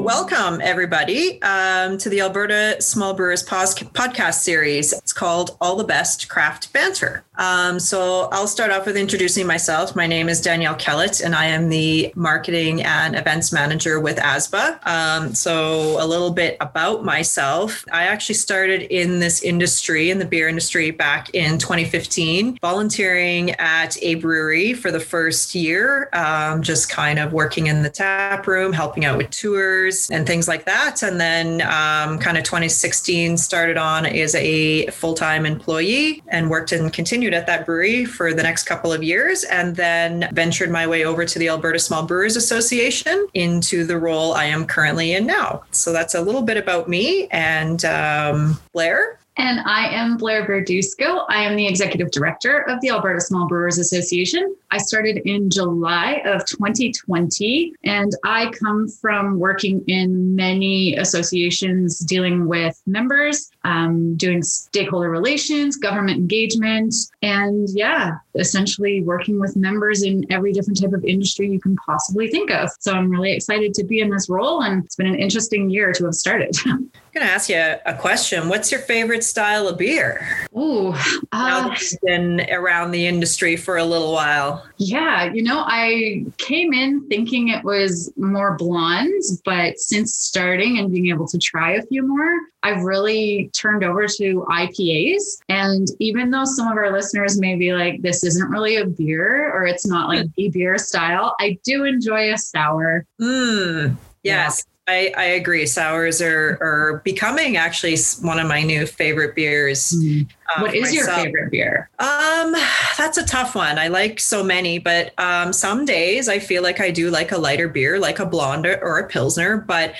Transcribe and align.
Welcome 0.00 0.62
everybody 0.62 1.42
um, 1.42 1.98
to 1.98 2.08
the 2.08 2.22
Alberta 2.22 2.80
Small 2.80 3.12
Brewers 3.12 3.44
podcast 3.44 4.40
series. 4.40 4.94
It's 4.94 5.12
called 5.12 5.58
All 5.60 5.76
the 5.76 5.84
Best 5.84 6.26
Craft 6.30 6.72
Banter. 6.72 7.22
Um, 7.40 7.80
so, 7.80 8.28
I'll 8.32 8.46
start 8.46 8.70
off 8.70 8.84
with 8.84 8.98
introducing 8.98 9.46
myself. 9.46 9.96
My 9.96 10.06
name 10.06 10.28
is 10.28 10.42
Danielle 10.42 10.74
Kellett, 10.74 11.22
and 11.22 11.34
I 11.34 11.46
am 11.46 11.70
the 11.70 12.12
marketing 12.14 12.82
and 12.82 13.16
events 13.16 13.50
manager 13.50 13.98
with 13.98 14.18
ASBA. 14.18 14.86
Um, 14.86 15.34
so, 15.34 15.96
a 16.02 16.06
little 16.06 16.32
bit 16.32 16.58
about 16.60 17.02
myself. 17.02 17.82
I 17.90 18.04
actually 18.04 18.34
started 18.34 18.82
in 18.82 19.20
this 19.20 19.42
industry, 19.42 20.10
in 20.10 20.18
the 20.18 20.26
beer 20.26 20.48
industry, 20.48 20.90
back 20.90 21.34
in 21.34 21.56
2015, 21.56 22.58
volunteering 22.60 23.52
at 23.52 23.96
a 24.02 24.16
brewery 24.16 24.74
for 24.74 24.90
the 24.90 25.00
first 25.00 25.54
year, 25.54 26.10
um, 26.12 26.60
just 26.60 26.90
kind 26.90 27.18
of 27.18 27.32
working 27.32 27.68
in 27.68 27.82
the 27.82 27.90
tap 27.90 28.46
room, 28.46 28.74
helping 28.74 29.06
out 29.06 29.16
with 29.16 29.30
tours 29.30 30.10
and 30.10 30.26
things 30.26 30.46
like 30.46 30.66
that. 30.66 31.02
And 31.02 31.18
then 31.18 31.62
um, 31.62 32.18
kind 32.18 32.36
of 32.36 32.44
2016 32.44 33.38
started 33.38 33.78
on 33.78 34.04
as 34.04 34.34
a 34.34 34.88
full 34.88 35.14
time 35.14 35.46
employee 35.46 36.22
and 36.28 36.50
worked 36.50 36.72
and 36.72 36.92
continued 36.92 37.29
at 37.34 37.46
that 37.46 37.66
brewery 37.66 38.04
for 38.04 38.32
the 38.32 38.42
next 38.42 38.64
couple 38.64 38.92
of 38.92 39.02
years. 39.02 39.44
And 39.44 39.76
then 39.76 40.28
ventured 40.32 40.70
my 40.70 40.86
way 40.86 41.04
over 41.04 41.24
to 41.24 41.38
the 41.38 41.48
Alberta 41.48 41.78
Small 41.78 42.04
Brewers 42.04 42.36
Association 42.36 43.26
into 43.34 43.84
the 43.84 43.98
role 43.98 44.34
I 44.34 44.44
am 44.44 44.66
currently 44.66 45.14
in 45.14 45.26
now. 45.26 45.62
So 45.70 45.92
that's 45.92 46.14
a 46.14 46.20
little 46.20 46.42
bit 46.42 46.56
about 46.56 46.88
me. 46.88 47.28
And 47.28 47.84
um, 47.84 48.58
Blair, 48.72 49.18
and 49.36 49.60
I 49.60 49.86
am 49.86 50.18
Blair 50.18 50.46
Verdusco. 50.46 51.24
I 51.28 51.42
am 51.44 51.56
the 51.56 51.66
executive 51.66 52.10
director 52.10 52.68
of 52.68 52.80
the 52.82 52.90
Alberta 52.90 53.20
Small 53.20 53.48
Brewers 53.48 53.78
Association. 53.78 54.54
I 54.70 54.78
started 54.78 55.18
in 55.24 55.50
July 55.50 56.22
of 56.24 56.44
2020, 56.46 57.74
and 57.84 58.12
I 58.24 58.50
come 58.52 58.88
from 58.88 59.38
working 59.38 59.82
in 59.86 60.36
many 60.36 60.96
associations 60.96 61.98
dealing 61.98 62.46
with 62.46 62.80
members, 62.86 63.50
um, 63.64 64.16
doing 64.16 64.42
stakeholder 64.42 65.10
relations, 65.10 65.76
government 65.76 66.18
engagement, 66.18 66.94
and 67.22 67.68
yeah, 67.72 68.12
essentially 68.36 69.02
working 69.02 69.40
with 69.40 69.56
members 69.56 70.02
in 70.02 70.24
every 70.30 70.52
different 70.52 70.80
type 70.80 70.92
of 70.92 71.04
industry 71.04 71.50
you 71.50 71.60
can 71.60 71.76
possibly 71.76 72.28
think 72.28 72.50
of. 72.50 72.70
So 72.78 72.92
I'm 72.92 73.10
really 73.10 73.32
excited 73.32 73.74
to 73.74 73.84
be 73.84 74.00
in 74.00 74.10
this 74.10 74.28
role, 74.28 74.62
and 74.62 74.84
it's 74.84 74.96
been 74.96 75.08
an 75.08 75.18
interesting 75.18 75.68
year 75.68 75.92
to 75.92 76.04
have 76.04 76.14
started. 76.14 76.54
I'm 76.66 76.90
going 77.12 77.26
to 77.26 77.32
ask 77.32 77.48
you 77.48 77.58
a 77.58 77.94
question. 77.94 78.48
What's 78.48 78.70
your 78.70 78.80
favorite 78.80 79.24
style 79.24 79.66
of 79.66 79.78
beer? 79.78 80.46
Ooh, 80.56 80.92
now 81.32 81.70
uh, 81.70 81.76
you've 81.80 82.00
been 82.02 82.46
around 82.50 82.92
the 82.92 83.06
industry 83.06 83.56
for 83.56 83.78
a 83.78 83.84
little 83.84 84.12
while. 84.12 84.59
Yeah, 84.78 85.32
you 85.32 85.42
know, 85.42 85.62
I 85.66 86.24
came 86.38 86.72
in 86.72 87.06
thinking 87.08 87.48
it 87.48 87.64
was 87.64 88.12
more 88.16 88.56
blondes, 88.56 89.40
but 89.44 89.78
since 89.78 90.14
starting 90.14 90.78
and 90.78 90.90
being 90.90 91.08
able 91.08 91.26
to 91.28 91.38
try 91.38 91.72
a 91.72 91.82
few 91.82 92.06
more, 92.06 92.38
I've 92.62 92.82
really 92.82 93.50
turned 93.54 93.84
over 93.84 94.06
to 94.06 94.46
IPAs. 94.50 95.42
And 95.48 95.88
even 95.98 96.30
though 96.30 96.44
some 96.44 96.68
of 96.68 96.76
our 96.76 96.92
listeners 96.92 97.38
may 97.38 97.56
be 97.56 97.72
like, 97.72 98.02
this 98.02 98.24
isn't 98.24 98.50
really 98.50 98.76
a 98.76 98.86
beer 98.86 99.52
or 99.52 99.64
it's 99.64 99.86
not 99.86 100.08
like 100.08 100.26
a 100.38 100.48
beer 100.48 100.78
style, 100.78 101.34
I 101.40 101.58
do 101.64 101.84
enjoy 101.84 102.32
a 102.32 102.38
sour. 102.38 103.06
Mm, 103.20 103.96
yes. 104.22 104.64
I, 104.88 105.12
I 105.16 105.24
agree. 105.24 105.66
Sours 105.66 106.20
are, 106.20 106.58
are 106.60 107.00
becoming 107.04 107.56
actually 107.56 107.96
one 108.22 108.40
of 108.40 108.48
my 108.48 108.62
new 108.62 108.86
favorite 108.86 109.36
beers. 109.36 109.92
Mm. 109.92 110.28
Uh, 110.54 110.60
what 110.60 110.74
is 110.74 110.92
myself. 110.92 110.94
your 110.94 111.24
favorite 111.24 111.50
beer? 111.50 111.90
Um, 111.98 112.54
that's 112.98 113.18
a 113.18 113.24
tough 113.24 113.54
one. 113.54 113.78
I 113.78 113.88
like 113.88 114.20
so 114.20 114.42
many, 114.42 114.78
but 114.78 115.12
um, 115.18 115.52
some 115.52 115.84
days 115.84 116.28
I 116.28 116.38
feel 116.38 116.62
like 116.62 116.80
I 116.80 116.90
do 116.90 117.10
like 117.10 117.32
a 117.32 117.38
lighter 117.38 117.68
beer, 117.68 117.98
like 117.98 118.18
a 118.18 118.26
blonde 118.26 118.66
or 118.66 118.98
a 118.98 119.08
pilsner. 119.08 119.58
But 119.58 119.94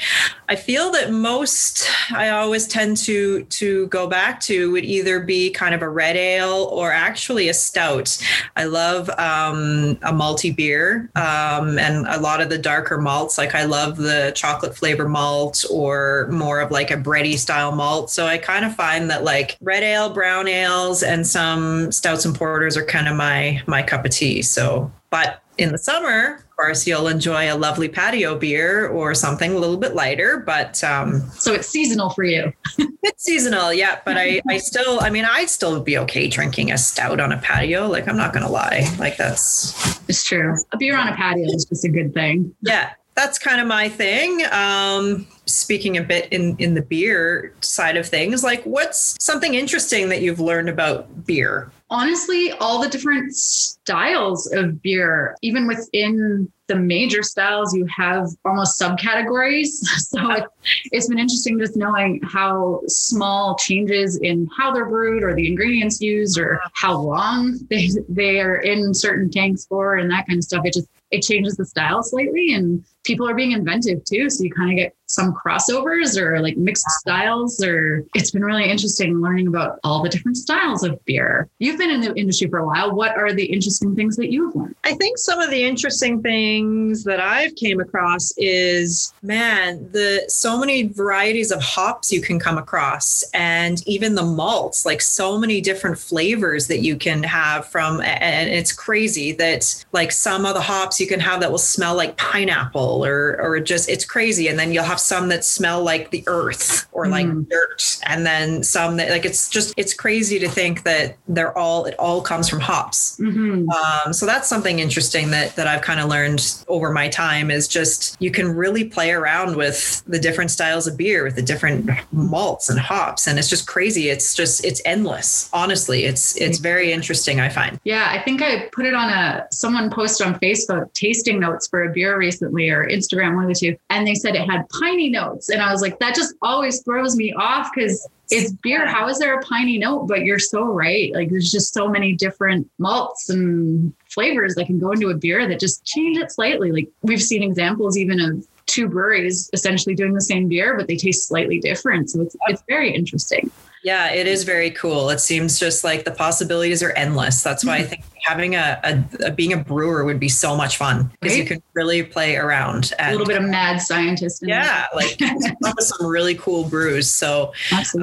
I 0.49 0.57
feel 0.57 0.91
that 0.93 1.13
most 1.13 1.89
I 2.13 2.31
always 2.31 2.67
tend 2.67 2.97
to 2.99 3.45
to 3.45 3.87
go 3.89 4.09
back 4.09 4.41
to 4.41 4.73
would 4.73 4.85
either 4.85 5.21
be 5.21 5.51
kind 5.51 5.75
of 5.75 5.83
a 5.83 5.89
red 5.89 6.17
ale 6.17 6.69
or 6.73 6.93
actually 6.93 7.49
a 7.49 7.55
stout. 7.55 8.19
I 8.57 8.65
love 8.65 9.09
um, 9.11 9.99
a 10.03 10.13
malty 10.13 10.55
beer 10.55 11.11
um, 11.15 11.79
and 11.79 12.07
a 12.07 12.19
lot 12.21 12.41
of 12.41 12.49
the 12.49 12.59
darker 12.59 12.99
malts. 12.99 13.39
Like 13.39 13.55
I 13.55 13.65
love 13.65 13.97
the 13.97 14.33
chocolate 14.35 14.77
flavor 14.77 15.09
malt 15.09 15.65
or 15.71 16.29
more 16.33 16.61
of 16.61 16.71
like 16.71 16.91
a 16.91 16.97
bready 16.97 17.39
style 17.39 17.73
malt. 17.73 18.11
So 18.11 18.27
I 18.27 18.39
kind 18.39 18.65
of 18.65 18.75
find 18.75 19.11
that 19.11 19.23
like 19.23 19.57
red 19.61 19.83
ale, 19.83 20.13
brown 20.13 20.40
brown 20.41 20.49
ales 20.49 21.03
and 21.03 21.27
some 21.27 21.93
stouts 21.93 22.25
and 22.25 22.35
porters 22.35 22.77
are 22.77 22.85
kind 22.85 23.09
of 23.09 23.17
my 23.17 23.63
my 23.67 23.83
cup 23.83 24.05
of 24.05 24.11
tea. 24.11 24.43
So, 24.43 24.91
but 25.11 25.43
in 25.59 25.73
the 25.73 25.79
summer, 25.79 26.37
of 26.37 26.57
course, 26.57 26.87
you'll 26.87 27.09
enjoy 27.09 27.53
a 27.53 27.57
lovely 27.57 27.89
patio 27.89 28.39
beer 28.39 28.89
or 28.89 29.15
something 29.15 29.53
a 29.53 29.59
little 29.59 29.77
bit 29.77 29.95
lighter. 29.95 30.39
But 30.39 30.83
um, 30.83 31.21
so 31.33 31.53
it's 31.53 31.69
seasonal 31.69 32.11
for 32.11 32.25
you. 32.25 32.53
it's 33.03 33.25
seasonal, 33.25 33.73
yeah. 33.75 34.01
But 34.05 34.17
I, 34.17 34.41
I 34.49 34.59
still, 34.59 35.01
I 35.01 35.11
mean, 35.11 35.27
I'd 35.27 35.51
still 35.51 35.83
be 35.83 35.99
okay 35.99 36.29
drinking 36.29 36.73
a 36.73 36.79
stout 36.79 37.21
on 37.21 37.33
a 37.33 37.39
patio. 37.39 37.87
Like 37.87 38.09
I'm 38.09 38.17
not 38.17 38.33
gonna 38.33 38.51
lie, 38.51 38.87
like 38.99 39.19
that's 39.19 40.01
it's 40.09 40.25
true. 40.25 40.57
A 40.73 40.79
beer 40.79 40.97
on 40.97 41.09
a 41.09 41.17
patio 41.17 41.45
is 41.45 41.67
just 41.67 41.85
a 41.85 41.91
good 41.91 42.15
thing. 42.15 42.55
Yeah, 42.63 42.93
that's 43.21 43.39
kind 43.39 43.61
of 43.61 43.67
my 43.67 43.87
thing. 43.89 44.45
Um, 44.51 45.27
speaking 45.45 45.99
a 45.99 46.03
bit 46.03 46.33
in 46.33 46.57
in 46.59 46.73
the 46.73 46.81
beer 46.81 47.55
side 47.61 47.99
of 47.99 48.09
things, 48.09 48.43
like 48.43 48.63
what's 48.65 49.23
something 49.23 49.55
interesting 49.55 50.09
that 50.09 50.23
you've 50.23 50.41
learned 50.41 50.71
about 50.71 51.27
beer? 51.27 51.71
Honestly, 51.91 52.53
all 52.53 52.81
the 52.81 52.89
different 52.89 53.35
styles 53.35 54.51
of 54.53 54.81
beer, 54.81 55.37
even 55.43 55.67
within 55.67 56.51
the 56.69 56.77
major 56.77 57.23
styles, 57.23 57.75
you 57.75 57.85
have 57.87 58.29
almost 58.45 58.81
subcategories. 58.81 59.69
So 60.11 60.31
it, 60.33 60.45
it's 60.93 61.09
been 61.09 61.19
interesting 61.19 61.59
just 61.59 61.77
knowing 61.77 62.21
how 62.23 62.81
small 62.87 63.57
changes 63.57 64.17
in 64.19 64.49
how 64.57 64.73
they're 64.73 64.89
brewed 64.89 65.23
or 65.23 65.35
the 65.35 65.47
ingredients 65.47 66.01
used 66.01 66.39
or 66.39 66.61
how 66.75 66.97
long 66.97 67.59
they, 67.69 67.91
they 68.09 68.41
are 68.41 68.57
in 68.57 68.93
certain 68.95 69.31
tanks 69.31 69.67
for 69.67 69.97
and 69.97 70.11
that 70.11 70.27
kind 70.27 70.39
of 70.39 70.45
stuff. 70.45 70.65
It 70.65 70.75
just 70.75 70.89
it 71.11 71.23
changes 71.23 71.57
the 71.57 71.65
style 71.65 72.03
slightly 72.03 72.55
and 72.55 72.85
people 73.05 73.29
are 73.29 73.35
being 73.35 73.53
inventive 73.53 74.05
too. 74.05 74.29
So 74.31 74.45
you 74.45 74.53
kind 74.53 74.71
of 74.71 74.77
get 74.77 74.95
some 75.11 75.35
crossovers 75.35 76.17
or 76.17 76.41
like 76.41 76.57
mixed 76.57 76.89
styles 76.91 77.63
or 77.63 78.05
it's 78.15 78.31
been 78.31 78.45
really 78.45 78.71
interesting 78.71 79.21
learning 79.21 79.49
about 79.49 79.81
all 79.83 80.03
the 80.03 80.09
different 80.09 80.37
styles 80.37 80.85
of 80.85 81.05
beer. 81.05 81.49
You've 81.59 81.79
been 81.79 81.91
in 81.91 82.01
the 82.01 82.15
industry 82.15 82.49
for 82.49 82.59
a 82.59 82.67
while. 82.67 82.95
What 82.95 83.17
are 83.17 83.33
the 83.33 83.45
interesting 83.45 83.97
things 83.97 84.17
that 84.17 84.31
you've 84.31 84.55
learned? 84.55 84.77
I 84.85 84.95
think 84.95 85.19
some 85.19 85.41
of 85.41 85.51
the 85.51 85.65
interesting 85.65 86.23
things 86.23 87.03
that 87.05 87.19
I've 87.19 87.55
came 87.57 87.81
across 87.81 88.33
is 88.37 89.13
man, 89.23 89.91
the 89.91 90.25
so 90.29 90.59
many 90.59 90.85
varieties 90.85 91.51
of 91.51 91.61
hops 91.61 92.13
you 92.13 92.21
can 92.21 92.39
come 92.39 92.57
across 92.57 93.25
and 93.35 93.87
even 93.89 94.15
the 94.15 94.23
malts, 94.23 94.87
like 94.87 95.01
so 95.01 95.39
many 95.39 95.61
different 95.61 95.99
flavors 95.99 96.69
that 96.69 96.81
you 96.81 96.97
can 96.97 97.25
have 97.25 97.67
from 97.67 98.01
and 98.01 98.49
it's 98.49 98.73
crazy 98.73 99.33
that 99.33 99.85
like 99.93 100.13
some 100.13 100.47
of 100.47 100.55
the 100.55 100.61
hops 100.61 101.01
you 101.01 101.07
can 101.07 101.19
have 101.19 101.41
that 101.41 101.51
will 101.51 101.59
smell 101.59 101.97
like 101.97 102.17
pineapple 102.17 103.05
or 103.05 103.41
or 103.41 103.59
just 103.59 103.89
it's 103.89 104.05
crazy 104.05 104.47
and 104.49 104.59
then 104.59 104.73
you'll 104.73 104.85
have 104.85 105.00
some 105.01 105.29
that 105.29 105.45
smell 105.45 105.83
like 105.83 106.11
the 106.11 106.25
earth 106.27 106.89
or 106.93 107.09
like 107.09 107.27
mm. 107.27 107.49
dirt 107.49 107.99
and 108.05 108.27
then 108.27 108.63
some 108.63 108.97
that 108.97 109.11
like 109.11 109.25
it's 109.25 109.49
just 109.49 109.75
it's 109.77 109.95
crazy 109.95 110.39
to 110.39 110.49
think 110.49 110.83
that 110.83 111.17
they're 111.29 111.57
all 111.57 111.87
it 111.87 111.95
all 111.99 112.21
comes 112.21 112.49
from 112.49 112.61
hops. 112.61 113.19
Mm-hmm. 113.19 113.69
um, 113.71 114.13
so 114.13 114.27
that's 114.27 114.49
something 114.49 114.79
interesting 114.79 115.31
that 115.31 115.55
that 115.57 115.67
i've 115.67 115.83
kind 115.83 116.01
of 116.01 116.09
learned 116.09 116.65
over 116.69 116.91
my 116.91 117.09
time 117.09 117.51
is 117.51 117.69
just 117.69 118.17
you 118.21 118.31
can 118.31 118.55
really 118.55 118.85
play 118.85 119.11
around 119.11 119.57
with 119.57 120.03
the 120.07 120.19
different 120.19 120.51
styles 120.51 120.87
of 120.87 120.97
beer 120.97 121.25
with 121.25 121.37
the 121.37 121.43
different 121.43 121.91
malts 122.13 122.69
and 122.69 122.79
hops 122.79 123.27
and 123.27 123.39
it's 123.39 123.49
just 123.49 123.67
crazy. 123.67 124.09
It's 124.09 124.35
just 124.35 124.65
it's 124.65 124.81
endless. 124.85 125.49
Honestly 125.53 126.05
it's 126.05 126.37
it's 126.37 126.59
very 126.59 126.93
interesting 126.93 127.41
i 127.41 127.49
find. 127.49 127.79
Yeah 127.85 128.09
i 128.11 128.23
think 128.23 128.43
i 128.43 128.69
put 128.73 128.87
it 128.87 128.95
on 128.95 129.11
a 129.11 129.47
someone 129.51 129.91
posted 129.91 130.27
on 130.27 130.39
facebook 130.41 130.93
tasting 130.93 131.41
notes 131.41 131.67
for 131.69 131.85
a 131.85 131.93
beer 131.93 132.19
recently 132.19 132.71
or 132.71 132.89
instagram 132.89 133.35
one 133.35 133.45
of 133.45 133.49
the 133.49 133.55
two 133.55 133.77
and 133.91 134.07
they 134.07 134.15
said 134.15 134.35
it 134.35 134.49
had 134.49 134.69
piney 134.91 135.09
notes. 135.09 135.49
And 135.49 135.63
I 135.63 135.73
was 135.73 135.83
like, 135.83 135.99
that 135.99 136.15
just 136.15 136.35
always 136.43 136.83
throws 136.83 137.17
me 137.17 137.33
off 137.33 137.71
because 137.75 138.09
it's 138.31 138.53
beer. 138.53 138.87
How 138.87 139.09
is 139.09 139.19
there 139.19 139.39
a 139.39 139.43
piney 139.43 139.79
note? 139.79 140.07
But 140.07 140.21
you're 140.23 140.39
so 140.39 140.65
right. 140.65 141.13
Like 141.15 141.31
there's 141.31 141.51
just 141.51 141.73
so 141.73 141.89
many 141.89 142.15
different 142.15 142.69
malts 142.79 143.29
and 143.31 143.93
flavors 144.09 144.55
that 144.57 144.67
can 144.67 144.79
go 144.79 144.93
into 144.93 145.11
a 145.11 145.15
beer 145.15 145.49
that 145.49 145.61
just 145.61 145.85
change 145.85 146.19
it 146.19 146.31
slightly. 146.33 146.73
Like 146.73 146.89
we've 147.03 147.23
seen 147.23 147.43
examples 147.43 147.97
even 147.97 148.21
of 148.21 148.47
two 148.67 148.89
breweries 148.89 149.51
essentially 149.53 149.95
doing 149.95 150.13
the 150.13 150.21
same 150.21 150.49
beer, 150.49 150.77
but 150.77 150.87
they 150.87 150.97
taste 150.97 151.27
slightly 151.27 151.59
different. 151.59 152.11
So 152.11 152.23
it's, 152.23 152.37
it's 152.49 152.63
very 152.69 152.95
interesting. 152.95 153.51
Yeah, 153.83 154.13
it 154.13 154.27
is 154.27 154.45
very 154.45 154.71
cool. 154.73 155.09
It 155.11 155.21
seems 155.21 155.59
just 155.59 155.85
like 155.85 156.05
the 156.05 156.11
possibilities 156.11 156.83
are 156.83 156.93
endless. 156.93 157.43
That's 157.43 157.65
why 157.65 157.77
I 157.77 157.83
think 157.83 158.05
having 158.23 158.55
a, 158.55 158.79
a, 158.85 159.27
a 159.27 159.31
being 159.31 159.55
a 159.55 159.57
brewer 159.57 160.05
would 160.05 160.21
be 160.21 160.29
so 160.29 160.55
much 160.55 160.77
fun 160.77 161.11
because 161.21 161.35
right? 161.35 161.43
you 161.43 161.49
can 161.49 161.63
really 161.73 162.03
play 162.03 162.37
around. 162.37 162.93
And, 162.99 163.09
a 163.09 163.13
little 163.13 163.27
bit 163.27 163.43
of 163.43 163.49
mad 163.49 163.81
scientist. 163.81 164.43
yeah, 164.47 164.87
like 164.95 165.19
some 165.79 166.07
really 166.07 166.35
cool 166.35 166.65
brews. 166.65 167.09
So 167.09 167.53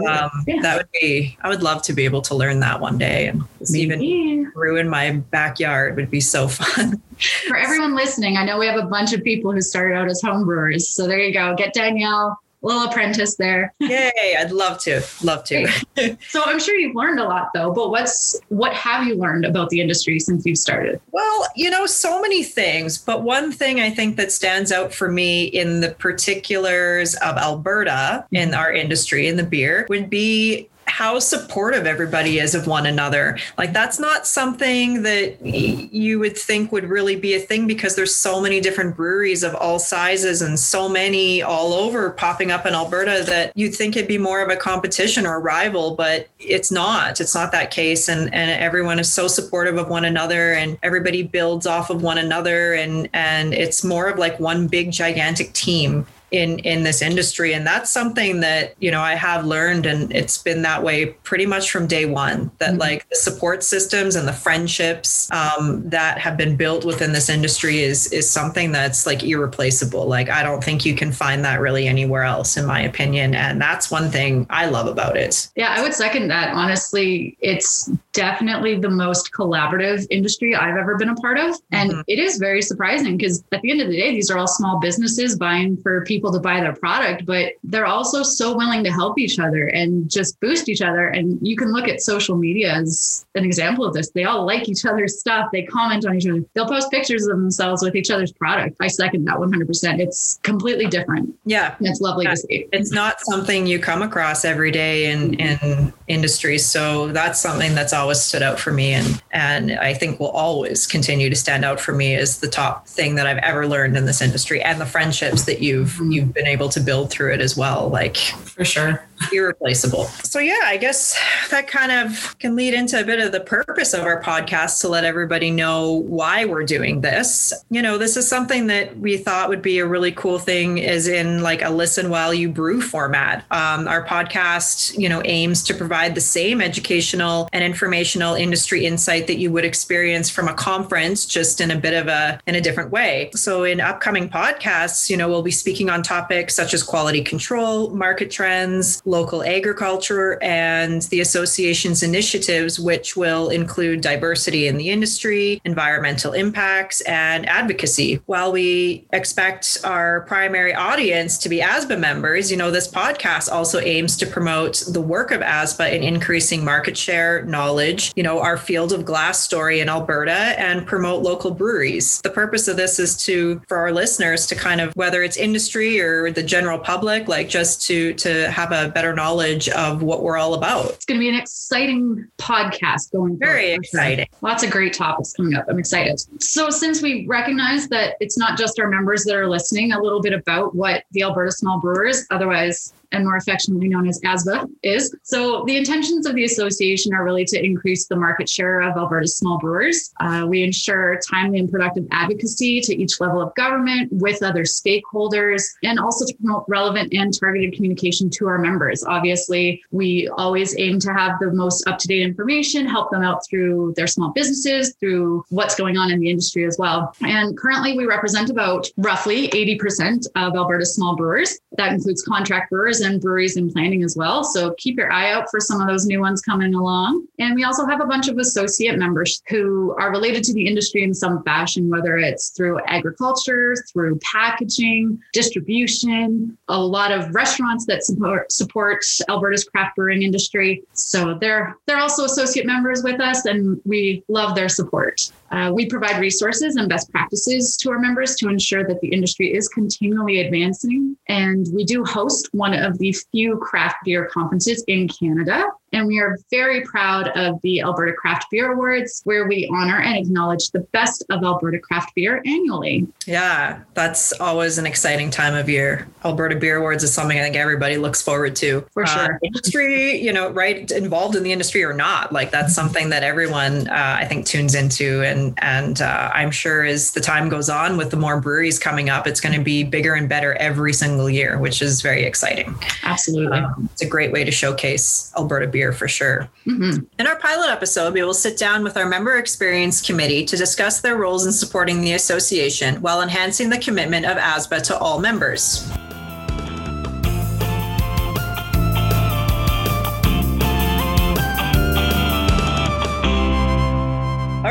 um, 0.09 0.31
yeah. 0.47 0.61
that 0.61 0.77
would 0.77 0.89
be. 0.99 1.37
I 1.41 1.49
would 1.49 1.61
love 1.61 1.83
to 1.83 1.93
be 1.93 2.05
able 2.05 2.21
to 2.23 2.35
learn 2.35 2.59
that 2.61 2.79
one 2.79 2.97
day 2.97 3.27
and 3.27 3.43
even 3.75 4.51
brew 4.53 4.77
in 4.77 4.89
my 4.89 5.11
backyard 5.11 5.95
would 5.95 6.09
be 6.09 6.21
so 6.21 6.47
fun. 6.47 7.01
For 7.47 7.57
everyone 7.57 7.95
listening, 7.95 8.37
I 8.37 8.43
know 8.43 8.57
we 8.57 8.67
have 8.67 8.79
a 8.79 8.87
bunch 8.87 9.13
of 9.13 9.23
people 9.23 9.51
who 9.51 9.61
started 9.61 9.95
out 9.95 10.07
as 10.07 10.21
home 10.21 10.45
brewers. 10.45 10.89
So 10.89 11.07
there 11.07 11.19
you 11.19 11.33
go. 11.33 11.55
Get 11.55 11.73
Danielle 11.73 12.39
little 12.67 12.83
apprentice 12.83 13.35
there. 13.35 13.73
Yay, 13.79 14.35
I'd 14.37 14.51
love 14.51 14.79
to. 14.81 15.01
Love 15.23 15.43
to. 15.45 15.67
so 16.27 16.43
I'm 16.45 16.59
sure 16.59 16.75
you've 16.75 16.95
learned 16.95 17.19
a 17.19 17.23
lot 17.23 17.49
though, 17.53 17.71
but 17.71 17.89
what's 17.89 18.39
what 18.49 18.73
have 18.73 19.07
you 19.07 19.15
learned 19.15 19.45
about 19.45 19.69
the 19.69 19.81
industry 19.81 20.19
since 20.19 20.45
you've 20.45 20.57
started? 20.57 21.01
Well, 21.11 21.47
you 21.55 21.69
know, 21.69 21.85
so 21.85 22.21
many 22.21 22.43
things, 22.43 22.97
but 22.97 23.23
one 23.23 23.51
thing 23.51 23.79
I 23.79 23.89
think 23.89 24.17
that 24.17 24.31
stands 24.31 24.71
out 24.71 24.93
for 24.93 25.11
me 25.11 25.45
in 25.45 25.79
the 25.79 25.91
particulars 25.91 27.15
of 27.15 27.37
Alberta 27.37 28.25
in 28.31 28.49
mm-hmm. 28.49 28.59
our 28.59 28.71
industry 28.71 29.27
in 29.27 29.37
the 29.37 29.43
beer 29.43 29.85
would 29.89 30.09
be 30.09 30.69
how 30.87 31.19
supportive 31.19 31.85
everybody 31.85 32.39
is 32.39 32.55
of 32.55 32.65
one 32.65 32.85
another. 32.85 33.37
Like 33.57 33.73
that's 33.73 33.99
not 33.99 34.25
something 34.25 35.03
that 35.03 35.45
you 35.45 36.19
would 36.19 36.37
think 36.37 36.71
would 36.71 36.85
really 36.89 37.15
be 37.15 37.35
a 37.35 37.39
thing 37.39 37.67
because 37.67 37.95
there's 37.95 38.15
so 38.15 38.41
many 38.41 38.59
different 38.59 38.95
breweries 38.95 39.43
of 39.43 39.53
all 39.55 39.79
sizes 39.79 40.41
and 40.41 40.59
so 40.59 40.89
many 40.89 41.41
all 41.41 41.73
over 41.73 42.11
popping 42.11 42.51
up 42.51 42.65
in 42.65 42.73
Alberta 42.73 43.23
that 43.27 43.51
you'd 43.55 43.75
think 43.75 43.95
it'd 43.95 44.07
be 44.07 44.17
more 44.17 44.41
of 44.41 44.49
a 44.49 44.55
competition 44.55 45.25
or 45.25 45.35
a 45.35 45.39
rival, 45.39 45.95
but 45.95 46.27
it's 46.39 46.71
not. 46.71 47.19
It's 47.19 47.35
not 47.35 47.51
that 47.51 47.69
case 47.71 48.07
and 48.07 48.33
and 48.33 48.49
everyone 48.51 48.99
is 48.99 49.13
so 49.13 49.27
supportive 49.27 49.77
of 49.77 49.89
one 49.89 50.05
another 50.05 50.53
and 50.53 50.77
everybody 50.83 51.23
builds 51.23 51.67
off 51.67 51.89
of 51.89 52.01
one 52.01 52.17
another 52.17 52.73
and 52.73 53.09
and 53.13 53.53
it's 53.53 53.83
more 53.83 54.07
of 54.07 54.17
like 54.17 54.39
one 54.39 54.67
big 54.67 54.91
gigantic 54.91 55.53
team 55.53 56.05
in 56.31 56.59
in 56.59 56.83
this 56.83 57.01
industry. 57.01 57.53
And 57.53 57.65
that's 57.65 57.91
something 57.91 58.41
that 58.41 58.75
you 58.79 58.91
know 58.91 59.01
i 59.01 59.15
have 59.15 59.45
learned 59.45 59.85
and 59.85 60.13
it's 60.13 60.37
been 60.37 60.61
that 60.61 60.83
way 60.83 61.05
pretty 61.23 61.45
much 61.45 61.71
from 61.71 61.87
day 61.87 62.05
one 62.05 62.51
that 62.59 62.71
mm-hmm. 62.71 62.79
like 62.79 63.09
the 63.09 63.15
support 63.15 63.63
systems 63.63 64.15
and 64.15 64.27
the 64.27 64.33
friendships 64.33 65.29
um, 65.31 65.87
that 65.89 66.17
have 66.17 66.37
been 66.37 66.55
built 66.55 66.85
within 66.85 67.13
this 67.13 67.29
industry 67.29 67.79
is 67.79 68.11
is 68.11 68.29
something 68.29 68.71
that's 68.71 69.05
like 69.05 69.23
irreplaceable. 69.23 70.07
Like 70.07 70.29
i 70.29 70.43
don't 70.43 70.63
think 70.63 70.85
you 70.85 70.95
can 70.95 71.11
find 71.11 71.45
that 71.45 71.59
really 71.61 71.87
anywhere 71.87 72.23
else 72.23 72.57
in 72.57 72.65
my 72.65 72.81
opinion. 72.81 73.33
And 73.35 73.61
that's 73.61 73.89
one 73.89 74.09
thing 74.09 74.45
i 74.49 74.65
love 74.65 74.87
about 74.87 75.15
it. 75.17 75.47
Yeah 75.55 75.73
i 75.77 75.81
would 75.81 75.93
second 75.93 76.27
that. 76.27 76.53
Honestly 76.53 77.37
it's 77.39 77.89
definitely 78.11 78.79
the 78.79 78.89
most 78.89 79.31
collaborative 79.31 80.05
industry 80.09 80.55
i've 80.55 80.77
ever 80.77 80.97
been 80.97 81.09
a 81.09 81.15
part 81.15 81.39
of. 81.39 81.55
And 81.71 81.91
mm-hmm. 81.91 82.01
it 82.07 82.19
is 82.19 82.37
very 82.37 82.61
surprising 82.61 83.17
because 83.17 83.43
at 83.51 83.61
the 83.61 83.71
end 83.71 83.81
of 83.81 83.87
the 83.87 83.95
day 83.95 84.11
these 84.11 84.29
are 84.29 84.37
all 84.37 84.47
small 84.47 84.79
businesses 84.79 85.37
buying 85.37 85.77
for 85.81 86.03
people 86.05 86.16
people 86.17 86.31
to 86.31 86.39
buy 86.39 86.59
their 86.59 86.73
product, 86.73 87.27
but 87.27 87.53
they're 87.63 87.85
also 87.85 88.23
so 88.23 88.57
willing 88.57 88.83
to 88.83 88.91
help 88.91 89.19
each 89.19 89.37
other 89.37 89.67
and 89.67 90.09
just 90.09 90.39
boost 90.39 90.67
each 90.67 90.81
other. 90.81 91.09
And 91.09 91.37
you 91.47 91.55
can 91.55 91.71
look 91.71 91.87
at 91.87 92.01
social 92.01 92.35
media 92.35 92.73
as 92.73 93.23
an 93.35 93.45
example 93.45 93.85
of 93.85 93.93
this. 93.93 94.09
They 94.09 94.23
all 94.23 94.43
like 94.47 94.67
each 94.67 94.83
other's 94.83 95.19
stuff. 95.19 95.49
They 95.51 95.61
comment 95.61 96.07
on 96.07 96.17
each 96.17 96.27
other. 96.27 96.43
They'll 96.55 96.67
post 96.67 96.89
pictures 96.89 97.27
of 97.27 97.37
themselves 97.37 97.83
with 97.83 97.95
each 97.95 98.09
other's 98.09 98.31
product. 98.31 98.77
I 98.79 98.87
second 98.87 99.25
that 99.25 99.35
100%. 99.35 99.99
It's 99.99 100.39
completely 100.41 100.87
different. 100.87 101.35
Yeah. 101.45 101.75
And 101.77 101.87
it's 101.87 102.01
lovely 102.01 102.25
yeah. 102.25 102.31
to 102.31 102.37
see. 102.37 102.67
It's 102.71 102.91
not 102.91 103.17
something 103.21 103.67
you 103.67 103.77
come 103.77 104.01
across 104.01 104.43
every 104.43 104.71
day 104.71 105.11
in, 105.11 105.35
in 105.35 105.93
industry. 106.07 106.57
So 106.57 107.09
that's 107.09 107.39
something 107.39 107.75
that's 107.75 107.93
always 107.93 108.19
stood 108.19 108.41
out 108.41 108.59
for 108.59 108.73
me. 108.73 108.93
And, 108.93 109.21
and 109.29 109.71
I 109.73 109.93
think 109.93 110.19
will 110.19 110.29
always 110.29 110.87
continue 110.87 111.29
to 111.29 111.35
stand 111.35 111.63
out 111.63 111.79
for 111.79 111.93
me 111.93 112.15
as 112.15 112.39
the 112.39 112.47
top 112.47 112.87
thing 112.87 113.13
that 113.15 113.27
I've 113.27 113.37
ever 113.37 113.67
learned 113.67 113.95
in 113.95 114.05
this 114.05 114.19
industry 114.19 114.63
and 114.63 114.81
the 114.81 114.85
friendships 114.87 115.45
that 115.45 115.61
you've 115.61 115.99
you've 116.11 116.33
been 116.33 116.47
able 116.47 116.69
to 116.69 116.79
build 116.79 117.09
through 117.09 117.33
it 117.33 117.41
as 117.41 117.57
well. 117.57 117.89
Like 117.89 118.17
for 118.17 118.65
sure 118.65 119.03
irreplaceable. 119.31 120.05
So 120.23 120.39
yeah, 120.39 120.61
I 120.65 120.77
guess 120.77 121.19
that 121.51 121.67
kind 121.67 121.91
of 121.91 122.37
can 122.39 122.55
lead 122.55 122.73
into 122.73 122.99
a 122.99 123.03
bit 123.03 123.19
of 123.19 123.31
the 123.31 123.39
purpose 123.39 123.93
of 123.93 124.01
our 124.01 124.21
podcast 124.21 124.81
to 124.81 124.87
let 124.87 125.03
everybody 125.03 125.51
know 125.51 125.91
why 125.91 126.45
we're 126.45 126.63
doing 126.63 127.01
this. 127.01 127.53
You 127.69 127.81
know, 127.81 127.97
this 127.97 128.17
is 128.17 128.27
something 128.27 128.67
that 128.67 128.97
we 128.99 129.17
thought 129.17 129.49
would 129.49 129.61
be 129.61 129.79
a 129.79 129.85
really 129.85 130.11
cool 130.11 130.39
thing 130.39 130.77
is 130.77 131.07
in 131.07 131.41
like 131.41 131.61
a 131.61 131.69
listen 131.69 132.09
while 132.09 132.33
you 132.33 132.49
brew 132.49 132.81
format. 132.81 133.45
Um, 133.51 133.87
our 133.87 134.05
podcast, 134.05 134.97
you 134.97 135.09
know, 135.09 135.21
aims 135.25 135.63
to 135.63 135.73
provide 135.73 136.15
the 136.15 136.21
same 136.21 136.61
educational 136.61 137.49
and 137.53 137.63
informational 137.63 138.35
industry 138.35 138.85
insight 138.85 139.27
that 139.27 139.37
you 139.37 139.51
would 139.51 139.65
experience 139.65 140.29
from 140.29 140.47
a 140.47 140.53
conference, 140.53 141.25
just 141.25 141.61
in 141.61 141.71
a 141.71 141.75
bit 141.77 141.93
of 141.93 142.07
a 142.07 142.39
in 142.47 142.55
a 142.55 142.61
different 142.61 142.91
way. 142.91 143.31
So 143.35 143.63
in 143.63 143.79
upcoming 143.79 144.29
podcasts, 144.29 145.09
you 145.09 145.17
know, 145.17 145.27
we'll 145.27 145.43
be 145.43 145.51
speaking 145.51 145.89
on 145.89 146.03
topics 146.03 146.55
such 146.55 146.73
as 146.73 146.83
quality 146.83 147.21
control, 147.21 147.89
market 147.91 148.31
trends, 148.31 149.01
local 149.07 149.43
agriculture 149.43 150.37
and 150.43 151.03
the 151.03 151.21
association's 151.21 152.03
initiatives, 152.03 152.79
which 152.79 153.15
will 153.15 153.49
include 153.49 154.01
diversity 154.01 154.67
in 154.67 154.77
the 154.77 154.89
industry, 154.89 155.61
environmental 155.65 156.33
impacts, 156.33 157.01
and 157.01 157.47
advocacy. 157.47 158.21
While 158.25 158.51
we 158.51 159.05
expect 159.13 159.77
our 159.83 160.21
primary 160.21 160.73
audience 160.73 161.37
to 161.39 161.49
be 161.49 161.61
ASBA 161.61 161.99
members, 161.99 162.51
you 162.51 162.57
know, 162.57 162.69
this 162.69 162.87
podcast 162.87 163.51
also 163.51 163.79
aims 163.79 164.17
to 164.17 164.27
promote 164.27 164.83
the 164.91 165.01
work 165.01 165.31
of 165.31 165.41
ASBA 165.41 165.93
in 165.93 166.03
increasing 166.03 166.63
market 166.63 166.97
share, 166.97 167.43
knowledge, 167.45 168.11
you 168.15 168.23
know, 168.23 168.39
our 168.39 168.57
field 168.57 168.91
of 168.91 169.05
glass 169.05 169.39
story 169.39 169.79
in 169.79 169.89
Alberta, 169.89 170.59
and 170.59 170.85
promote 170.85 171.23
local 171.23 171.51
breweries. 171.51 172.21
The 172.21 172.29
purpose 172.29 172.67
of 172.67 172.75
this 172.75 172.99
is 172.99 173.15
to, 173.23 173.61
for 173.67 173.77
our 173.77 173.91
listeners 173.91 174.45
to 174.47 174.55
kind 174.55 174.81
of, 174.81 174.93
whether 174.95 175.23
it's 175.23 175.37
industry 175.37 176.01
or 176.01 176.29
the 176.31 176.43
general 176.43 176.77
public, 176.77 177.27
like 177.27 177.47
just 177.47 177.81
to 177.87 178.13
to 178.15 178.51
have 178.51 178.71
a 178.71 178.89
better 178.97 179.13
knowledge 179.13 179.69
of 179.69 180.01
what 180.01 180.23
we're 180.23 180.37
all 180.37 180.55
about. 180.55 180.89
It's 180.89 181.05
going 181.05 181.19
to 181.19 181.23
be 181.23 181.29
an 181.29 181.35
exciting 181.35 182.27
podcast 182.39 183.11
going 183.11 183.37
Very 183.37 183.67
forward. 183.67 183.83
exciting. 183.83 184.27
Lots 184.41 184.63
of 184.63 184.71
great 184.71 184.91
topics 184.91 185.33
coming 185.33 185.53
up. 185.53 185.65
I'm 185.69 185.77
excited. 185.77 186.19
So, 186.41 186.71
since 186.71 186.99
we 186.99 187.27
recognize 187.27 187.87
that 187.89 188.15
it's 188.19 188.39
not 188.39 188.57
just 188.57 188.79
our 188.79 188.89
members 188.89 189.23
that 189.25 189.35
are 189.35 189.47
listening, 189.47 189.91
a 189.91 190.01
little 190.01 190.19
bit 190.19 190.33
about 190.33 190.73
what 190.73 191.03
the 191.11 191.21
Alberta 191.21 191.51
Small 191.51 191.79
Brewers, 191.79 192.25
otherwise 192.31 192.91
and 193.11 193.23
more 193.23 193.37
affectionately 193.37 193.87
known 193.87 194.07
as 194.07 194.19
ASBA, 194.21 194.67
is. 194.83 195.15
So 195.23 195.63
the 195.65 195.77
intentions 195.77 196.25
of 196.25 196.35
the 196.35 196.43
association 196.43 197.13
are 197.13 197.23
really 197.23 197.45
to 197.45 197.63
increase 197.63 198.07
the 198.07 198.15
market 198.15 198.49
share 198.49 198.81
of 198.81 198.97
Alberta's 198.97 199.37
small 199.37 199.57
brewers. 199.57 200.13
Uh, 200.19 200.45
we 200.47 200.63
ensure 200.63 201.19
timely 201.29 201.59
and 201.59 201.71
productive 201.71 202.05
advocacy 202.11 202.81
to 202.81 202.95
each 202.95 203.19
level 203.19 203.41
of 203.41 203.53
government 203.55 204.11
with 204.11 204.43
other 204.43 204.63
stakeholders, 204.63 205.63
and 205.83 205.99
also 205.99 206.25
to 206.25 206.33
promote 206.35 206.65
relevant 206.67 207.13
and 207.13 207.37
targeted 207.37 207.73
communication 207.73 208.29
to 208.29 208.47
our 208.47 208.57
members. 208.57 209.03
Obviously, 209.03 209.81
we 209.91 210.27
always 210.37 210.77
aim 210.77 210.99
to 210.99 211.13
have 211.13 211.33
the 211.39 211.51
most 211.51 211.87
up 211.87 211.97
to 211.99 212.07
date 212.07 212.21
information, 212.21 212.85
help 212.85 213.11
them 213.11 213.23
out 213.23 213.41
through 213.49 213.93
their 213.95 214.07
small 214.07 214.31
businesses, 214.31 214.95
through 214.99 215.43
what's 215.49 215.75
going 215.75 215.97
on 215.97 216.11
in 216.11 216.19
the 216.19 216.29
industry 216.29 216.65
as 216.65 216.77
well. 216.77 217.13
And 217.21 217.57
currently, 217.57 217.97
we 217.97 218.05
represent 218.05 218.49
about 218.49 218.87
roughly 218.97 219.47
80% 219.49 220.25
of 220.35 220.55
Alberta's 220.55 220.95
small 220.95 221.15
brewers. 221.15 221.59
That 221.77 221.93
includes 221.93 222.23
contract 222.23 222.69
brewers 222.69 222.96
and 223.01 223.21
breweries 223.21 223.57
in 223.57 223.71
planning 223.71 224.03
as 224.03 224.15
well. 224.15 224.43
So 224.43 224.73
keep 224.77 224.97
your 224.97 225.11
eye 225.11 225.31
out 225.31 225.49
for 225.49 225.59
some 225.59 225.81
of 225.81 225.87
those 225.87 226.05
new 226.05 226.19
ones 226.19 226.41
coming 226.41 226.73
along. 226.73 227.25
And 227.39 227.55
we 227.55 227.63
also 227.63 227.85
have 227.85 228.01
a 228.01 228.05
bunch 228.05 228.27
of 228.27 228.37
associate 228.37 228.97
members 228.97 229.41
who 229.49 229.95
are 229.99 230.11
related 230.11 230.43
to 230.45 230.53
the 230.53 230.67
industry 230.67 231.03
in 231.03 231.13
some 231.13 231.43
fashion, 231.43 231.89
whether 231.89 232.17
it's 232.17 232.49
through 232.49 232.79
agriculture, 232.85 233.75
through 233.91 234.19
packaging, 234.19 235.19
distribution, 235.33 236.57
a 236.67 236.79
lot 236.79 237.11
of 237.11 237.33
restaurants 237.33 237.85
that 237.85 238.03
support 238.03 238.51
support 238.51 239.03
Alberta's 239.29 239.63
craft 239.63 239.95
brewing 239.95 240.23
industry. 240.23 240.83
So 240.93 241.37
they're 241.39 241.75
they're 241.85 241.99
also 241.99 242.23
associate 242.25 242.65
members 242.65 243.03
with 243.03 243.19
us 243.19 243.45
and 243.45 243.81
we 243.85 244.23
love 244.27 244.55
their 244.55 244.69
support. 244.69 245.31
Uh, 245.51 245.71
we 245.73 245.85
provide 245.85 246.19
resources 246.19 246.75
and 246.75 246.89
best 246.89 247.11
practices 247.11 247.77
to 247.77 247.89
our 247.91 247.99
members 247.99 248.35
to 248.35 248.49
ensure 248.49 248.85
that 248.87 248.99
the 249.01 249.07
industry 249.07 249.53
is 249.53 249.67
continually 249.67 250.41
advancing. 250.41 251.15
And 251.29 251.67
we 251.73 251.83
do 251.83 252.03
host 252.03 252.49
one 252.51 252.73
of 252.73 252.97
the 252.97 253.15
few 253.31 253.57
craft 253.57 253.97
beer 254.03 254.29
conferences 254.31 254.83
in 254.87 255.07
Canada. 255.07 255.65
And 255.93 256.05
we 256.05 256.19
are 256.19 256.37
very 256.51 256.81
proud 256.81 257.29
of 257.29 257.61
the 257.61 257.81
Alberta 257.81 258.11
Craft 258.11 258.47
Beer 258.51 258.73
Awards, 258.73 259.21
where 259.23 259.47
we 259.47 259.69
honor 259.73 260.01
and 260.01 260.17
acknowledge 260.17 260.69
the 260.71 260.81
best 260.91 261.23
of 261.29 261.43
Alberta 261.45 261.79
craft 261.79 262.13
beer 262.13 262.41
annually. 262.45 263.07
Yeah, 263.25 263.79
that's 263.93 264.33
always 264.33 264.77
an 264.77 264.85
exciting 264.85 265.31
time 265.31 265.55
of 265.55 265.69
year. 265.69 266.09
Alberta 266.25 266.57
Beer 266.57 266.77
Awards 266.77 267.05
is 267.05 267.13
something 267.13 267.39
I 267.39 267.41
think 267.41 267.55
everybody 267.55 267.95
looks 267.95 268.21
forward 268.21 268.53
to. 268.57 268.85
For 268.91 269.03
uh, 269.03 269.07
sure. 269.07 269.33
Uh, 269.35 269.37
industry, 269.43 270.21
you 270.21 270.33
know, 270.33 270.49
right, 270.49 270.91
involved 270.91 271.37
in 271.37 271.43
the 271.43 271.53
industry 271.53 271.85
or 271.85 271.93
not, 271.93 272.33
like 272.33 272.51
that's 272.51 272.75
something 272.75 273.09
that 273.11 273.23
everyone, 273.23 273.87
uh, 273.87 274.17
I 274.19 274.25
think, 274.25 274.45
tunes 274.45 274.75
into. 274.75 275.23
And, 275.23 275.36
and 275.57 276.01
uh, 276.01 276.31
I'm 276.33 276.51
sure 276.51 276.83
as 276.83 277.11
the 277.11 277.21
time 277.21 277.49
goes 277.49 277.69
on 277.69 277.97
with 277.97 278.11
the 278.11 278.17
more 278.17 278.39
breweries 278.39 278.79
coming 278.79 279.09
up, 279.09 279.27
it's 279.27 279.41
going 279.41 279.57
to 279.57 279.63
be 279.63 279.83
bigger 279.83 280.13
and 280.13 280.27
better 280.27 280.55
every 280.55 280.93
single 280.93 281.29
year, 281.29 281.57
which 281.57 281.81
is 281.81 282.01
very 282.01 282.23
exciting. 282.23 282.75
Absolutely. 283.03 283.57
Um, 283.57 283.89
it's 283.91 284.01
a 284.01 284.07
great 284.07 284.31
way 284.31 284.43
to 284.43 284.51
showcase 284.51 285.31
Alberta 285.37 285.67
beer 285.67 285.91
for 285.91 286.07
sure. 286.07 286.49
Mm-hmm. 286.65 287.05
In 287.19 287.27
our 287.27 287.37
pilot 287.37 287.69
episode, 287.69 288.13
we 288.13 288.23
will 288.23 288.33
sit 288.33 288.57
down 288.57 288.83
with 288.83 288.97
our 288.97 289.07
member 289.07 289.37
experience 289.37 290.01
committee 290.01 290.45
to 290.45 290.57
discuss 290.57 291.01
their 291.01 291.17
roles 291.17 291.45
in 291.45 291.51
supporting 291.51 292.01
the 292.01 292.13
association 292.13 293.01
while 293.01 293.21
enhancing 293.21 293.69
the 293.69 293.79
commitment 293.79 294.25
of 294.25 294.37
ASBA 294.37 294.81
to 294.83 294.97
all 294.97 295.19
members. 295.19 295.89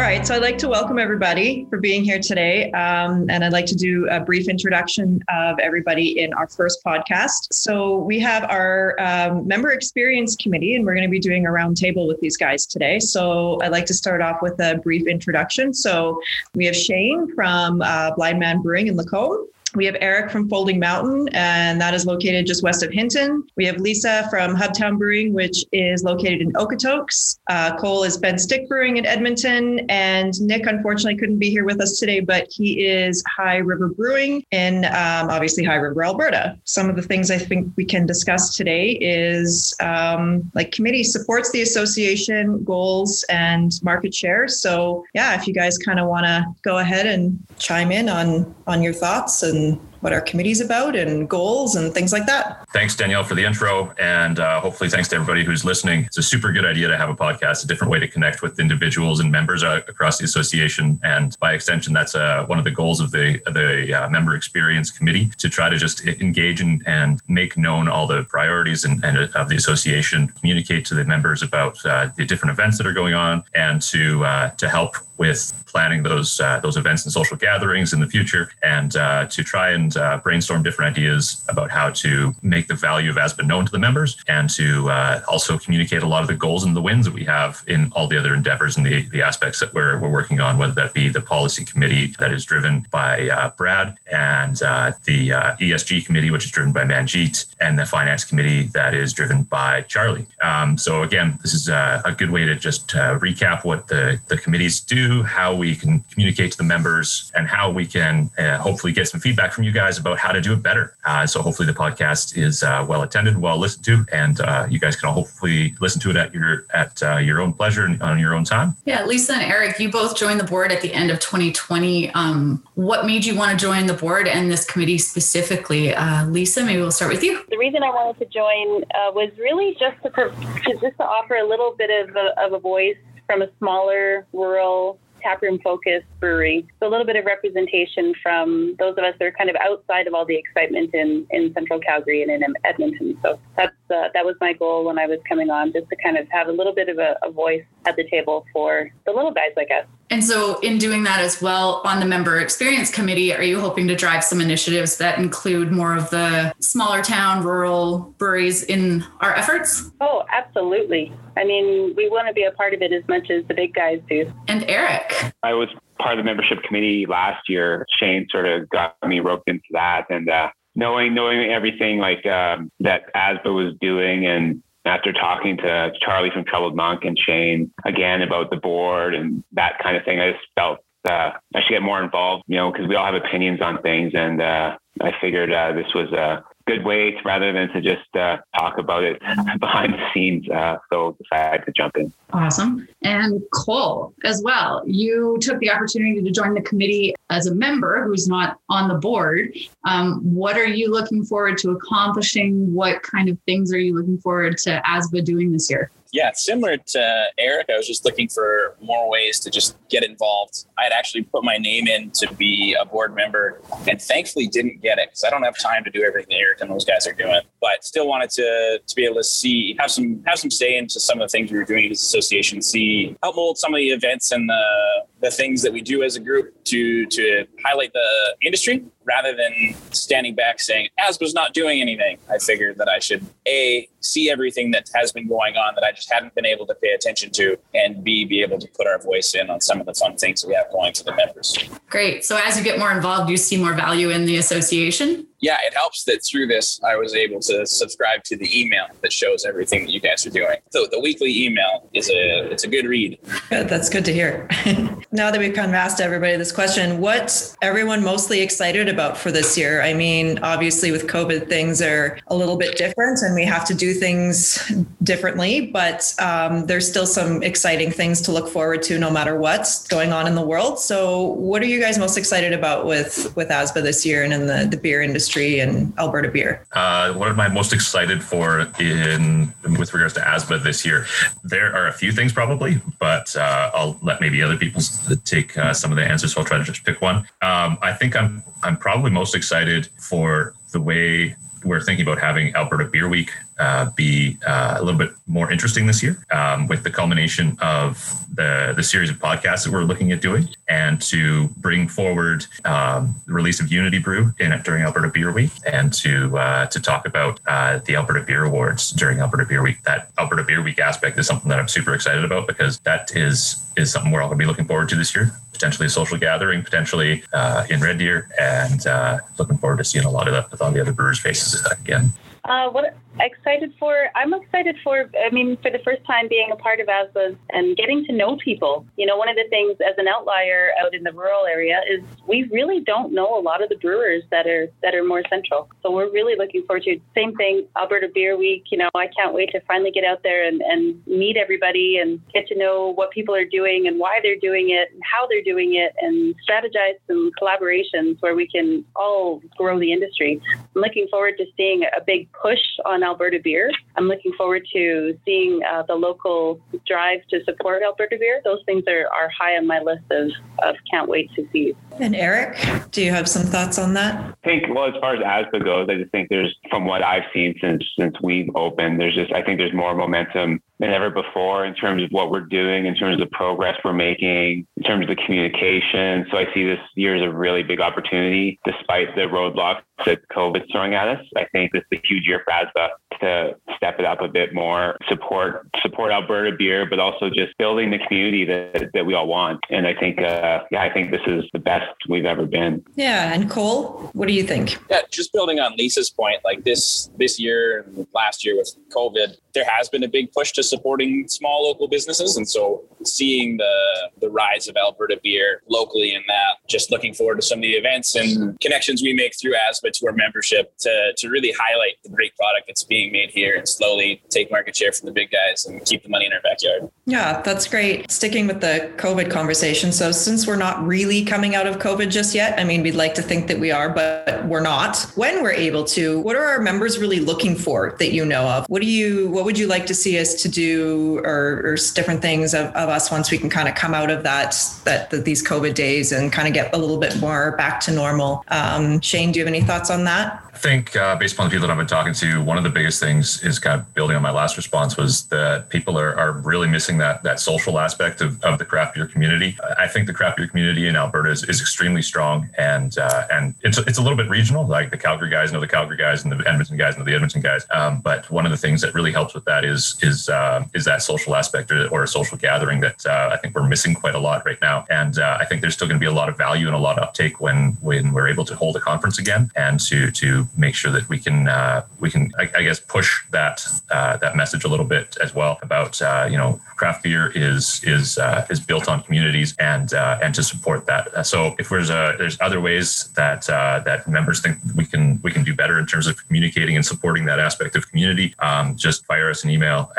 Right, 0.06 0.24
so 0.24 0.36
I'd 0.36 0.42
like 0.42 0.56
to 0.58 0.68
welcome 0.68 1.00
everybody 1.00 1.66
for 1.68 1.80
being 1.80 2.04
here 2.04 2.20
today. 2.20 2.70
Um, 2.70 3.28
and 3.28 3.44
I'd 3.44 3.52
like 3.52 3.66
to 3.66 3.74
do 3.74 4.06
a 4.08 4.20
brief 4.20 4.48
introduction 4.48 5.20
of 5.28 5.58
everybody 5.58 6.20
in 6.20 6.32
our 6.34 6.46
first 6.46 6.78
podcast. 6.86 7.48
So 7.50 7.96
we 7.96 8.20
have 8.20 8.44
our 8.44 8.94
um, 9.00 9.48
member 9.48 9.72
experience 9.72 10.36
committee, 10.36 10.76
and 10.76 10.86
we're 10.86 10.94
going 10.94 11.08
to 11.08 11.10
be 11.10 11.18
doing 11.18 11.44
a 11.46 11.50
roundtable 11.50 12.06
with 12.06 12.20
these 12.20 12.36
guys 12.36 12.66
today. 12.66 13.00
So 13.00 13.58
I'd 13.62 13.72
like 13.72 13.86
to 13.86 13.94
start 13.94 14.22
off 14.22 14.42
with 14.42 14.60
a 14.60 14.76
brief 14.76 15.08
introduction. 15.08 15.74
So 15.74 16.20
we 16.54 16.66
have 16.66 16.76
Shane 16.76 17.34
from 17.34 17.82
uh, 17.82 18.12
Blindman 18.12 18.62
Brewing 18.62 18.86
in 18.86 18.96
Lacombe. 18.96 19.48
We 19.76 19.84
have 19.84 19.96
Eric 20.00 20.30
from 20.30 20.48
Folding 20.48 20.80
Mountain, 20.80 21.28
and 21.32 21.78
that 21.80 21.92
is 21.92 22.06
located 22.06 22.46
just 22.46 22.62
west 22.62 22.82
of 22.82 22.90
Hinton. 22.90 23.46
We 23.56 23.66
have 23.66 23.76
Lisa 23.76 24.26
from 24.30 24.56
Hubtown 24.56 24.96
Brewing, 24.96 25.34
which 25.34 25.64
is 25.72 26.02
located 26.02 26.40
in 26.40 26.50
Okotoks. 26.54 27.38
Uh, 27.50 27.76
Cole 27.76 28.02
is 28.04 28.16
Bent 28.16 28.40
Stick 28.40 28.68
Brewing 28.70 28.96
in 28.96 29.04
Edmonton, 29.04 29.80
and 29.90 30.32
Nick 30.40 30.66
unfortunately 30.66 31.18
couldn't 31.18 31.38
be 31.38 31.50
here 31.50 31.64
with 31.66 31.82
us 31.82 31.98
today, 31.98 32.20
but 32.20 32.46
he 32.50 32.86
is 32.86 33.22
High 33.28 33.58
River 33.58 33.90
Brewing 33.90 34.42
in 34.50 34.86
um, 34.86 35.28
obviously 35.28 35.62
High 35.62 35.74
River, 35.74 36.04
Alberta. 36.04 36.58
Some 36.64 36.88
of 36.88 36.96
the 36.96 37.02
things 37.02 37.30
I 37.30 37.36
think 37.36 37.70
we 37.76 37.84
can 37.84 38.06
discuss 38.06 38.56
today 38.56 38.92
is 38.92 39.74
um, 39.80 40.50
like 40.54 40.72
committee 40.72 41.04
supports 41.04 41.50
the 41.50 41.60
association 41.60 42.64
goals 42.64 43.26
and 43.28 43.72
market 43.82 44.14
share. 44.14 44.48
So 44.48 45.04
yeah, 45.12 45.34
if 45.38 45.46
you 45.46 45.52
guys 45.52 45.76
kind 45.76 46.00
of 46.00 46.08
want 46.08 46.24
to 46.24 46.46
go 46.62 46.78
ahead 46.78 47.06
and 47.06 47.38
chime 47.58 47.92
in 47.92 48.08
on 48.08 48.54
on 48.66 48.82
your 48.82 48.92
thoughts 48.92 49.42
and 49.42 49.65
and 49.66 49.95
what 50.00 50.12
our 50.12 50.20
committee's 50.20 50.60
about 50.60 50.96
and 50.96 51.28
goals 51.28 51.76
and 51.76 51.92
things 51.92 52.12
like 52.12 52.26
that. 52.26 52.66
Thanks, 52.72 52.94
Danielle, 52.96 53.24
for 53.24 53.34
the 53.34 53.44
intro. 53.44 53.92
And 53.98 54.38
uh, 54.38 54.60
hopefully, 54.60 54.90
thanks 54.90 55.08
to 55.08 55.16
everybody 55.16 55.44
who's 55.44 55.64
listening. 55.64 56.04
It's 56.04 56.18
a 56.18 56.22
super 56.22 56.52
good 56.52 56.64
idea 56.64 56.88
to 56.88 56.96
have 56.96 57.08
a 57.08 57.14
podcast, 57.14 57.64
a 57.64 57.66
different 57.66 57.90
way 57.90 57.98
to 57.98 58.08
connect 58.08 58.42
with 58.42 58.60
individuals 58.60 59.20
and 59.20 59.30
members 59.30 59.62
uh, 59.62 59.80
across 59.88 60.18
the 60.18 60.24
association. 60.24 61.00
And 61.02 61.36
by 61.40 61.54
extension, 61.54 61.92
that's 61.92 62.14
uh, 62.14 62.44
one 62.46 62.58
of 62.58 62.64
the 62.64 62.70
goals 62.70 63.00
of 63.00 63.10
the, 63.10 63.40
the 63.46 63.94
uh, 63.94 64.10
member 64.10 64.34
experience 64.34 64.90
committee 64.90 65.30
to 65.38 65.48
try 65.48 65.68
to 65.68 65.76
just 65.76 66.06
engage 66.06 66.60
and, 66.60 66.82
and 66.86 67.20
make 67.28 67.56
known 67.56 67.88
all 67.88 68.06
the 68.06 68.24
priorities 68.24 68.84
and, 68.84 69.04
and 69.04 69.16
of 69.34 69.48
the 69.48 69.56
association, 69.56 70.28
communicate 70.28 70.84
to 70.86 70.94
the 70.94 71.04
members 71.04 71.42
about 71.42 71.84
uh, 71.86 72.08
the 72.16 72.24
different 72.24 72.52
events 72.52 72.76
that 72.78 72.86
are 72.86 72.92
going 72.92 73.14
on, 73.14 73.42
and 73.54 73.82
to, 73.82 74.24
uh, 74.24 74.50
to 74.50 74.68
help 74.68 74.96
with 75.18 75.52
planning 75.66 76.02
those 76.02 76.40
uh, 76.40 76.60
those 76.60 76.76
events 76.76 77.04
and 77.04 77.12
social 77.12 77.36
gatherings 77.36 77.92
in 77.92 78.00
the 78.00 78.06
future, 78.06 78.50
and 78.62 78.96
uh, 78.96 79.26
to 79.26 79.42
try 79.42 79.70
and 79.70 79.85
uh, 79.94 80.18
brainstorm 80.24 80.62
different 80.62 80.96
ideas 80.96 81.44
about 81.48 81.70
how 81.70 81.90
to 81.90 82.34
make 82.42 82.66
the 82.66 82.74
value 82.74 83.10
of 83.10 83.16
ASBA 83.16 83.46
known 83.46 83.66
to 83.66 83.72
the 83.72 83.78
members, 83.78 84.16
and 84.26 84.48
to 84.50 84.88
uh, 84.88 85.20
also 85.28 85.58
communicate 85.58 86.02
a 86.02 86.06
lot 86.06 86.22
of 86.22 86.28
the 86.28 86.34
goals 86.34 86.64
and 86.64 86.74
the 86.74 86.80
wins 86.80 87.04
that 87.04 87.12
we 87.12 87.24
have 87.24 87.62
in 87.66 87.92
all 87.94 88.06
the 88.06 88.18
other 88.18 88.34
endeavors 88.34 88.78
and 88.78 88.86
the, 88.86 89.06
the 89.10 89.20
aspects 89.20 89.60
that 89.60 89.74
we're, 89.74 89.98
we're 89.98 90.10
working 90.10 90.40
on, 90.40 90.56
whether 90.56 90.72
that 90.72 90.94
be 90.94 91.10
the 91.10 91.20
policy 91.20 91.64
committee 91.64 92.14
that 92.18 92.32
is 92.32 92.44
driven 92.46 92.86
by 92.90 93.28
uh, 93.28 93.50
Brad, 93.58 93.98
and 94.10 94.62
uh, 94.62 94.92
the 95.04 95.28
ESG 95.28 96.06
committee, 96.06 96.30
which 96.30 96.46
is 96.46 96.50
driven 96.50 96.72
by 96.72 96.84
Manjeet, 96.84 97.44
and 97.60 97.78
the 97.78 97.84
finance 97.84 98.24
committee 98.24 98.62
that 98.68 98.94
is 98.94 99.12
driven 99.12 99.42
by 99.42 99.82
Charlie. 99.82 100.26
Um, 100.42 100.78
so 100.78 101.02
again, 101.02 101.38
this 101.42 101.52
is 101.52 101.68
a, 101.68 102.00
a 102.06 102.12
good 102.12 102.30
way 102.30 102.46
to 102.46 102.54
just 102.54 102.88
recap 102.88 103.64
what 103.64 103.88
the, 103.88 104.18
the 104.28 104.38
committees 104.38 104.80
do 104.80 105.22
how 105.26 105.54
we 105.54 105.76
can 105.76 106.00
communicate 106.10 106.52
to 106.52 106.58
the 106.58 106.64
members, 106.64 107.30
and 107.34 107.46
how 107.46 107.70
we 107.70 107.86
can 107.86 108.30
uh, 108.38 108.58
hopefully 108.58 108.92
get 108.92 109.08
some 109.08 109.20
feedback 109.20 109.52
from 109.52 109.64
you 109.64 109.72
guys 109.76 109.98
about 109.98 110.18
how 110.18 110.32
to 110.32 110.40
do 110.40 110.54
it 110.54 110.62
better. 110.62 110.96
Uh, 111.04 111.26
so 111.26 111.42
hopefully 111.42 111.66
the 111.66 111.74
podcast 111.74 112.36
is 112.36 112.62
uh, 112.62 112.84
well 112.88 113.02
attended, 113.02 113.36
well 113.36 113.58
listened 113.58 113.84
to, 113.84 114.04
and 114.10 114.40
uh, 114.40 114.66
you 114.68 114.80
guys 114.80 114.96
can 114.96 115.12
hopefully 115.12 115.74
listen 115.80 116.00
to 116.00 116.10
it 116.10 116.16
at 116.16 116.34
your 116.34 116.66
at 116.72 117.00
uh, 117.02 117.18
your 117.18 117.40
own 117.40 117.52
pleasure 117.52 117.84
and 117.84 118.02
on 118.02 118.18
your 118.18 118.34
own 118.34 118.42
time. 118.42 118.74
Yeah, 118.86 119.04
Lisa 119.04 119.34
and 119.34 119.42
Eric, 119.42 119.78
you 119.78 119.90
both 119.90 120.16
joined 120.16 120.40
the 120.40 120.44
board 120.44 120.72
at 120.72 120.80
the 120.80 120.92
end 120.92 121.10
of 121.10 121.20
2020. 121.20 122.10
Um, 122.12 122.64
what 122.74 123.06
made 123.06 123.24
you 123.24 123.36
want 123.36 123.52
to 123.52 123.56
join 123.56 123.86
the 123.86 123.94
board 123.94 124.26
and 124.26 124.50
this 124.50 124.64
committee 124.64 124.98
specifically? 124.98 125.94
Uh, 125.94 126.26
Lisa, 126.26 126.64
maybe 126.64 126.80
we'll 126.80 126.90
start 126.90 127.12
with 127.12 127.22
you. 127.22 127.44
The 127.50 127.58
reason 127.58 127.82
I 127.82 127.90
wanted 127.90 128.18
to 128.18 128.26
join 128.26 128.84
was 129.14 129.30
really 129.38 129.76
just 129.78 130.02
to, 130.02 130.10
to 130.10 130.80
just 130.80 130.96
to 130.96 131.04
offer 131.04 131.34
a 131.36 131.46
little 131.46 131.74
bit 131.76 131.90
of 132.08 132.16
a, 132.16 132.44
of 132.44 132.52
a 132.54 132.58
voice 132.58 132.96
from 133.26 133.42
a 133.42 133.48
smaller 133.58 134.26
rural 134.32 134.98
taproom 135.26 135.58
focused 135.58 136.06
brewery. 136.20 136.66
So 136.78 136.86
a 136.86 136.90
little 136.90 137.06
bit 137.06 137.16
of 137.16 137.24
representation 137.24 138.14
from 138.22 138.76
those 138.78 138.92
of 138.96 139.04
us 139.04 139.14
that 139.18 139.24
are 139.24 139.32
kind 139.32 139.50
of 139.50 139.56
outside 139.56 140.06
of 140.06 140.14
all 140.14 140.24
the 140.24 140.36
excitement 140.36 140.94
in, 140.94 141.26
in 141.30 141.52
central 141.52 141.80
Calgary 141.80 142.22
and 142.22 142.30
in 142.30 142.54
Edmonton. 142.64 143.18
So 143.22 143.38
that's 143.56 143.74
uh, 143.90 144.08
that 144.14 144.24
was 144.24 144.36
my 144.40 144.52
goal 144.52 144.84
when 144.84 144.98
I 144.98 145.06
was 145.06 145.18
coming 145.28 145.50
on, 145.50 145.72
just 145.72 145.88
to 145.88 145.96
kind 145.96 146.16
of 146.16 146.28
have 146.30 146.48
a 146.48 146.52
little 146.52 146.74
bit 146.74 146.88
of 146.88 146.98
a, 146.98 147.16
a 147.22 147.30
voice 147.30 147.64
at 147.86 147.96
the 147.96 148.08
table 148.08 148.46
for 148.52 148.90
the 149.04 149.12
little 149.12 149.32
guys, 149.32 149.50
I 149.56 149.64
guess. 149.64 149.86
And 150.10 150.22
so, 150.22 150.60
in 150.60 150.78
doing 150.78 151.02
that 151.04 151.20
as 151.20 151.42
well, 151.42 151.82
on 151.84 151.98
the 152.00 152.06
member 152.06 152.38
experience 152.38 152.90
committee, 152.90 153.34
are 153.34 153.42
you 153.42 153.60
hoping 153.60 153.88
to 153.88 153.96
drive 153.96 154.22
some 154.22 154.40
initiatives 154.40 154.98
that 154.98 155.18
include 155.18 155.72
more 155.72 155.96
of 155.96 156.10
the 156.10 156.54
smaller 156.60 157.02
town, 157.02 157.44
rural 157.44 158.14
breweries 158.18 158.62
in 158.62 159.04
our 159.20 159.34
efforts? 159.34 159.90
Oh, 160.00 160.24
absolutely. 160.32 161.12
I 161.36 161.44
mean, 161.44 161.94
we 161.96 162.08
want 162.08 162.28
to 162.28 162.34
be 162.34 162.44
a 162.44 162.52
part 162.52 162.72
of 162.72 162.82
it 162.82 162.92
as 162.92 163.02
much 163.08 163.30
as 163.30 163.44
the 163.48 163.54
big 163.54 163.74
guys 163.74 164.00
do. 164.08 164.32
And 164.48 164.64
Eric? 164.68 165.32
I 165.42 165.54
was 165.54 165.68
part 165.98 166.18
of 166.18 166.18
the 166.18 166.24
membership 166.24 166.62
committee 166.62 167.06
last 167.06 167.48
year. 167.48 167.84
Shane 167.98 168.26
sort 168.30 168.46
of 168.46 168.68
got 168.70 168.96
me 169.06 169.20
roped 169.20 169.48
into 169.48 169.64
that. 169.72 170.06
And, 170.08 170.28
uh, 170.28 170.50
knowing 170.76 171.14
knowing 171.14 171.50
everything 171.50 171.98
like 171.98 172.24
um, 172.26 172.70
that 172.80 173.12
ASBA 173.14 173.52
was 173.52 173.74
doing 173.80 174.26
and 174.26 174.62
after 174.86 175.12
talking 175.12 175.56
to 175.56 175.92
Charlie 176.00 176.30
from 176.30 176.44
Troubled 176.44 176.76
Monk 176.76 177.04
and 177.04 177.18
Shane 177.18 177.72
again 177.84 178.22
about 178.22 178.50
the 178.50 178.56
board 178.56 179.14
and 179.14 179.42
that 179.52 179.80
kind 179.82 179.96
of 179.96 180.04
thing, 180.04 180.20
I 180.20 180.30
just 180.30 180.44
felt 180.54 180.78
uh, 181.08 181.32
I 181.54 181.62
should 181.62 181.70
get 181.70 181.82
more 181.82 182.02
involved, 182.02 182.44
you 182.46 182.56
know, 182.56 182.72
because 182.72 182.86
we 182.88 182.94
all 182.94 183.04
have 183.04 183.14
opinions 183.14 183.60
on 183.60 183.82
things. 183.82 184.12
And 184.14 184.40
uh, 184.40 184.76
I 185.00 185.12
figured 185.20 185.52
uh, 185.52 185.72
this 185.72 185.92
was 185.94 186.12
a 186.12 186.44
good 186.66 186.84
to, 186.84 187.16
rather 187.24 187.52
than 187.52 187.68
to 187.68 187.80
just 187.80 188.14
uh, 188.16 188.38
talk 188.58 188.78
about 188.78 189.04
it 189.04 189.20
behind 189.60 189.94
the 189.94 190.08
scenes. 190.12 190.48
Uh, 190.48 190.76
so 190.92 191.16
decided 191.22 191.64
to 191.64 191.72
jump 191.72 191.96
in. 191.96 192.12
Awesome. 192.32 192.88
And 193.02 193.40
Cole 193.52 194.14
as 194.24 194.42
well. 194.44 194.82
You 194.86 195.38
took 195.40 195.58
the 195.60 195.70
opportunity 195.70 196.22
to 196.22 196.30
join 196.30 196.54
the 196.54 196.62
committee 196.62 197.14
as 197.30 197.46
a 197.46 197.54
member 197.54 198.04
who's 198.04 198.28
not 198.28 198.58
on 198.68 198.88
the 198.88 198.94
board. 198.94 199.56
Um, 199.84 200.20
what 200.22 200.56
are 200.56 200.66
you 200.66 200.90
looking 200.90 201.24
forward 201.24 201.58
to 201.58 201.70
accomplishing? 201.70 202.72
What 202.72 203.02
kind 203.02 203.28
of 203.28 203.38
things 203.46 203.72
are 203.72 203.78
you 203.78 203.94
looking 203.96 204.18
forward 204.18 204.58
to 204.58 204.82
ASBA 204.86 205.24
doing 205.24 205.52
this 205.52 205.70
year? 205.70 205.90
Yeah, 206.12 206.30
similar 206.34 206.76
to 206.76 207.24
Eric, 207.38 207.66
I 207.70 207.76
was 207.76 207.86
just 207.86 208.04
looking 208.04 208.28
for 208.28 208.76
more 208.80 209.08
ways 209.08 209.40
to 209.40 209.50
just 209.50 209.76
get 209.88 210.04
involved. 210.04 210.66
I 210.78 210.84
had 210.84 210.92
actually 210.92 211.22
put 211.22 211.44
my 211.44 211.56
name 211.56 211.86
in 211.86 212.10
to 212.12 212.32
be 212.34 212.76
a 212.78 212.84
board 212.84 213.14
member 213.14 213.60
and 213.88 214.00
thankfully 214.00 214.46
didn't 214.46 214.82
get 214.82 214.98
it 214.98 215.10
because 215.10 215.24
I 215.24 215.30
don't 215.30 215.42
have 215.42 215.58
time 215.58 215.84
to 215.84 215.90
do 215.90 216.02
everything 216.02 216.36
that 216.36 216.40
Eric 216.40 216.60
and 216.60 216.70
those 216.70 216.84
guys 216.84 217.06
are 217.06 217.12
doing. 217.12 217.40
But 217.60 217.84
still 217.84 218.08
wanted 218.08 218.30
to 218.30 218.80
to 218.86 218.94
be 218.94 219.04
able 219.04 219.16
to 219.16 219.24
see 219.24 219.76
have 219.78 219.90
some 219.90 220.22
have 220.26 220.38
some 220.38 220.50
say 220.50 220.76
into 220.76 221.00
some 221.00 221.20
of 221.20 221.28
the 221.28 221.32
things 221.32 221.50
we 221.50 221.58
were 221.58 221.64
doing 221.64 221.90
as 221.90 222.00
association, 222.00 222.62
see 222.62 223.16
help 223.22 223.36
mold 223.36 223.58
some 223.58 223.74
of 223.74 223.78
the 223.78 223.90
events 223.90 224.32
and 224.32 224.48
the 224.48 225.06
the 225.20 225.30
things 225.30 225.62
that 225.62 225.72
we 225.72 225.80
do 225.80 226.02
as 226.02 226.16
a 226.16 226.20
group 226.20 226.62
to 226.64 227.06
to 227.06 227.46
highlight 227.64 227.92
the 227.92 228.36
industry 228.42 228.84
rather 229.04 229.34
than 229.34 229.74
standing 229.92 230.34
back 230.34 230.60
saying 230.60 230.88
ASBA's 231.00 231.34
not 231.34 231.54
doing 231.54 231.80
anything. 231.80 232.18
I 232.30 232.38
figured 232.38 232.78
that 232.78 232.88
I 232.88 232.98
should 232.98 233.24
a 233.46 233.88
see 234.06 234.30
everything 234.30 234.70
that 234.72 234.88
has 234.94 235.12
been 235.12 235.28
going 235.28 235.56
on 235.56 235.74
that 235.74 235.84
I 235.84 235.92
just 235.92 236.12
haven't 236.12 236.34
been 236.34 236.46
able 236.46 236.66
to 236.66 236.74
pay 236.74 236.90
attention 236.90 237.30
to, 237.32 237.58
and 237.74 238.02
b 238.02 238.24
be 238.24 238.42
able 238.42 238.58
to 238.58 238.68
put 238.76 238.86
our 238.86 238.98
voice 238.98 239.34
in 239.34 239.50
on 239.50 239.60
some 239.60 239.80
of 239.80 239.86
the 239.86 239.94
fun 239.94 240.16
things 240.16 240.44
we 240.46 240.54
have 240.54 240.70
going 240.70 240.94
for 240.94 241.04
the 241.04 241.14
members. 241.14 241.56
Great. 241.88 242.24
So 242.24 242.36
as 242.36 242.56
you 242.56 242.64
get 242.64 242.78
more 242.78 242.92
involved, 242.92 243.30
you 243.30 243.36
see 243.36 243.56
more 243.56 243.74
value 243.74 244.10
in 244.10 244.26
the 244.26 244.36
association 244.36 245.26
yeah, 245.40 245.58
it 245.62 245.74
helps 245.74 246.04
that 246.04 246.24
through 246.24 246.46
this, 246.46 246.80
I 246.82 246.96
was 246.96 247.14
able 247.14 247.40
to 247.40 247.66
subscribe 247.66 248.24
to 248.24 248.36
the 248.36 248.48
email 248.58 248.86
that 249.02 249.12
shows 249.12 249.44
everything 249.44 249.86
that 249.86 249.92
you 249.92 250.00
guys 250.00 250.26
are 250.26 250.30
doing. 250.30 250.56
So 250.70 250.86
the 250.90 251.00
weekly 251.00 251.44
email 251.44 251.88
is 251.92 252.08
a 252.10 252.50
it's 252.50 252.64
a 252.64 252.68
good 252.68 252.86
read. 252.86 253.18
That's 253.50 253.88
good 253.88 254.04
to 254.06 254.12
hear. 254.12 254.48
now 255.12 255.30
that 255.30 255.38
we've 255.38 255.54
kind 255.54 255.68
of 255.68 255.74
asked 255.74 256.00
everybody 256.00 256.36
this 256.36 256.52
question, 256.52 257.00
what's 257.00 257.56
everyone 257.60 258.02
mostly 258.02 258.40
excited 258.40 258.88
about 258.88 259.18
for 259.18 259.30
this 259.30 259.58
year? 259.58 259.82
I 259.82 259.92
mean, 259.92 260.38
obviously 260.38 260.90
with 260.90 261.06
COVID, 261.06 261.48
things 261.48 261.82
are 261.82 262.18
a 262.28 262.36
little 262.36 262.56
bit 262.56 262.76
different, 262.76 263.20
and 263.22 263.34
we 263.34 263.44
have 263.44 263.66
to 263.66 263.74
do 263.74 263.92
things 263.92 264.72
differently, 265.02 265.66
but 265.66 266.14
um, 266.18 266.66
there's 266.66 266.88
still 266.88 267.06
some 267.06 267.42
exciting 267.42 267.90
things 267.90 268.22
to 268.22 268.32
look 268.32 268.48
forward 268.48 268.82
to, 268.84 268.98
no 268.98 269.10
matter 269.10 269.36
what's 269.36 269.86
going 269.86 270.12
on 270.12 270.26
in 270.26 270.34
the 270.34 270.44
world. 270.44 270.78
So, 270.78 271.22
what 271.22 271.62
are 271.62 271.66
you 271.66 271.80
guys 271.80 271.98
most 271.98 272.16
excited 272.16 272.52
about 272.52 272.86
with 272.86 273.34
with 273.36 273.48
ASBA 273.48 273.82
this 273.82 274.06
year 274.06 274.24
and 274.24 274.32
in 274.32 274.46
the, 274.46 274.66
the 274.70 274.76
beer 274.76 275.02
industry 275.02 275.25
and 275.60 275.92
Alberta 275.98 276.30
beer? 276.30 276.66
Uh, 276.72 277.12
what 277.14 277.28
am 277.28 277.40
I 277.40 277.48
most 277.48 277.72
excited 277.72 278.22
for 278.22 278.70
in 278.78 279.52
with 279.78 279.92
regards 279.92 280.14
to 280.14 280.20
ASBA 280.20 280.62
this 280.62 280.84
year? 280.84 281.06
There 281.44 281.74
are 281.74 281.88
a 281.88 281.92
few 281.92 282.12
things 282.12 282.32
probably, 282.32 282.80
but 282.98 283.34
uh, 283.36 283.70
I'll 283.74 283.98
let 284.02 284.20
maybe 284.20 284.42
other 284.42 284.56
people 284.56 284.82
take 285.24 285.56
uh, 285.58 285.72
some 285.72 285.90
of 285.90 285.96
the 285.96 286.04
answers. 286.04 286.34
So 286.34 286.40
I'll 286.40 286.46
try 286.46 286.58
to 286.58 286.64
just 286.64 286.84
pick 286.84 287.00
one. 287.00 287.16
Um, 287.42 287.78
I 287.82 287.92
think 287.92 288.16
I'm 288.16 288.42
I'm 288.62 288.76
probably 288.76 289.10
most 289.10 289.34
excited 289.34 289.88
for 289.98 290.54
the 290.72 290.80
way 290.80 291.36
we're 291.66 291.80
thinking 291.80 292.06
about 292.06 292.18
having 292.18 292.54
Alberta 292.54 292.84
Beer 292.84 293.08
Week 293.08 293.30
uh, 293.58 293.90
be 293.96 294.38
uh, 294.46 294.76
a 294.78 294.82
little 294.82 294.98
bit 294.98 295.10
more 295.26 295.50
interesting 295.50 295.86
this 295.86 296.02
year 296.02 296.24
um, 296.30 296.66
with 296.66 296.82
the 296.82 296.90
culmination 296.90 297.56
of 297.60 298.12
the, 298.34 298.72
the 298.76 298.82
series 298.82 299.10
of 299.10 299.16
podcasts 299.16 299.64
that 299.64 299.72
we're 299.72 299.84
looking 299.84 300.12
at 300.12 300.20
doing 300.20 300.48
and 300.68 301.00
to 301.00 301.48
bring 301.56 301.88
forward 301.88 302.44
um, 302.64 303.14
the 303.26 303.32
release 303.32 303.60
of 303.60 303.72
Unity 303.72 303.98
Brew 303.98 304.32
in 304.38 304.58
during 304.62 304.82
Alberta 304.82 305.08
Beer 305.08 305.32
Week 305.32 305.50
and 305.66 305.92
to 305.94 306.36
uh, 306.38 306.66
to 306.66 306.80
talk 306.80 307.06
about 307.06 307.40
uh, 307.46 307.78
the 307.86 307.96
Alberta 307.96 308.20
Beer 308.20 308.44
Awards 308.44 308.90
during 308.90 309.20
Alberta 309.20 309.46
Beer 309.46 309.62
Week. 309.62 309.82
That 309.84 310.10
Alberta 310.18 310.42
Beer 310.42 310.62
Week 310.62 310.78
aspect 310.78 311.18
is 311.18 311.26
something 311.26 311.48
that 311.48 311.58
I'm 311.58 311.68
super 311.68 311.94
excited 311.94 312.24
about 312.24 312.46
because 312.46 312.78
that 312.80 313.14
is 313.16 313.62
is 313.76 313.92
something 313.92 314.12
we're 314.12 314.22
all 314.22 314.28
going 314.28 314.38
to 314.38 314.42
be 314.42 314.48
looking 314.48 314.66
forward 314.66 314.88
to 314.90 314.96
this 314.96 315.14
year. 315.14 315.32
Potentially 315.56 315.86
a 315.86 315.90
social 315.90 316.18
gathering, 316.18 316.62
potentially 316.62 317.24
uh, 317.32 317.66
in 317.70 317.80
Red 317.80 317.98
Deer, 317.98 318.28
and 318.38 318.86
uh, 318.86 319.18
looking 319.38 319.56
forward 319.56 319.78
to 319.78 319.84
seeing 319.84 320.04
a 320.04 320.10
lot 320.10 320.28
of 320.28 320.34
the, 320.34 320.64
all 320.64 320.70
the 320.70 320.80
other 320.80 320.92
brewers' 320.92 321.18
faces 321.18 321.64
again. 321.80 322.12
Uh, 322.44 322.68
what 322.68 322.94
excited 323.20 323.72
for? 323.78 324.08
I'm 324.14 324.34
excited 324.34 324.76
for. 324.82 325.10
I 325.24 325.30
mean, 325.30 325.56
for 325.62 325.70
the 325.70 325.80
first 325.84 326.04
time 326.04 326.28
being 326.28 326.50
a 326.52 326.56
part 326.56 326.80
of 326.80 326.86
ASBA 326.86 327.36
and 327.50 327.76
getting 327.76 328.04
to 328.06 328.12
know 328.12 328.36
people. 328.36 328.86
You 328.96 329.06
know, 329.06 329.16
one 329.16 329.28
of 329.28 329.36
the 329.36 329.44
things 329.50 329.76
as 329.86 329.94
an 329.98 330.08
outlier 330.08 330.70
out 330.82 330.94
in 330.94 331.02
the 331.02 331.12
rural 331.12 331.46
area 331.46 331.80
is 331.90 332.00
we 332.26 332.44
really 332.52 332.80
don't 332.80 333.12
know 333.12 333.38
a 333.38 333.40
lot 333.40 333.62
of 333.62 333.68
the 333.68 333.76
brewers 333.76 334.22
that 334.30 334.46
are 334.46 334.68
that 334.82 334.94
are 334.94 335.04
more 335.04 335.22
central. 335.28 335.68
So 335.82 335.90
we're 335.90 336.10
really 336.10 336.36
looking 336.36 336.64
forward 336.66 336.84
to 336.84 337.00
same 337.14 337.34
thing. 337.36 337.66
Alberta 337.76 338.08
Beer 338.12 338.36
Week. 338.36 338.64
You 338.70 338.78
know, 338.78 338.90
I 338.94 339.08
can't 339.08 339.34
wait 339.34 339.50
to 339.52 339.60
finally 339.60 339.90
get 339.90 340.04
out 340.04 340.22
there 340.22 340.46
and, 340.46 340.60
and 340.62 341.06
meet 341.06 341.36
everybody 341.36 341.98
and 341.98 342.20
get 342.32 342.46
to 342.48 342.58
know 342.58 342.92
what 342.94 343.10
people 343.10 343.34
are 343.34 343.44
doing 343.44 343.86
and 343.86 343.98
why 343.98 344.20
they're 344.22 344.38
doing 344.40 344.70
it 344.70 344.92
and 344.92 345.02
how 345.02 345.26
they're 345.26 345.42
doing 345.42 345.74
it 345.74 345.94
and 346.00 346.34
strategize 346.48 346.96
some 347.06 347.30
collaborations 347.40 348.16
where 348.20 348.34
we 348.34 348.46
can 348.46 348.84
all 348.94 349.40
grow 349.56 349.78
the 349.78 349.92
industry. 349.92 350.40
I'm 350.54 350.82
looking 350.82 351.06
forward 351.10 351.34
to 351.38 351.44
seeing 351.56 351.82
a 351.84 352.00
big 352.04 352.30
push 352.32 352.60
on 352.84 353.02
Alberta 353.06 353.40
beer. 353.42 353.70
I'm 353.96 354.08
looking 354.08 354.32
forward 354.32 354.66
to 354.74 355.18
seeing 355.24 355.62
uh, 355.62 355.84
the 355.88 355.94
local 355.94 356.60
drive 356.86 357.20
to 357.30 357.42
support 357.44 357.82
Alberta 357.82 358.16
beer. 358.18 358.40
Those 358.44 358.60
things 358.66 358.84
are, 358.88 359.06
are 359.06 359.30
high 359.30 359.56
on 359.56 359.66
my 359.66 359.80
list 359.80 360.04
of, 360.10 360.30
of 360.62 360.74
can't 360.90 361.08
wait 361.08 361.30
to 361.36 361.48
see. 361.52 361.74
And 361.98 362.14
Eric, 362.14 362.58
do 362.90 363.02
you 363.02 363.10
have 363.10 363.28
some 363.28 363.44
thoughts 363.44 363.78
on 363.78 363.94
that? 363.94 364.36
I 364.44 364.48
think, 364.48 364.64
well, 364.74 364.86
as 364.86 364.94
far 365.00 365.14
as 365.14 365.20
ASBA 365.22 365.64
goes, 365.64 365.88
I 365.88 365.94
just 365.94 366.10
think 366.12 366.28
there's, 366.28 366.54
from 366.68 366.84
what 366.84 367.02
I've 367.02 367.24
seen 367.32 367.54
since 367.60 367.82
since 367.98 368.14
we've 368.22 368.50
opened, 368.54 369.00
there's 369.00 369.14
just, 369.14 369.32
I 369.32 369.42
think 369.42 369.58
there's 369.58 369.72
more 369.72 369.94
momentum 369.94 370.60
than 370.78 370.90
ever 370.90 371.08
before 371.10 371.64
in 371.64 371.74
terms 371.74 372.02
of 372.02 372.10
what 372.10 372.30
we're 372.30 372.40
doing, 372.40 372.86
in 372.86 372.94
terms 372.94 373.14
of 373.14 373.20
the 373.20 373.34
progress 373.34 373.78
we're 373.82 373.94
making, 373.94 374.66
in 374.76 374.82
terms 374.82 375.08
of 375.08 375.08
the 375.08 375.22
communication. 375.24 376.26
So 376.30 376.36
I 376.36 376.52
see 376.52 376.64
this 376.64 376.80
year 376.94 377.16
as 377.16 377.22
a 377.22 377.34
really 377.34 377.62
big 377.62 377.80
opportunity, 377.80 378.58
despite 378.64 379.14
the 379.14 379.22
roadblocks 379.22 379.82
that 380.04 380.28
COVID's 380.28 380.70
throwing 380.70 380.94
at 380.94 381.08
us. 381.08 381.24
I 381.36 381.46
think 381.52 381.72
this 381.72 381.82
is 381.90 381.98
a 381.98 382.06
huge 382.06 382.26
year 382.26 382.42
for 382.44 382.52
ASBA 382.52 382.88
to 383.20 383.56
step 383.76 383.98
it 383.98 384.04
up 384.04 384.20
a 384.20 384.28
bit 384.28 384.54
more, 384.54 384.96
support 385.08 385.68
support 385.82 386.12
Alberta 386.12 386.54
beer, 386.56 386.86
but 386.86 386.98
also 386.98 387.30
just 387.30 387.56
building 387.58 387.90
the 387.90 387.98
community 387.98 388.44
that, 388.44 388.90
that 388.92 389.06
we 389.06 389.14
all 389.14 389.26
want. 389.26 389.60
And 389.70 389.86
I 389.86 389.94
think, 389.94 390.20
uh, 390.20 390.64
yeah, 390.70 390.82
I 390.82 390.92
think 390.92 391.10
this 391.10 391.22
is 391.26 391.44
the 391.52 391.58
best 391.58 391.90
we've 392.08 392.26
ever 392.26 392.46
been. 392.46 392.84
Yeah, 392.94 393.32
and 393.32 393.50
Cole, 393.50 394.10
what 394.12 394.28
do 394.28 394.34
you 394.34 394.42
think? 394.42 394.76
Yeah, 394.90 395.02
just 395.10 395.32
building 395.32 395.60
on 395.60 395.76
Lisa's 395.76 396.10
point, 396.10 396.40
like 396.44 396.64
this 396.64 397.10
this 397.16 397.38
year 397.38 397.82
and 397.82 398.06
last 398.12 398.44
year 398.44 398.56
with 398.56 398.76
COVID, 398.90 399.36
there 399.56 399.64
has 399.66 399.88
been 399.88 400.04
a 400.04 400.08
big 400.08 400.30
push 400.32 400.52
to 400.52 400.62
supporting 400.62 401.26
small 401.28 401.64
local 401.64 401.88
businesses, 401.88 402.36
and 402.36 402.48
so 402.48 402.84
seeing 403.04 403.56
the 403.56 404.10
the 404.20 404.28
rise 404.28 404.68
of 404.68 404.76
Alberta 404.76 405.18
beer 405.22 405.62
locally 405.68 406.14
in 406.14 406.22
that, 406.28 406.58
just 406.68 406.90
looking 406.90 407.14
forward 407.14 407.36
to 407.36 407.42
some 407.42 407.58
of 407.58 407.62
the 407.62 407.72
events 407.72 408.14
and 408.14 408.58
connections 408.60 409.02
we 409.02 409.14
make 409.14 409.32
through 409.40 409.54
ASBA 409.54 409.92
to 409.92 410.06
our 410.06 410.12
membership 410.12 410.76
to 410.78 411.12
to 411.16 411.28
really 411.28 411.52
highlight 411.58 411.94
the 412.04 412.10
great 412.10 412.36
product 412.36 412.66
that's 412.66 412.84
being 412.84 413.10
made 413.10 413.30
here 413.30 413.56
and 413.56 413.68
slowly 413.68 414.22
take 414.28 414.50
market 414.50 414.76
share 414.76 414.92
from 414.92 415.06
the 415.06 415.12
big 415.12 415.30
guys 415.30 415.66
and 415.66 415.84
keep 415.84 416.02
the 416.02 416.08
money 416.08 416.26
in 416.26 416.32
our 416.32 416.42
backyard. 416.42 416.90
Yeah, 417.06 417.40
that's 417.40 417.66
great. 417.66 418.10
Sticking 418.10 418.46
with 418.46 418.60
the 418.60 418.92
COVID 418.96 419.30
conversation, 419.30 419.90
so 419.90 420.12
since 420.12 420.46
we're 420.46 420.56
not 420.56 420.86
really 420.86 421.24
coming 421.24 421.54
out 421.54 421.66
of 421.66 421.78
COVID 421.78 422.10
just 422.10 422.34
yet, 422.34 422.58
I 422.58 422.64
mean, 422.64 422.82
we'd 422.82 422.94
like 422.94 423.14
to 423.14 423.22
think 423.22 423.46
that 423.46 423.58
we 423.58 423.70
are, 423.70 423.88
but 423.88 424.44
we're 424.46 424.60
not. 424.60 424.98
When 425.14 425.42
we're 425.42 425.52
able 425.52 425.84
to, 425.84 426.20
what 426.20 426.36
are 426.36 426.44
our 426.44 426.60
members 426.60 426.98
really 426.98 427.20
looking 427.20 427.56
for 427.56 427.96
that 427.98 428.12
you 428.12 428.26
know 428.26 428.46
of? 428.46 428.66
What 428.68 428.82
do 428.82 428.88
you 428.88 429.30
what 429.30 429.45
would 429.46 429.56
you 429.56 429.68
like 429.68 429.86
to 429.86 429.94
see 429.94 430.18
us 430.18 430.34
to 430.34 430.48
do 430.48 431.18
or, 431.18 431.62
or 431.64 431.76
different 431.94 432.20
things 432.20 432.52
of, 432.52 432.66
of 432.74 432.88
us 432.88 433.12
once 433.12 433.30
we 433.30 433.38
can 433.38 433.48
kind 433.48 433.68
of 433.68 433.76
come 433.76 433.94
out 433.94 434.10
of 434.10 434.24
that, 434.24 434.56
that, 434.82 435.08
that 435.10 435.24
these 435.24 435.40
COVID 435.40 435.72
days 435.72 436.10
and 436.10 436.32
kind 436.32 436.48
of 436.48 436.52
get 436.52 436.74
a 436.74 436.76
little 436.76 436.98
bit 436.98 437.20
more 437.20 437.56
back 437.56 437.78
to 437.82 437.92
normal? 437.92 438.44
Um, 438.48 439.00
Shane, 439.00 439.30
do 439.30 439.38
you 439.38 439.46
have 439.46 439.54
any 439.54 439.62
thoughts 439.62 439.88
on 439.88 440.02
that? 440.02 440.42
I 440.56 440.58
think, 440.58 440.96
uh, 440.96 441.16
based 441.16 441.34
upon 441.34 441.46
the 441.46 441.50
people 441.50 441.66
that 441.66 441.72
I've 441.72 441.76
been 441.76 441.86
talking 441.86 442.14
to, 442.14 442.42
one 442.42 442.56
of 442.56 442.64
the 442.64 442.70
biggest 442.70 442.98
things 442.98 443.42
is 443.42 443.58
kind 443.58 443.78
of 443.78 443.92
building 443.92 444.16
on 444.16 444.22
my 444.22 444.30
last 444.30 444.56
response 444.56 444.96
was 444.96 445.26
that 445.26 445.68
people 445.68 445.98
are, 445.98 446.18
are 446.18 446.32
really 446.32 446.66
missing 446.66 446.96
that 446.96 447.22
that 447.24 447.40
social 447.40 447.78
aspect 447.78 448.22
of, 448.22 448.42
of 448.42 448.58
the 448.58 448.64
craft 448.64 448.94
beer 448.94 449.06
community. 449.06 449.54
I 449.78 449.86
think 449.86 450.06
the 450.06 450.14
craft 450.14 450.38
beer 450.38 450.48
community 450.48 450.88
in 450.88 450.96
Alberta 450.96 451.30
is, 451.30 451.44
is 451.44 451.60
extremely 451.60 452.00
strong, 452.00 452.48
and 452.56 452.96
uh, 452.96 453.26
and 453.30 453.54
it's 453.60 453.76
it's 453.76 453.98
a 453.98 454.02
little 454.02 454.16
bit 454.16 454.30
regional. 454.30 454.66
Like 454.66 454.90
the 454.90 454.96
Calgary 454.96 455.28
guys 455.28 455.52
know 455.52 455.60
the 455.60 455.68
Calgary 455.68 455.98
guys, 455.98 456.24
and 456.24 456.32
the 456.32 456.48
Edmonton 456.48 456.78
guys 456.78 456.96
know 456.96 457.04
the 457.04 457.14
Edmonton 457.14 457.42
guys. 457.42 457.66
Um, 457.70 458.00
but 458.00 458.30
one 458.30 458.46
of 458.46 458.50
the 458.50 458.56
things 458.56 458.80
that 458.80 458.94
really 458.94 459.12
helps 459.12 459.34
with 459.34 459.44
that 459.44 459.62
is 459.62 459.98
is 460.00 460.30
uh, 460.30 460.64
is 460.72 460.86
that 460.86 461.02
social 461.02 461.36
aspect 461.36 461.70
or, 461.70 461.86
or 461.88 462.02
a 462.02 462.08
social 462.08 462.38
gathering 462.38 462.80
that 462.80 463.04
uh, 463.04 463.28
I 463.30 463.36
think 463.36 463.54
we're 463.54 463.68
missing 463.68 463.94
quite 463.94 464.14
a 464.14 464.20
lot 464.20 464.46
right 464.46 464.60
now. 464.62 464.86
And 464.88 465.18
uh, 465.18 465.36
I 465.38 465.44
think 465.44 465.60
there's 465.60 465.74
still 465.74 465.86
going 465.86 466.00
to 466.00 466.04
be 466.04 466.06
a 466.06 466.18
lot 466.20 466.30
of 466.30 466.38
value 466.38 466.66
and 466.66 466.74
a 466.74 466.78
lot 466.78 466.96
of 466.96 467.04
uptake 467.04 467.42
when 467.42 467.76
when 467.82 468.14
we're 468.14 468.28
able 468.28 468.46
to 468.46 468.56
hold 468.56 468.74
a 468.76 468.80
conference 468.80 469.18
again 469.18 469.50
and 469.54 469.78
to 469.80 470.10
to 470.12 470.45
make 470.56 470.74
sure 470.74 470.90
that 470.92 471.08
we 471.08 471.18
can 471.18 471.48
uh, 471.48 471.84
we 472.00 472.10
can 472.10 472.32
I, 472.38 472.50
I, 472.56 472.62
guess 472.62 472.80
push 472.80 473.24
that 473.30 473.66
uh, 473.90 474.16
that 474.18 474.36
message 474.36 474.64
a 474.64 474.68
little 474.68 474.84
bit 474.84 475.16
as 475.22 475.34
well 475.34 475.58
about 475.62 476.00
uh, 476.02 476.28
you 476.30 476.36
know 476.36 476.60
craft 476.76 477.02
beer 477.02 477.32
is 477.34 477.80
is 477.84 478.18
uh, 478.18 478.46
is 478.50 478.60
built 478.60 478.88
on 478.88 479.02
communities 479.02 479.54
and 479.58 479.94
uh, 479.94 480.18
and 480.22 480.34
to 480.34 480.42
support 480.42 480.86
that. 480.86 481.26
So 481.26 481.54
if 481.58 481.68
there's 481.68 481.90
a, 481.90 482.14
there's 482.18 482.36
other 482.40 482.60
ways 482.60 483.10
that 483.14 483.48
uh, 483.48 483.80
that 483.84 484.06
members 484.06 484.40
think 484.40 484.58
we 484.74 484.84
can 484.84 485.20
we 485.22 485.30
can 485.30 485.44
do 485.44 485.54
better 485.54 485.78
in 485.78 485.86
terms 485.86 486.06
of 486.06 486.14
communicating 486.26 486.76
and 486.76 486.84
supporting 486.84 487.24
that 487.26 487.38
aspect 487.38 487.76
of 487.76 487.88
community, 487.90 488.34
um, 488.40 488.76
just 488.76 489.06
fire 489.06 489.30
us 489.30 489.44
an 489.44 489.50
email 489.50 489.90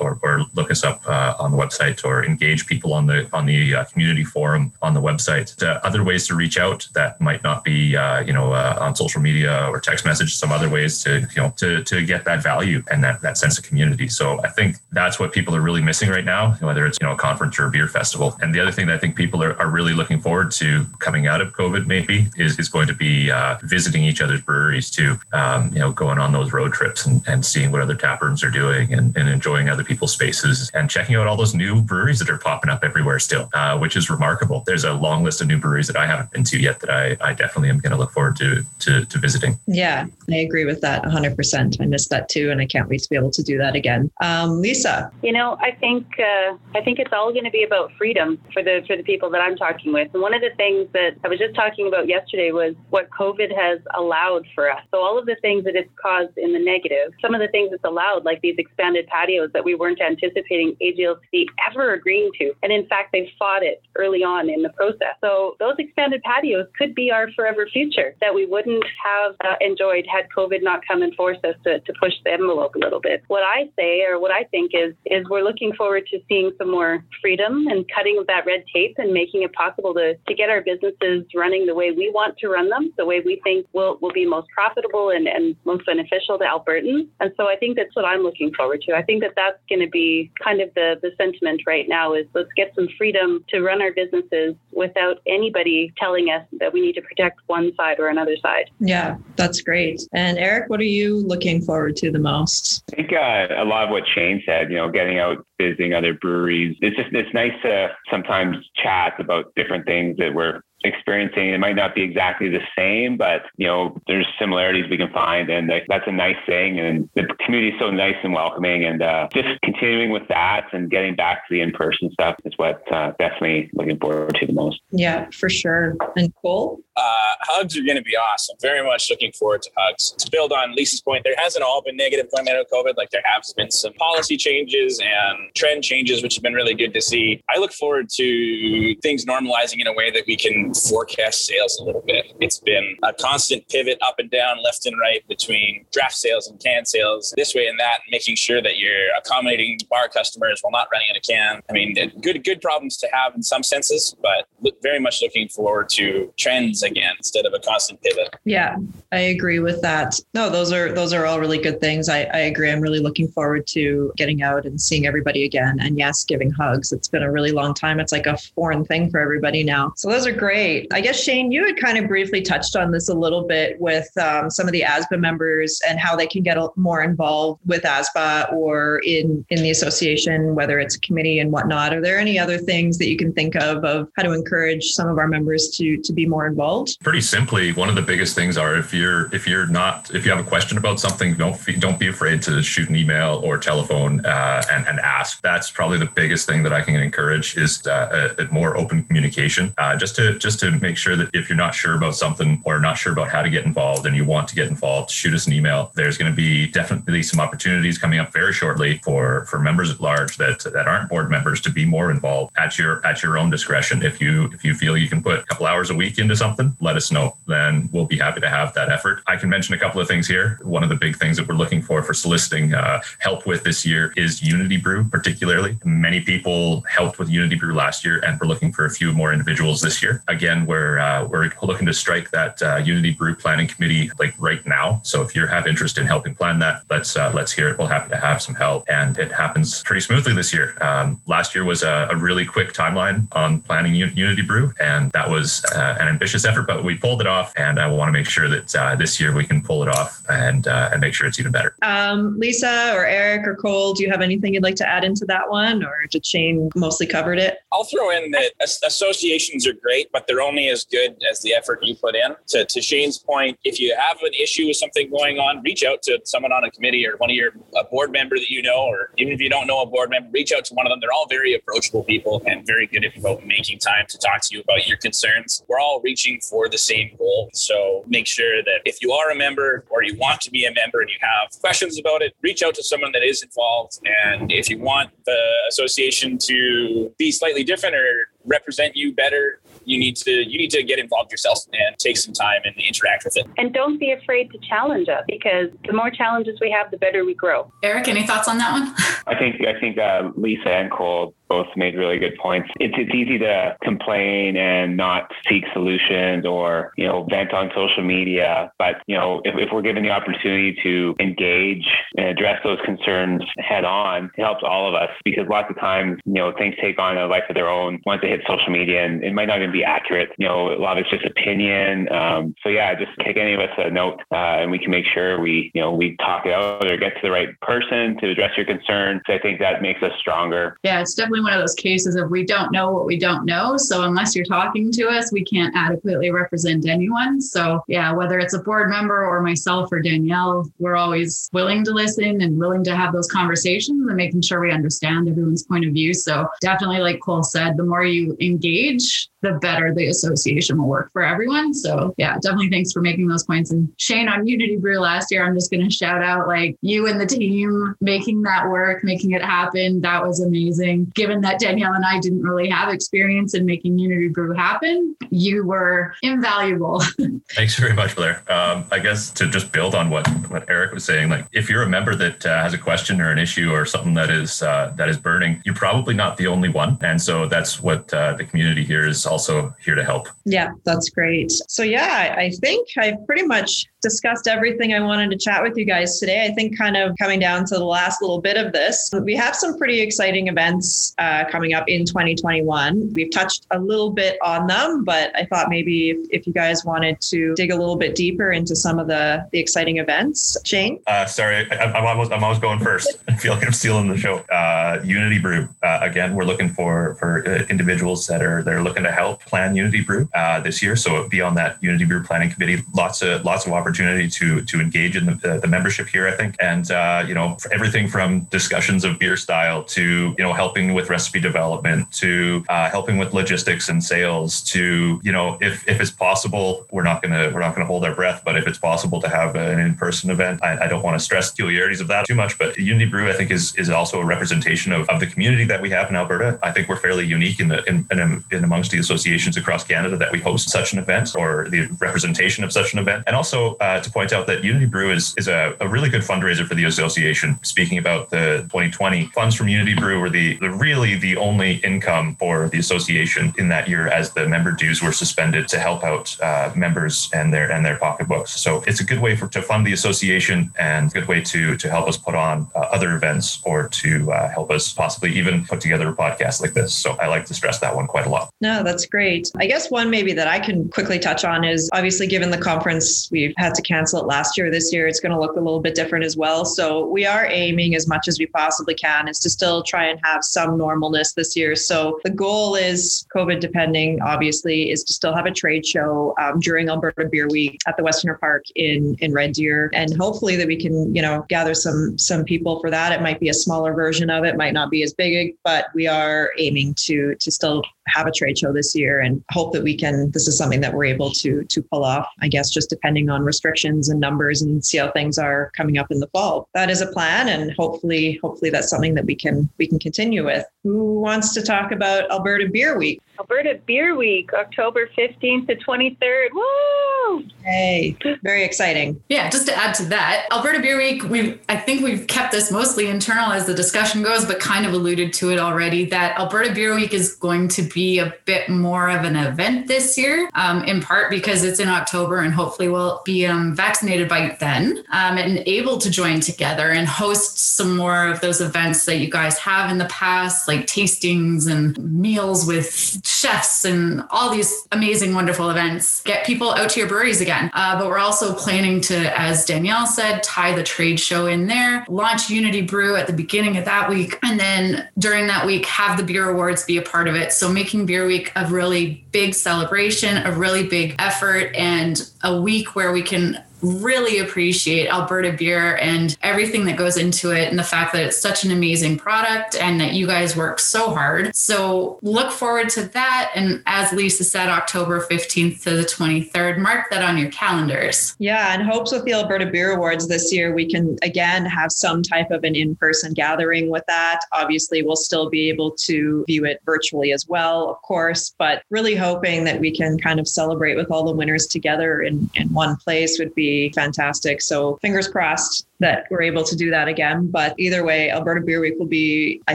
or, 0.00 0.18
or 0.22 0.44
look 0.54 0.70
us 0.70 0.82
up 0.84 1.00
on 1.40 1.50
the 1.52 1.56
website 1.56 2.04
or 2.04 2.24
engage 2.24 2.66
people 2.66 2.92
on 2.92 3.06
the 3.06 3.28
on 3.32 3.46
the 3.46 3.84
community 3.92 4.24
forum 4.24 4.72
on 4.82 4.94
the 4.94 5.00
website. 5.00 5.48
other 5.84 6.02
ways 6.02 6.26
to 6.26 6.34
reach 6.34 6.58
out 6.58 6.88
that 6.94 7.20
might 7.20 7.42
not 7.42 7.62
be 7.64 7.96
you 8.28 8.32
know 8.32 8.52
on 8.52 8.94
social 8.96 9.20
media 9.20 9.66
or 9.70 9.80
text 9.80 9.93
message 10.02 10.34
some 10.34 10.50
other 10.50 10.68
ways 10.68 11.02
to 11.04 11.20
you 11.20 11.42
know 11.42 11.52
to 11.56 11.84
to 11.84 12.04
get 12.04 12.24
that 12.24 12.42
value 12.42 12.82
and 12.90 13.04
that 13.04 13.20
that 13.22 13.36
sense 13.36 13.58
of 13.58 13.64
community. 13.64 14.08
So 14.08 14.40
I 14.42 14.48
think 14.48 14.76
that's 14.92 15.20
what 15.20 15.32
people 15.32 15.54
are 15.54 15.60
really 15.60 15.82
missing 15.82 16.10
right 16.10 16.24
now, 16.24 16.54
whether 16.60 16.86
it's 16.86 16.98
you 17.00 17.06
know 17.06 17.12
a 17.12 17.16
conference 17.16 17.58
or 17.58 17.66
a 17.66 17.70
beer 17.70 17.88
festival. 17.88 18.36
And 18.40 18.54
the 18.54 18.60
other 18.60 18.72
thing 18.72 18.86
that 18.86 18.96
I 18.96 18.98
think 18.98 19.16
people 19.16 19.42
are, 19.42 19.56
are 19.60 19.70
really 19.70 19.94
looking 19.94 20.20
forward 20.20 20.50
to 20.52 20.86
coming 20.98 21.26
out 21.26 21.40
of 21.40 21.52
COVID 21.52 21.86
maybe 21.86 22.26
is, 22.36 22.58
is 22.58 22.68
going 22.68 22.88
to 22.88 22.94
be 22.94 23.30
uh, 23.30 23.58
visiting 23.62 24.02
each 24.02 24.20
other's 24.20 24.40
breweries 24.40 24.90
too. 24.90 25.16
Um, 25.32 25.70
you 25.72 25.78
know, 25.78 25.92
going 25.92 26.18
on 26.18 26.32
those 26.32 26.52
road 26.52 26.72
trips 26.72 27.06
and, 27.06 27.22
and 27.26 27.44
seeing 27.44 27.70
what 27.70 27.80
other 27.80 27.94
tap 27.94 28.22
rooms 28.22 28.42
are 28.42 28.50
doing 28.50 28.92
and, 28.92 29.16
and 29.16 29.28
enjoying 29.28 29.68
other 29.68 29.84
people's 29.84 30.12
spaces 30.12 30.70
and 30.74 30.90
checking 30.90 31.14
out 31.16 31.26
all 31.26 31.36
those 31.36 31.54
new 31.54 31.80
breweries 31.80 32.18
that 32.18 32.30
are 32.30 32.38
popping 32.38 32.70
up 32.70 32.82
everywhere 32.82 33.18
still, 33.18 33.48
uh, 33.54 33.78
which 33.78 33.96
is 33.96 34.10
remarkable. 34.10 34.62
There's 34.66 34.84
a 34.84 34.92
long 34.92 35.22
list 35.22 35.40
of 35.40 35.46
new 35.46 35.58
breweries 35.58 35.86
that 35.86 35.96
I 35.96 36.06
haven't 36.06 36.30
been 36.32 36.44
to 36.44 36.58
yet 36.58 36.80
that 36.80 36.90
I, 36.90 37.16
I 37.20 37.32
definitely 37.34 37.70
am 37.70 37.78
going 37.78 37.92
to 37.92 37.98
look 37.98 38.10
forward 38.10 38.36
to, 38.36 38.64
to 38.80 39.04
to 39.04 39.18
visiting. 39.18 39.58
Yeah, 39.66 39.83
I 40.30 40.36
agree 40.36 40.64
with 40.64 40.80
that 40.80 41.02
100%. 41.04 41.80
I 41.80 41.86
missed 41.86 42.10
that 42.10 42.28
too, 42.28 42.50
and 42.50 42.60
I 42.60 42.66
can't 42.66 42.88
wait 42.88 43.02
to 43.02 43.10
be 43.10 43.16
able 43.16 43.30
to 43.30 43.42
do 43.42 43.58
that 43.58 43.74
again. 43.74 44.10
Um, 44.22 44.60
Lisa, 44.60 45.10
you 45.22 45.32
know, 45.32 45.58
I 45.60 45.72
think 45.72 46.06
uh, 46.18 46.56
I 46.74 46.80
think 46.82 46.98
it's 46.98 47.12
all 47.12 47.32
going 47.32 47.44
to 47.44 47.50
be 47.50 47.64
about 47.64 47.92
freedom 47.98 48.38
for 48.52 48.62
the 48.62 48.82
for 48.86 48.96
the 48.96 49.02
people 49.02 49.30
that 49.30 49.40
I'm 49.40 49.56
talking 49.56 49.92
with. 49.92 50.08
And 50.12 50.22
one 50.22 50.34
of 50.34 50.40
the 50.40 50.50
things 50.56 50.88
that 50.92 51.16
I 51.24 51.28
was 51.28 51.38
just 51.38 51.54
talking 51.54 51.86
about 51.88 52.08
yesterday 52.08 52.52
was 52.52 52.74
what 52.90 53.10
COVID 53.10 53.54
has 53.54 53.80
allowed 53.94 54.46
for 54.54 54.70
us. 54.70 54.80
So 54.90 55.00
all 55.00 55.18
of 55.18 55.26
the 55.26 55.36
things 55.42 55.64
that 55.64 55.76
it's 55.76 55.90
caused 56.00 56.36
in 56.36 56.52
the 56.52 56.58
negative, 56.58 57.12
some 57.20 57.34
of 57.34 57.40
the 57.40 57.48
things 57.48 57.70
it's 57.72 57.84
allowed, 57.84 58.24
like 58.24 58.40
these 58.40 58.56
expanded 58.58 59.06
patios 59.08 59.50
that 59.52 59.64
we 59.64 59.74
weren't 59.74 60.00
anticipating 60.00 60.76
AGLC 60.82 61.46
ever 61.70 61.94
agreeing 61.94 62.30
to, 62.38 62.52
and 62.62 62.72
in 62.72 62.86
fact 62.86 63.12
they 63.12 63.30
fought 63.38 63.62
it 63.62 63.82
early 63.96 64.22
on 64.22 64.48
in 64.48 64.62
the 64.62 64.70
process. 64.70 65.14
So 65.20 65.56
those 65.58 65.74
expanded 65.78 66.22
patios 66.22 66.66
could 66.78 66.94
be 66.94 67.10
our 67.10 67.30
forever 67.32 67.66
future. 67.66 68.14
That 68.20 68.34
we 68.34 68.46
wouldn't 68.46 68.84
have 69.02 69.34
uh, 69.44 69.56
enjoyed 69.74 70.06
had 70.06 70.26
COVID 70.36 70.62
not 70.62 70.80
come 70.86 71.02
and 71.02 71.14
force 71.14 71.38
us 71.44 71.56
to, 71.64 71.80
to 71.80 71.92
push 72.00 72.12
the 72.24 72.32
envelope 72.32 72.74
a 72.76 72.78
little 72.78 73.00
bit. 73.00 73.22
What 73.26 73.42
I 73.42 73.70
say, 73.76 74.04
or 74.08 74.20
what 74.20 74.30
I 74.30 74.44
think 74.44 74.70
is, 74.74 74.94
is 75.06 75.26
we're 75.28 75.42
looking 75.42 75.72
forward 75.74 76.06
to 76.10 76.20
seeing 76.28 76.52
some 76.58 76.70
more 76.70 77.04
freedom 77.20 77.66
and 77.68 77.84
cutting 77.94 78.18
of 78.18 78.26
that 78.28 78.46
red 78.46 78.64
tape 78.72 78.94
and 78.98 79.12
making 79.12 79.42
it 79.42 79.52
possible 79.52 79.94
to, 79.94 80.14
to 80.28 80.34
get 80.34 80.50
our 80.50 80.62
businesses 80.62 81.24
running 81.34 81.66
the 81.66 81.74
way 81.74 81.90
we 81.90 82.10
want 82.14 82.38
to 82.38 82.48
run 82.48 82.68
them, 82.68 82.92
the 82.96 83.04
way 83.04 83.20
we 83.24 83.40
think 83.42 83.66
will, 83.72 83.98
will 84.00 84.12
be 84.12 84.26
most 84.26 84.48
profitable 84.54 85.10
and, 85.10 85.26
and 85.26 85.56
most 85.64 85.84
beneficial 85.86 86.38
to 86.38 86.44
Albertans. 86.44 87.08
And 87.20 87.32
so 87.36 87.48
I 87.48 87.56
think 87.56 87.76
that's 87.76 87.94
what 87.94 88.04
I'm 88.04 88.22
looking 88.22 88.52
forward 88.54 88.82
to. 88.82 88.94
I 88.94 89.02
think 89.02 89.22
that 89.22 89.32
that's 89.36 89.58
going 89.68 89.80
to 89.80 89.90
be 89.90 90.30
kind 90.42 90.60
of 90.60 90.72
the, 90.74 90.96
the 91.02 91.10
sentiment 91.16 91.62
right 91.66 91.86
now 91.88 92.14
is 92.14 92.26
let's 92.34 92.52
get 92.56 92.72
some 92.74 92.88
freedom 92.96 93.44
to 93.48 93.62
run 93.62 93.82
our 93.82 93.92
businesses 93.92 94.54
without 94.72 95.18
anybody 95.26 95.92
telling 95.98 96.28
us 96.28 96.46
that 96.60 96.72
we 96.72 96.80
need 96.80 96.94
to 96.94 97.02
protect 97.02 97.40
one 97.46 97.72
side 97.76 97.98
or 97.98 98.08
another 98.08 98.36
side. 98.42 98.70
Yeah, 98.80 99.16
that's 99.36 99.60
great. 99.64 100.02
And 100.12 100.38
Eric, 100.38 100.68
what 100.68 100.80
are 100.80 100.84
you 100.84 101.18
looking 101.18 101.60
forward 101.60 101.96
to 101.96 102.10
the 102.10 102.18
most? 102.18 102.84
I 102.92 102.96
think 102.96 103.12
uh, 103.12 103.48
a 103.56 103.64
lot 103.64 103.84
of 103.84 103.90
what 103.90 104.04
Shane 104.14 104.42
said, 104.46 104.70
you 104.70 104.76
know, 104.76 104.90
getting 104.90 105.18
out, 105.18 105.44
visiting 105.58 105.94
other 105.94 106.14
breweries. 106.14 106.76
It's 106.80 106.96
just 106.96 107.12
it's 107.12 107.32
nice 107.34 107.52
to 107.62 107.90
sometimes 108.10 108.56
chat 108.76 109.14
about 109.18 109.54
different 109.56 109.86
things 109.86 110.16
that 110.18 110.34
we're 110.34 110.62
experiencing. 110.84 111.50
It 111.50 111.58
might 111.58 111.76
not 111.76 111.94
be 111.94 112.02
exactly 112.02 112.48
the 112.48 112.60
same, 112.76 113.16
but 113.16 113.42
you 113.56 113.66
know, 113.66 114.00
there's 114.06 114.26
similarities 114.38 114.88
we 114.90 114.96
can 114.96 115.12
find, 115.12 115.50
and 115.50 115.70
that's 115.88 116.06
a 116.06 116.12
nice 116.12 116.36
thing. 116.46 116.78
And 116.78 117.08
the 117.14 117.26
community 117.44 117.74
is 117.74 117.80
so 117.80 117.90
nice 117.90 118.16
and 118.22 118.32
welcoming, 118.32 118.84
and 118.84 119.02
uh, 119.02 119.28
just 119.32 119.60
continuing 119.62 120.10
with 120.10 120.26
that 120.28 120.68
and 120.72 120.90
getting 120.90 121.14
back 121.14 121.48
to 121.48 121.54
the 121.54 121.60
in-person 121.60 122.10
stuff 122.12 122.36
is 122.44 122.52
what 122.56 122.82
uh, 122.92 123.12
definitely 123.18 123.70
looking 123.72 123.98
forward 123.98 124.34
to 124.34 124.46
the 124.46 124.52
most. 124.52 124.80
Yeah, 124.90 125.28
for 125.32 125.48
sure. 125.48 125.96
And 126.16 126.32
Cole, 126.42 126.80
uh, 126.96 127.02
hugs 127.40 127.76
are 127.76 127.82
going 127.82 127.96
to 127.96 128.02
be 128.02 128.16
awesome. 128.16 128.56
Very 128.60 128.84
much 128.84 129.10
looking 129.10 129.32
forward 129.32 129.62
to 129.62 129.70
hugs. 129.76 130.12
To 130.12 130.30
build 130.30 130.52
on 130.52 130.74
Lisa's 130.74 131.00
point, 131.00 131.24
there 131.24 131.34
hasn't 131.36 131.64
all 131.64 131.82
been 131.82 131.96
negative 131.96 132.26
going 132.34 132.48
out 132.48 132.56
of 132.56 132.66
COVID. 132.72 132.96
Like 132.96 133.10
there 133.10 133.22
has 133.24 133.52
been 133.52 133.70
some 133.70 133.92
policy 133.94 134.36
changes 134.36 135.00
and 135.00 135.54
trend 135.54 135.82
changes, 135.82 136.22
which 136.22 136.34
have 136.34 136.42
been 136.42 136.54
really 136.54 136.74
good 136.74 136.94
to 136.94 137.00
see. 137.00 137.42
I 137.54 137.58
look 137.58 137.72
forward 137.72 138.08
to 138.10 138.94
things 139.02 139.24
normalizing 139.24 139.80
in 139.80 139.86
a 139.86 139.92
way 139.92 140.10
that 140.10 140.24
we 140.26 140.36
can 140.36 140.73
forecast 140.74 141.46
sales 141.46 141.78
a 141.80 141.84
little 141.84 142.02
bit. 142.02 142.26
It's 142.40 142.58
been 142.58 142.96
a 143.02 143.12
constant 143.12 143.68
pivot 143.68 143.98
up 144.02 144.18
and 144.18 144.30
down, 144.30 144.62
left 144.62 144.86
and 144.86 144.98
right 144.98 145.26
between 145.28 145.86
draft 145.92 146.16
sales 146.16 146.48
and 146.48 146.60
can 146.60 146.84
sales, 146.84 147.32
this 147.36 147.54
way 147.54 147.66
and 147.66 147.78
that, 147.78 148.00
making 148.10 148.36
sure 148.36 148.62
that 148.62 148.78
you're 148.78 149.14
accommodating 149.18 149.78
bar 149.88 150.08
customers 150.08 150.60
while 150.62 150.72
not 150.72 150.88
running 150.92 151.08
out 151.10 151.16
of 151.16 151.22
can. 151.22 151.62
I 151.68 151.72
mean, 151.72 151.94
good 152.20 152.44
good 152.44 152.60
problems 152.60 152.96
to 152.98 153.08
have 153.12 153.34
in 153.34 153.42
some 153.42 153.62
senses, 153.62 154.14
but 154.20 154.48
very 154.82 155.00
much 155.00 155.22
looking 155.22 155.48
forward 155.48 155.88
to 155.90 156.32
trends 156.36 156.82
again 156.82 157.14
instead 157.18 157.46
of 157.46 157.54
a 157.54 157.58
constant 157.58 158.00
pivot. 158.02 158.34
Yeah, 158.44 158.76
I 159.12 159.18
agree 159.18 159.58
with 159.58 159.80
that. 159.82 160.18
No, 160.34 160.50
those 160.50 160.72
are 160.72 160.92
those 160.92 161.12
are 161.12 161.26
all 161.26 161.40
really 161.40 161.58
good 161.58 161.80
things. 161.80 162.08
I, 162.08 162.22
I 162.24 162.38
agree. 162.40 162.70
I'm 162.70 162.80
really 162.80 163.00
looking 163.00 163.28
forward 163.28 163.66
to 163.68 164.12
getting 164.16 164.42
out 164.42 164.64
and 164.64 164.80
seeing 164.80 165.06
everybody 165.06 165.44
again. 165.44 165.78
And 165.80 165.98
yes, 165.98 166.24
giving 166.24 166.50
hugs. 166.50 166.92
It's 166.92 167.08
been 167.08 167.22
a 167.22 167.30
really 167.30 167.52
long 167.52 167.74
time. 167.74 168.00
It's 168.00 168.12
like 168.12 168.26
a 168.26 168.36
foreign 168.54 168.84
thing 168.84 169.10
for 169.10 169.20
everybody 169.20 169.62
now. 169.62 169.92
So 169.96 170.08
those 170.08 170.26
are 170.26 170.32
great. 170.32 170.86
I 170.92 171.00
guess 171.00 171.20
Shane, 171.20 171.52
you 171.52 171.64
had 171.66 171.76
kind 171.76 171.98
of 171.98 172.08
briefly 172.08 172.42
touched 172.42 172.76
on 172.76 172.90
this 172.90 173.08
a 173.08 173.14
little 173.14 173.46
bit 173.46 173.80
with 173.80 174.08
um, 174.18 174.50
some 174.50 174.66
of 174.66 174.72
the 174.72 174.82
ASBA 174.82 175.18
members 175.18 175.80
and 175.88 175.98
how 175.98 176.16
they 176.16 176.26
can 176.26 176.42
get 176.42 176.56
more 176.76 177.02
involved 177.02 177.60
with 177.66 177.82
ASBA 177.82 178.52
or 178.52 179.00
in 179.04 179.44
in 179.50 179.62
the 179.62 179.70
association, 179.70 180.54
whether 180.54 180.78
it's 180.78 180.96
a 180.96 181.00
committee 181.00 181.38
and 181.38 181.52
whatnot. 181.52 181.94
Are 181.94 182.00
there 182.00 182.18
any 182.18 182.38
other 182.38 182.58
things 182.58 182.98
that 182.98 183.08
you 183.08 183.16
can 183.16 183.32
think 183.32 183.56
of 183.56 183.84
of 183.84 184.08
how 184.16 184.22
to 184.22 184.32
encourage 184.32 184.53
some 184.80 185.08
of 185.08 185.18
our 185.18 185.28
members 185.28 185.70
to 185.76 185.96
to 185.98 186.12
be 186.12 186.26
more 186.26 186.46
involved? 186.46 186.98
Pretty 187.02 187.20
simply, 187.20 187.72
one 187.72 187.88
of 187.88 187.94
the 187.94 188.02
biggest 188.02 188.34
things 188.34 188.56
are 188.56 188.76
if 188.76 188.92
you're 188.92 189.34
if 189.34 189.46
you're 189.46 189.66
not 189.66 190.10
if 190.14 190.24
you 190.24 190.30
have 190.30 190.44
a 190.44 190.48
question 190.48 190.78
about 190.78 191.00
something, 191.00 191.34
don't 191.34 191.56
don't 191.80 191.98
be 191.98 192.08
afraid 192.08 192.42
to 192.42 192.62
shoot 192.62 192.88
an 192.88 192.96
email 192.96 193.40
or 193.44 193.58
telephone 193.58 194.24
uh, 194.24 194.62
and, 194.70 194.86
and 194.86 195.00
ask. 195.00 195.40
That's 195.42 195.70
probably 195.70 195.98
the 195.98 196.06
biggest 196.06 196.46
thing 196.46 196.62
that 196.62 196.72
I 196.72 196.82
can 196.82 196.96
encourage 196.96 197.56
is 197.56 197.86
uh, 197.86 198.32
a, 198.38 198.42
a 198.42 198.52
more 198.52 198.76
open 198.76 199.04
communication. 199.04 199.74
Uh, 199.78 199.96
just 199.96 200.16
to 200.16 200.38
just 200.38 200.60
to 200.60 200.70
make 200.70 200.96
sure 200.96 201.16
that 201.16 201.30
if 201.32 201.48
you're 201.48 201.56
not 201.56 201.74
sure 201.74 201.96
about 201.96 202.14
something 202.14 202.62
or 202.64 202.80
not 202.80 202.94
sure 202.94 203.12
about 203.12 203.28
how 203.28 203.42
to 203.42 203.50
get 203.50 203.64
involved 203.64 204.06
and 204.06 204.16
you 204.16 204.24
want 204.24 204.48
to 204.48 204.54
get 204.54 204.68
involved, 204.68 205.10
shoot 205.10 205.34
us 205.34 205.46
an 205.46 205.52
email. 205.52 205.92
There's 205.94 206.18
going 206.18 206.30
to 206.30 206.36
be 206.36 206.66
definitely 206.68 207.22
some 207.22 207.40
opportunities 207.40 207.98
coming 207.98 208.18
up 208.18 208.32
very 208.32 208.52
shortly 208.52 209.00
for 209.04 209.44
for 209.46 209.58
members 209.58 209.90
at 209.90 210.00
large 210.00 210.36
that 210.36 210.60
that 210.60 210.86
aren't 210.86 211.08
board 211.08 211.30
members 211.30 211.60
to 211.62 211.70
be 211.70 211.84
more 211.84 212.10
involved 212.10 212.52
at 212.56 212.78
your 212.78 213.04
at 213.06 213.22
your 213.22 213.38
own 213.38 213.50
discretion. 213.50 214.02
If 214.02 214.20
you 214.20 214.43
if 214.52 214.64
you 214.64 214.74
feel 214.74 214.96
you 214.96 215.08
can 215.08 215.22
put 215.22 215.38
a 215.38 215.42
couple 215.44 215.66
hours 215.66 215.90
a 215.90 215.94
week 215.94 216.18
into 216.18 216.36
something 216.36 216.76
let 216.80 216.96
us 216.96 217.10
know. 217.10 217.36
Then 217.46 217.88
we'll 217.92 218.06
be 218.06 218.18
happy 218.18 218.40
to 218.40 218.48
have 218.48 218.74
that 218.74 218.90
effort. 218.90 219.22
I 219.26 219.36
can 219.36 219.48
mention 219.48 219.74
a 219.74 219.78
couple 219.78 220.00
of 220.00 220.08
things 220.08 220.26
here. 220.26 220.58
One 220.62 220.82
of 220.82 220.88
the 220.88 220.96
big 220.96 221.16
things 221.16 221.36
that 221.36 221.48
we're 221.48 221.54
looking 221.54 221.82
for 221.82 222.02
for 222.02 222.14
soliciting 222.14 222.74
uh, 222.74 223.00
help 223.18 223.46
with 223.46 223.64
this 223.64 223.84
year 223.86 224.12
is 224.16 224.42
Unity 224.42 224.76
Brew, 224.76 225.04
particularly. 225.04 225.78
Many 225.84 226.20
people 226.20 226.82
helped 226.82 227.18
with 227.18 227.28
Unity 227.28 227.56
Brew 227.56 227.74
last 227.74 228.04
year, 228.04 228.20
and 228.24 228.38
we're 228.40 228.46
looking 228.46 228.72
for 228.72 228.84
a 228.84 228.90
few 228.90 229.12
more 229.12 229.32
individuals 229.32 229.80
this 229.80 230.02
year. 230.02 230.22
Again, 230.28 230.66
we're 230.66 230.98
uh, 230.98 231.26
we're 231.26 231.50
looking 231.62 231.86
to 231.86 231.94
strike 231.94 232.30
that 232.30 232.62
uh, 232.62 232.76
Unity 232.76 233.12
Brew 233.12 233.34
planning 233.34 233.66
committee 233.66 234.10
like 234.18 234.34
right 234.38 234.64
now. 234.66 235.00
So 235.04 235.22
if 235.22 235.34
you 235.34 235.46
have 235.46 235.66
interest 235.66 235.98
in 235.98 236.06
helping 236.06 236.34
plan 236.34 236.58
that, 236.60 236.82
let's 236.90 237.16
uh, 237.16 237.32
let's 237.34 237.52
hear 237.52 237.68
it. 237.70 237.78
We'll 237.78 237.88
happy 237.88 238.10
to 238.10 238.16
have 238.16 238.42
some 238.42 238.54
help, 238.54 238.84
and 238.88 239.18
it 239.18 239.32
happens 239.32 239.82
pretty 239.82 240.00
smoothly 240.00 240.34
this 240.34 240.52
year. 240.52 240.76
Um, 240.80 241.20
last 241.26 241.54
year 241.54 241.64
was 241.64 241.82
a, 241.82 242.08
a, 242.10 242.16
really 242.24 242.46
quick 242.46 242.72
timeline 242.72 243.26
on 243.32 243.60
planning 243.60 243.94
U- 243.94 244.12
Unity 244.34 244.46
Brew, 244.46 244.74
and 244.80 245.12
that 245.12 245.30
was 245.30 245.64
uh, 245.74 245.96
an 246.00 246.08
ambitious 246.08 246.44
effort 246.44 246.64
but 246.66 246.84
we 246.84 246.96
pulled 246.96 247.20
it 247.20 247.26
off, 247.26 247.52
and 247.56 247.78
I 247.78 247.86
want 247.86 248.08
to 248.08 248.12
make 248.12 248.26
sure 248.26 248.48
that 248.48 248.74
uh, 248.74 248.96
this 248.96 249.20
year 249.20 249.34
we 249.34 249.44
can 249.44 249.62
pull 249.62 249.82
it 249.82 249.88
off 249.88 250.22
and 250.28 250.66
uh, 250.66 250.90
and 250.92 251.00
make 251.00 251.14
sure 251.14 251.26
it's 251.26 251.38
even 251.38 251.52
better. 251.52 251.76
Um, 251.82 252.38
Lisa 252.38 252.92
or 252.94 253.06
Eric 253.06 253.46
or 253.46 253.54
Cole, 253.54 253.94
do 253.94 254.02
you 254.02 254.10
have 254.10 254.20
anything 254.20 254.54
you'd 254.54 254.62
like 254.62 254.74
to 254.76 254.88
add 254.88 255.04
into 255.04 255.24
that 255.26 255.48
one, 255.48 255.84
or 255.84 256.06
did 256.10 256.24
Shane 256.24 256.70
mostly 256.74 257.06
covered 257.06 257.38
it? 257.38 257.58
I'll 257.72 257.84
throw 257.84 258.10
in 258.10 258.30
that 258.32 258.52
associations 258.84 259.66
are 259.66 259.72
great, 259.72 260.10
but 260.12 260.26
they're 260.26 260.42
only 260.42 260.68
as 260.68 260.84
good 260.84 261.16
as 261.30 261.40
the 261.42 261.54
effort 261.54 261.80
you 261.82 261.94
put 261.94 262.14
in. 262.14 262.34
To, 262.48 262.64
to 262.64 262.80
Shane's 262.80 263.18
point, 263.18 263.58
if 263.64 263.80
you 263.80 263.94
have 263.96 264.18
an 264.22 264.32
issue 264.34 264.66
with 264.66 264.76
something 264.76 265.10
going 265.10 265.38
on, 265.38 265.62
reach 265.62 265.84
out 265.84 266.02
to 266.02 266.20
someone 266.24 266.52
on 266.52 266.64
a 266.64 266.70
committee 266.70 267.06
or 267.06 267.16
one 267.16 267.30
of 267.30 267.36
your 267.36 267.52
a 267.76 267.84
board 267.84 268.12
member 268.12 268.36
that 268.36 268.50
you 268.50 268.62
know, 268.62 268.84
or 268.84 269.10
even 269.18 269.32
if 269.32 269.40
you 269.40 269.48
don't 269.48 269.66
know 269.66 269.82
a 269.82 269.86
board 269.86 270.10
member, 270.10 270.28
reach 270.32 270.52
out 270.52 270.64
to 270.66 270.74
one 270.74 270.86
of 270.86 270.90
them. 270.90 271.00
They're 271.00 271.12
all 271.12 271.26
very 271.28 271.54
approachable 271.54 272.04
people 272.04 272.42
and 272.46 272.66
very 272.66 272.86
good 272.86 273.04
about 273.16 273.44
making 273.46 273.78
time 273.78 274.06
to 274.14 274.26
talk 274.26 274.40
to 274.42 274.54
you 274.54 274.62
about 274.62 274.86
your 274.86 274.96
concerns. 274.96 275.62
We're 275.68 275.80
all 275.80 276.00
reaching 276.02 276.40
for 276.40 276.68
the 276.68 276.78
same 276.78 277.16
goal. 277.18 277.50
So 277.52 278.04
make 278.06 278.26
sure 278.26 278.62
that 278.62 278.80
if 278.84 279.02
you 279.02 279.12
are 279.12 279.30
a 279.30 279.36
member 279.36 279.84
or 279.90 280.02
you 280.02 280.16
want 280.16 280.40
to 280.42 280.50
be 280.50 280.64
a 280.64 280.72
member 280.72 281.00
and 281.00 281.10
you 281.10 281.16
have 281.20 281.50
questions 281.60 281.98
about 281.98 282.22
it, 282.22 282.34
reach 282.42 282.62
out 282.62 282.74
to 282.76 282.82
someone 282.82 283.12
that 283.12 283.22
is 283.22 283.42
involved. 283.42 283.98
And 284.24 284.52
if 284.52 284.70
you 284.70 284.78
want 284.78 285.10
the 285.26 285.40
association 285.68 286.38
to 286.38 287.12
be 287.18 287.32
slightly 287.32 287.64
different 287.64 287.94
or 287.94 288.28
represent 288.44 288.96
you 288.96 289.12
better, 289.14 289.60
you 289.84 289.98
need 289.98 290.16
to 290.16 290.30
you 290.30 290.58
need 290.58 290.70
to 290.70 290.82
get 290.82 290.98
involved 290.98 291.30
yourself 291.30 291.58
and 291.72 291.98
take 291.98 292.16
some 292.16 292.34
time 292.34 292.60
and 292.64 292.74
interact 292.76 293.24
with 293.24 293.36
it. 293.36 293.46
And 293.58 293.72
don't 293.72 293.98
be 293.98 294.12
afraid 294.12 294.50
to 294.52 294.58
challenge 294.58 295.08
us 295.08 295.24
because 295.28 295.68
the 295.86 295.92
more 295.92 296.10
challenges 296.10 296.58
we 296.60 296.70
have, 296.70 296.90
the 296.90 296.98
better 296.98 297.24
we 297.24 297.34
grow. 297.34 297.70
Eric, 297.82 298.08
any 298.08 298.26
thoughts 298.26 298.48
on 298.48 298.58
that 298.58 298.72
one? 298.72 298.94
I 299.26 299.38
think 299.38 299.60
I 299.66 299.78
think 299.78 299.98
uh, 299.98 300.30
Lisa 300.36 300.68
and 300.68 300.90
Cole 300.90 301.34
both 301.48 301.66
made 301.76 301.94
really 301.94 302.18
good 302.18 302.36
points. 302.38 302.68
It's 302.80 302.94
it's 302.96 303.14
easy 303.14 303.38
to 303.38 303.76
complain 303.82 304.56
and 304.56 304.96
not 304.96 305.30
seek 305.48 305.64
solutions 305.72 306.46
or 306.46 306.92
you 306.96 307.06
know 307.06 307.26
vent 307.30 307.52
on 307.52 307.70
social 307.74 308.02
media, 308.02 308.72
but 308.78 308.96
you 309.06 309.16
know 309.16 309.40
if, 309.44 309.54
if 309.56 309.68
we're 309.72 309.82
given 309.82 310.02
the 310.02 310.10
opportunity 310.10 310.76
to 310.82 311.14
engage 311.20 311.86
and 312.16 312.26
address 312.26 312.60
those 312.64 312.78
concerns 312.84 313.42
head 313.58 313.84
on, 313.84 314.30
it 314.36 314.42
helps 314.42 314.62
all 314.64 314.88
of 314.88 314.94
us 314.94 315.10
because 315.24 315.44
lots 315.48 315.70
of 315.70 315.78
times 315.78 316.18
you 316.24 316.34
know 316.34 316.52
things 316.56 316.74
take 316.80 316.98
on 316.98 317.16
a 317.16 317.26
life 317.26 317.44
of 317.48 317.54
their 317.54 317.68
own 317.68 318.00
once 318.06 318.20
they 318.22 318.30
hit 318.36 318.46
social 318.46 318.70
media, 318.70 319.04
and 319.04 319.22
it 319.22 319.32
might 319.32 319.46
not 319.46 319.58
even 319.58 319.72
be 319.72 319.84
accurate. 319.84 320.30
You 320.38 320.48
know, 320.48 320.72
a 320.72 320.78
lot 320.80 320.98
of 320.98 321.04
it's 321.04 321.10
just 321.10 321.24
opinion. 321.24 322.10
Um, 322.12 322.54
so 322.62 322.68
yeah, 322.68 322.94
just 322.94 323.12
take 323.24 323.36
any 323.36 323.54
of 323.54 323.60
us 323.60 323.70
a 323.78 323.90
note, 323.90 324.20
uh, 324.32 324.62
and 324.62 324.70
we 324.70 324.78
can 324.78 324.90
make 324.90 325.04
sure 325.06 325.40
we 325.40 325.70
you 325.74 325.80
know 325.80 325.92
we 325.92 326.16
talk 326.16 326.46
it 326.46 326.52
out 326.52 326.90
or 326.90 326.96
get 326.96 327.14
to 327.14 327.20
the 327.22 327.30
right 327.30 327.48
person 327.60 328.16
to 328.20 328.30
address 328.30 328.56
your 328.56 328.66
concerns. 328.66 329.22
So 329.26 329.34
I 329.34 329.38
think 329.38 329.60
that 329.60 329.82
makes 329.82 330.02
us 330.02 330.12
stronger. 330.18 330.78
Yeah, 330.82 331.00
it's 331.00 331.14
definitely 331.14 331.42
one 331.42 331.52
of 331.52 331.60
those 331.60 331.74
cases 331.74 332.16
of 332.16 332.30
we 332.30 332.44
don't 332.44 332.72
know 332.72 332.90
what 332.92 333.06
we 333.06 333.18
don't 333.18 333.44
know. 333.44 333.76
So 333.76 334.02
unless 334.02 334.34
you're 334.34 334.44
talking 334.44 334.90
to 334.92 335.08
us, 335.08 335.32
we 335.32 335.44
can't 335.44 335.74
adequately 335.76 336.30
represent 336.30 336.86
anyone. 336.86 337.40
So 337.40 337.82
yeah, 337.88 338.12
whether 338.12 338.38
it's 338.38 338.54
a 338.54 338.58
board 338.58 338.88
member 338.88 339.24
or 339.24 339.42
myself 339.42 339.90
or 339.92 340.00
Danielle, 340.00 340.68
we're 340.78 340.96
always 340.96 341.48
willing 341.52 341.84
to 341.84 341.92
listen 341.92 342.40
and 342.42 342.58
willing 342.58 342.84
to 342.84 342.96
have 342.96 343.12
those 343.12 343.28
conversations 343.28 344.06
and 344.06 344.16
making 344.16 344.42
sure 344.42 344.60
we 344.60 344.72
understand 344.72 345.28
everyone's 345.28 345.64
point 345.64 345.86
of 345.86 345.92
view. 345.92 346.14
So 346.14 346.48
definitely, 346.60 346.98
like 346.98 347.20
Cole 347.20 347.42
said, 347.42 347.76
the 347.76 347.84
more 347.84 348.04
you 348.04 348.23
engage, 348.40 349.28
the 349.44 349.52
better 349.60 349.94
the 349.94 350.08
association 350.08 350.78
will 350.78 350.88
work 350.88 351.12
for 351.12 351.22
everyone. 351.22 351.74
So 351.74 352.14
yeah, 352.16 352.34
definitely 352.40 352.70
thanks 352.70 352.92
for 352.92 353.00
making 353.00 353.28
those 353.28 353.44
points. 353.44 353.70
And 353.70 353.88
Shane 353.98 354.28
on 354.28 354.46
Unity 354.46 354.76
Brew 354.76 354.98
last 354.98 355.30
year, 355.30 355.44
I'm 355.44 355.54
just 355.54 355.70
going 355.70 355.84
to 355.84 355.90
shout 355.90 356.22
out 356.22 356.48
like 356.48 356.76
you 356.80 357.06
and 357.06 357.20
the 357.20 357.26
team 357.26 357.94
making 358.00 358.42
that 358.42 358.68
work, 358.68 359.04
making 359.04 359.32
it 359.32 359.42
happen. 359.42 360.00
That 360.00 360.26
was 360.26 360.40
amazing. 360.40 361.12
Given 361.14 361.42
that 361.42 361.60
Danielle 361.60 361.92
and 361.92 362.04
I 362.04 362.18
didn't 362.20 362.42
really 362.42 362.68
have 362.70 362.92
experience 362.92 363.54
in 363.54 363.66
making 363.66 363.98
Unity 363.98 364.28
Brew 364.28 364.54
happen, 364.54 365.14
you 365.30 365.66
were 365.66 366.14
invaluable. 366.22 367.02
Thanks 367.54 367.78
very 367.78 367.92
much, 367.92 368.16
Blair. 368.16 368.42
Um, 368.50 368.86
I 368.90 368.98
guess 368.98 369.30
to 369.32 369.48
just 369.48 369.72
build 369.72 369.94
on 369.94 370.08
what 370.08 370.26
what 370.50 370.68
Eric 370.70 370.92
was 370.92 371.04
saying, 371.04 371.28
like 371.28 371.46
if 371.52 371.68
you're 371.68 371.82
a 371.82 371.88
member 371.88 372.14
that 372.14 372.46
uh, 372.46 372.62
has 372.62 372.72
a 372.72 372.78
question 372.78 373.20
or 373.20 373.30
an 373.30 373.38
issue 373.38 373.70
or 373.70 373.84
something 373.84 374.14
that 374.14 374.30
is 374.30 374.62
uh, 374.62 374.92
that 374.96 375.08
is 375.08 375.18
burning, 375.18 375.60
you're 375.64 375.74
probably 375.74 376.14
not 376.14 376.38
the 376.38 376.46
only 376.46 376.70
one, 376.70 376.96
and 377.02 377.20
so 377.20 377.46
that's 377.46 377.82
what 377.82 378.13
uh, 378.14 378.34
the 378.34 378.44
community 378.44 378.84
here 378.84 379.06
is 379.06 379.26
also 379.26 379.74
here 379.84 379.94
to 379.94 380.04
help. 380.04 380.28
Yeah, 380.44 380.70
that's 380.84 381.10
great. 381.10 381.50
So 381.68 381.82
yeah, 381.82 382.34
I 382.38 382.50
think 382.50 382.88
I've 382.96 383.26
pretty 383.26 383.46
much 383.46 383.86
discussed 384.04 384.46
everything 384.46 384.92
I 384.94 385.00
wanted 385.00 385.30
to 385.30 385.36
chat 385.36 385.62
with 385.62 385.76
you 385.76 385.84
guys 385.84 386.20
today. 386.20 386.46
I 386.46 386.52
think 386.52 386.78
kind 386.78 386.96
of 386.96 387.16
coming 387.18 387.40
down 387.40 387.64
to 387.64 387.74
the 387.74 387.84
last 387.84 388.20
little 388.22 388.40
bit 388.40 388.56
of 388.56 388.72
this, 388.72 389.10
we 389.22 389.34
have 389.34 389.56
some 389.56 389.76
pretty 389.76 390.00
exciting 390.00 390.46
events 390.48 391.14
uh, 391.18 391.44
coming 391.50 391.74
up 391.74 391.88
in 391.88 392.04
2021. 392.04 393.12
We've 393.14 393.32
touched 393.32 393.66
a 393.70 393.78
little 393.80 394.10
bit 394.10 394.36
on 394.42 394.66
them, 394.66 395.04
but 395.04 395.34
I 395.34 395.46
thought 395.46 395.68
maybe 395.70 396.10
if, 396.10 396.18
if 396.30 396.46
you 396.46 396.52
guys 396.52 396.84
wanted 396.84 397.20
to 397.22 397.54
dig 397.54 397.70
a 397.70 397.76
little 397.76 397.96
bit 397.96 398.14
deeper 398.14 398.52
into 398.52 398.76
some 398.76 398.98
of 398.98 399.08
the, 399.08 399.48
the 399.52 399.58
exciting 399.58 399.96
events, 399.96 400.56
Shane. 400.64 401.00
Uh, 401.06 401.24
sorry, 401.24 401.70
I, 401.72 401.98
am 401.98 402.06
almost 402.06 402.30
I'm 402.30 402.44
always 402.44 402.58
going 402.58 402.78
first. 402.80 403.16
I 403.28 403.36
feel 403.36 403.54
like 403.54 403.64
I'm 403.64 403.72
stealing 403.72 404.08
the 404.08 404.18
show. 404.18 404.38
Uh, 404.52 405.00
Unity 405.02 405.38
Brew. 405.38 405.68
Uh, 405.82 405.98
again, 406.02 406.34
we're 406.34 406.44
looking 406.44 406.68
for 406.68 407.14
for 407.14 407.48
uh, 407.48 407.64
individuals 407.70 408.26
that 408.26 408.42
are 408.42 408.62
they're 408.62 408.82
looking 408.82 409.02
to 409.04 409.12
help 409.12 409.40
plan 409.44 409.74
Unity 409.74 410.02
Brew 410.02 410.28
uh, 410.34 410.60
this 410.60 410.82
year. 410.82 410.94
So 410.94 411.26
be 411.28 411.40
on 411.40 411.54
that 411.54 411.82
Unity 411.82 412.04
Brew 412.04 412.22
planning 412.22 412.50
committee. 412.50 412.82
Lots 412.94 413.22
of 413.22 413.44
lots 413.44 413.66
of 413.66 413.72
opportunities 413.72 413.93
opportunity 413.94 414.28
to 414.28 414.64
to 414.64 414.80
engage 414.80 415.16
in 415.16 415.26
the, 415.26 415.58
the 415.60 415.68
membership 415.68 416.08
here. 416.08 416.26
I 416.26 416.32
think, 416.32 416.56
and 416.60 416.90
uh, 416.90 417.24
you 417.26 417.34
know, 417.34 417.56
everything 417.72 418.08
from 418.08 418.40
discussions 418.44 419.04
of 419.04 419.18
beer 419.18 419.36
style 419.36 419.84
to 419.84 420.34
you 420.36 420.44
know 420.44 420.52
helping 420.52 420.94
with 420.94 421.08
recipe 421.10 421.40
development 421.40 422.10
to 422.12 422.64
uh, 422.68 422.90
helping 422.90 423.18
with 423.18 423.32
logistics 423.32 423.88
and 423.88 424.02
sales 424.02 424.62
to 424.62 425.20
you 425.22 425.32
know 425.32 425.58
if 425.60 425.86
if 425.88 426.00
it's 426.00 426.10
possible, 426.10 426.86
we're 426.90 427.04
not 427.04 427.22
gonna 427.22 427.50
we're 427.52 427.60
not 427.60 427.74
gonna 427.74 427.86
hold 427.86 428.04
our 428.04 428.14
breath, 428.14 428.42
but 428.44 428.56
if 428.56 428.66
it's 428.66 428.78
possible 428.78 429.20
to 429.20 429.28
have 429.28 429.54
an 429.54 429.78
in 429.78 429.94
person 429.94 430.30
event, 430.30 430.62
I, 430.62 430.84
I 430.84 430.88
don't 430.88 431.02
want 431.02 431.18
to 431.18 431.24
stress 431.24 431.50
peculiarities 431.50 432.00
of 432.00 432.08
that 432.08 432.26
too 432.26 432.34
much. 432.34 432.58
But 432.58 432.76
Unity 432.76 433.06
Brew, 433.06 433.28
I 433.30 433.32
think, 433.32 433.50
is 433.50 433.74
is 433.76 433.90
also 433.90 434.20
a 434.20 434.24
representation 434.24 434.92
of, 434.92 435.08
of 435.08 435.20
the 435.20 435.26
community 435.26 435.64
that 435.64 435.80
we 435.80 435.90
have 435.90 436.08
in 436.10 436.16
Alberta. 436.16 436.58
I 436.62 436.72
think 436.72 436.88
we're 436.88 436.96
fairly 436.96 437.26
unique 437.26 437.60
in 437.60 437.68
the 437.68 437.84
in, 437.84 438.06
in, 438.10 438.44
in 438.50 438.64
amongst 438.64 438.90
the 438.90 438.98
associations 438.98 439.56
across 439.56 439.84
Canada 439.84 440.16
that 440.16 440.32
we 440.32 440.40
host 440.40 440.70
such 440.70 440.92
an 440.92 440.98
event 440.98 441.34
or 441.36 441.68
the 441.70 441.86
representation 442.00 442.64
of 442.64 442.72
such 442.72 442.92
an 442.92 442.98
event, 442.98 443.24
and 443.26 443.36
also 443.36 443.76
uh, 443.84 444.00
to 444.00 444.10
point 444.10 444.32
out 444.32 444.46
that 444.46 444.64
Unity 444.64 444.86
Brew 444.86 445.12
is, 445.12 445.34
is 445.36 445.46
a, 445.46 445.76
a, 445.80 445.86
really 445.86 446.08
good 446.08 446.22
fundraiser 446.22 446.66
for 446.66 446.74
the 446.74 446.84
association. 446.84 447.58
Speaking 447.62 447.98
about 447.98 448.30
the 448.30 448.60
2020 448.70 449.26
funds 449.26 449.54
from 449.54 449.68
Unity 449.68 449.94
Brew 449.94 450.20
were 450.20 450.30
the, 450.30 450.56
the 450.56 450.70
really 450.70 451.16
the 451.16 451.36
only 451.36 451.74
income 451.76 452.34
for 452.36 452.70
the 452.70 452.78
association 452.78 453.52
in 453.58 453.68
that 453.68 453.86
year 453.86 454.08
as 454.08 454.32
the 454.32 454.48
member 454.48 454.72
dues 454.72 455.02
were 455.02 455.12
suspended 455.12 455.68
to 455.68 455.78
help 455.78 456.02
out 456.02 456.34
uh, 456.40 456.72
members 456.74 457.28
and 457.34 457.52
their 457.52 457.70
and 457.70 457.84
their 457.84 457.98
pocketbooks. 457.98 458.58
So 458.58 458.82
it's 458.86 459.00
a 459.00 459.04
good 459.04 459.20
way 459.20 459.36
for 459.36 459.48
to 459.48 459.60
fund 459.60 459.86
the 459.86 459.92
association 459.92 460.72
and 460.78 461.10
a 461.10 461.14
good 461.14 461.28
way 461.28 461.42
to 461.42 461.76
to 461.76 461.90
help 461.90 462.08
us 462.08 462.16
put 462.16 462.34
on 462.34 462.66
uh, 462.74 462.78
other 462.96 463.14
events 463.14 463.60
or 463.64 463.88
to 463.88 464.32
uh, 464.32 464.48
help 464.48 464.70
us 464.70 464.94
possibly 464.94 465.30
even 465.34 465.66
put 465.66 465.82
together 465.82 466.08
a 466.08 466.14
podcast 466.14 466.62
like 466.62 466.72
this. 466.72 466.94
So 466.94 467.12
I 467.20 467.26
like 467.26 467.44
to 467.46 467.54
stress 467.54 467.80
that 467.80 467.94
one 467.94 468.06
quite 468.06 468.24
a 468.24 468.30
lot. 468.30 468.48
No, 468.62 468.82
that's 468.82 469.04
great. 469.04 469.50
I 469.58 469.66
guess 469.66 469.90
one 469.90 470.08
maybe 470.08 470.32
that 470.32 470.48
I 470.48 470.58
can 470.58 470.88
quickly 470.88 471.18
touch 471.18 471.44
on 471.44 471.64
is 471.64 471.90
obviously 471.92 472.26
given 472.26 472.50
the 472.50 472.58
conference 472.58 473.30
we've 473.30 473.52
had 473.58 473.73
to 473.74 473.82
cancel 473.82 474.20
it 474.20 474.26
last 474.26 474.56
year. 474.56 474.70
This 474.70 474.92
year, 474.92 475.06
it's 475.06 475.20
going 475.20 475.32
to 475.32 475.38
look 475.38 475.56
a 475.56 475.60
little 475.60 475.80
bit 475.80 475.94
different 475.94 476.24
as 476.24 476.36
well. 476.36 476.64
So 476.64 477.06
we 477.06 477.26
are 477.26 477.46
aiming 477.46 477.94
as 477.94 478.06
much 478.06 478.28
as 478.28 478.38
we 478.38 478.46
possibly 478.46 478.94
can 478.94 479.28
is 479.28 479.38
to 479.40 479.50
still 479.50 479.82
try 479.82 480.06
and 480.06 480.20
have 480.24 480.44
some 480.44 480.78
normalness 480.78 481.34
this 481.34 481.56
year. 481.56 481.76
So 481.76 482.18
the 482.24 482.30
goal 482.30 482.74
is 482.74 483.26
COVID 483.34 483.60
depending, 483.60 484.20
obviously, 484.22 484.90
is 484.90 485.04
to 485.04 485.12
still 485.12 485.34
have 485.34 485.46
a 485.46 485.50
trade 485.50 485.86
show 485.86 486.34
um, 486.40 486.60
during 486.60 486.88
Alberta 486.88 487.28
Beer 487.30 487.48
Week 487.48 487.78
at 487.86 487.96
the 487.96 488.02
Westerner 488.02 488.38
Park 488.38 488.64
in 488.74 489.16
in 489.20 489.32
Red 489.32 489.52
Deer, 489.52 489.90
and 489.94 490.14
hopefully 490.16 490.56
that 490.56 490.66
we 490.66 490.76
can 490.76 491.14
you 491.14 491.22
know 491.22 491.44
gather 491.48 491.74
some 491.74 492.16
some 492.18 492.44
people 492.44 492.80
for 492.80 492.90
that. 492.90 493.12
It 493.12 493.22
might 493.22 493.40
be 493.40 493.48
a 493.48 493.54
smaller 493.54 493.94
version 493.94 494.30
of 494.30 494.44
it, 494.44 494.56
might 494.56 494.74
not 494.74 494.90
be 494.90 495.02
as 495.02 495.12
big, 495.14 495.56
but 495.64 495.86
we 495.94 496.06
are 496.06 496.50
aiming 496.58 496.94
to 497.06 497.34
to 497.36 497.50
still 497.50 497.82
have 498.06 498.26
a 498.26 498.30
trade 498.30 498.58
show 498.58 498.72
this 498.72 498.94
year 498.94 499.20
and 499.20 499.42
hope 499.50 499.72
that 499.72 499.82
we 499.82 499.96
can 499.96 500.30
this 500.32 500.46
is 500.46 500.58
something 500.58 500.80
that 500.80 500.92
we're 500.92 501.04
able 501.04 501.30
to 501.30 501.64
to 501.64 501.82
pull 501.82 502.04
off 502.04 502.28
i 502.42 502.48
guess 502.48 502.70
just 502.70 502.90
depending 502.90 503.30
on 503.30 503.42
restrictions 503.42 503.63
and 503.64 504.20
numbers 504.20 504.62
and 504.62 504.84
see 504.84 504.98
how 504.98 505.10
things 505.10 505.38
are 505.38 505.70
coming 505.76 505.98
up 505.98 506.10
in 506.10 506.20
the 506.20 506.28
fall. 506.28 506.68
That 506.74 506.90
is 506.90 507.00
a 507.00 507.06
plan 507.06 507.48
and 507.48 507.72
hopefully 507.72 508.38
hopefully 508.42 508.70
that's 508.70 508.88
something 508.88 509.14
that 509.14 509.24
we 509.24 509.34
can 509.34 509.68
we 509.78 509.86
can 509.86 509.98
continue 509.98 510.44
with. 510.44 510.64
Who 510.82 511.20
wants 511.20 511.54
to 511.54 511.62
talk 511.62 511.92
about 511.92 512.30
alberta 512.30 512.68
beer 512.70 512.98
week 512.98 513.20
Alberta 513.38 513.80
Beer 513.86 514.16
Week, 514.16 514.52
October 514.52 515.08
15th 515.18 515.66
to 515.66 515.76
23rd. 515.76 516.48
Woo! 516.52 517.44
Hey, 517.64 518.16
very 518.42 518.64
exciting. 518.64 519.20
Yeah, 519.28 519.48
just 519.48 519.66
to 519.66 519.74
add 519.74 519.94
to 519.94 520.04
that, 520.06 520.46
Alberta 520.52 520.80
Beer 520.80 520.98
Week, 520.98 521.24
we 521.24 521.58
I 521.68 521.76
think 521.76 522.02
we've 522.02 522.26
kept 522.26 522.52
this 522.52 522.70
mostly 522.70 523.08
internal 523.08 523.52
as 523.52 523.66
the 523.66 523.74
discussion 523.74 524.22
goes, 524.22 524.44
but 524.44 524.60
kind 524.60 524.86
of 524.86 524.92
alluded 524.92 525.32
to 525.34 525.50
it 525.50 525.58
already 525.58 526.04
that 526.06 526.38
Alberta 526.38 526.72
Beer 526.74 526.94
Week 526.94 527.14
is 527.14 527.34
going 527.34 527.68
to 527.68 527.82
be 527.82 528.18
a 528.18 528.34
bit 528.44 528.68
more 528.68 529.08
of 529.08 529.24
an 529.24 529.36
event 529.36 529.88
this 529.88 530.16
year, 530.18 530.48
um, 530.54 530.84
in 530.84 531.00
part 531.00 531.30
because 531.30 531.64
it's 531.64 531.80
in 531.80 531.88
October 531.88 532.40
and 532.40 532.52
hopefully 532.52 532.88
we'll 532.88 533.22
be 533.24 533.46
um, 533.46 533.74
vaccinated 533.74 534.28
by 534.28 534.56
then 534.60 534.98
um, 535.10 535.38
and 535.38 535.58
able 535.66 535.98
to 535.98 536.10
join 536.10 536.40
together 536.40 536.90
and 536.90 537.08
host 537.08 537.58
some 537.58 537.96
more 537.96 538.28
of 538.28 538.40
those 538.40 538.60
events 538.60 539.06
that 539.06 539.16
you 539.16 539.30
guys 539.30 539.58
have 539.58 539.90
in 539.90 539.98
the 539.98 540.04
past, 540.06 540.68
like 540.68 540.86
tastings 540.86 541.70
and 541.70 541.98
meals 541.98 542.66
with 542.66 543.23
chefs 543.24 543.84
and 543.84 544.22
all 544.30 544.50
these 544.50 544.86
amazing, 544.92 545.34
wonderful 545.34 545.70
events. 545.70 546.22
Get 546.22 546.46
people 546.46 546.72
out 546.72 546.90
to 546.90 547.00
your 547.00 547.08
breweries 547.08 547.40
again. 547.40 547.70
Uh, 547.72 547.98
but 547.98 548.08
we're 548.08 548.18
also 548.18 548.54
planning 548.54 549.00
to, 549.02 549.38
as 549.38 549.64
Danielle 549.64 550.06
said, 550.06 550.42
tie 550.42 550.74
the 550.74 550.82
trade 550.82 551.18
show 551.18 551.46
in 551.46 551.66
there, 551.66 552.04
launch 552.08 552.50
Unity 552.50 552.82
Brew 552.82 553.16
at 553.16 553.26
the 553.26 553.32
beginning 553.32 553.76
of 553.76 553.84
that 553.86 554.08
week, 554.08 554.38
and 554.42 554.60
then 554.60 555.08
during 555.18 555.46
that 555.46 555.66
week, 555.66 555.86
have 555.86 556.16
the 556.18 556.22
beer 556.22 556.50
awards 556.50 556.84
be 556.84 556.98
a 556.98 557.02
part 557.02 557.28
of 557.28 557.34
it. 557.34 557.52
So 557.52 557.68
making 557.68 558.06
Beer 558.06 558.26
Week 558.26 558.52
a 558.56 558.66
really 558.66 559.24
big 559.32 559.54
celebration, 559.54 560.38
a 560.38 560.52
really 560.52 560.86
big 560.86 561.14
effort, 561.18 561.74
and 561.74 562.30
a 562.42 562.60
week 562.60 562.94
where 562.94 563.12
we 563.12 563.22
can 563.22 563.62
really 563.84 564.38
appreciate 564.38 565.08
Alberta 565.08 565.52
beer 565.52 565.96
and 565.96 566.36
everything 566.42 566.84
that 566.86 566.96
goes 566.96 567.16
into 567.16 567.50
it 567.50 567.68
and 567.68 567.78
the 567.78 567.84
fact 567.84 568.12
that 568.12 568.24
it's 568.24 568.38
such 568.40 568.64
an 568.64 568.70
amazing 568.70 569.18
product 569.18 569.76
and 569.76 570.00
that 570.00 570.14
you 570.14 570.26
guys 570.26 570.56
work 570.56 570.80
so 570.80 571.10
hard. 571.14 571.54
So 571.54 572.18
look 572.22 572.50
forward 572.50 572.88
to 572.90 573.02
that. 573.08 573.52
And 573.54 573.82
as 573.86 574.12
Lisa 574.12 574.44
said, 574.44 574.68
October 574.68 575.20
15th 575.20 575.82
to 575.82 575.90
the 575.90 576.02
23rd, 576.02 576.78
mark 576.78 577.10
that 577.10 577.22
on 577.22 577.36
your 577.38 577.50
calendars. 577.50 578.34
Yeah, 578.38 578.72
and 578.74 578.82
hopes 578.82 579.12
with 579.12 579.24
the 579.24 579.32
Alberta 579.32 579.66
Beer 579.66 579.92
Awards 579.92 580.28
this 580.28 580.52
year, 580.52 580.74
we 580.74 580.90
can 580.90 581.16
again 581.22 581.66
have 581.66 581.92
some 581.92 582.22
type 582.22 582.50
of 582.50 582.64
an 582.64 582.74
in 582.74 582.96
person 582.96 583.32
gathering 583.34 583.90
with 583.90 584.04
that. 584.08 584.40
Obviously, 584.52 585.02
we'll 585.02 585.16
still 585.16 585.50
be 585.50 585.68
able 585.68 585.90
to 585.92 586.44
view 586.46 586.64
it 586.64 586.80
virtually 586.86 587.32
as 587.32 587.46
well, 587.46 587.90
of 587.90 588.00
course, 588.02 588.54
but 588.58 588.82
really 588.90 589.14
hoping 589.14 589.64
that 589.64 589.80
we 589.80 589.94
can 589.94 590.18
kind 590.18 590.40
of 590.40 590.48
celebrate 590.48 590.96
with 590.96 591.10
all 591.10 591.24
the 591.24 591.34
winners 591.34 591.66
together 591.66 592.22
in, 592.22 592.48
in 592.54 592.72
one 592.72 592.96
place 592.96 593.38
would 593.38 593.54
be 593.54 593.73
fantastic. 593.94 594.62
So 594.62 594.96
fingers 595.02 595.28
crossed 595.28 595.86
that 596.04 596.26
we're 596.30 596.42
able 596.42 596.64
to 596.64 596.76
do 596.76 596.90
that 596.90 597.08
again. 597.08 597.48
But 597.48 597.74
either 597.78 598.04
way, 598.04 598.30
Alberta 598.30 598.60
Beer 598.60 598.80
Week 598.80 598.94
will 598.98 599.06
be, 599.06 599.60
I 599.66 599.74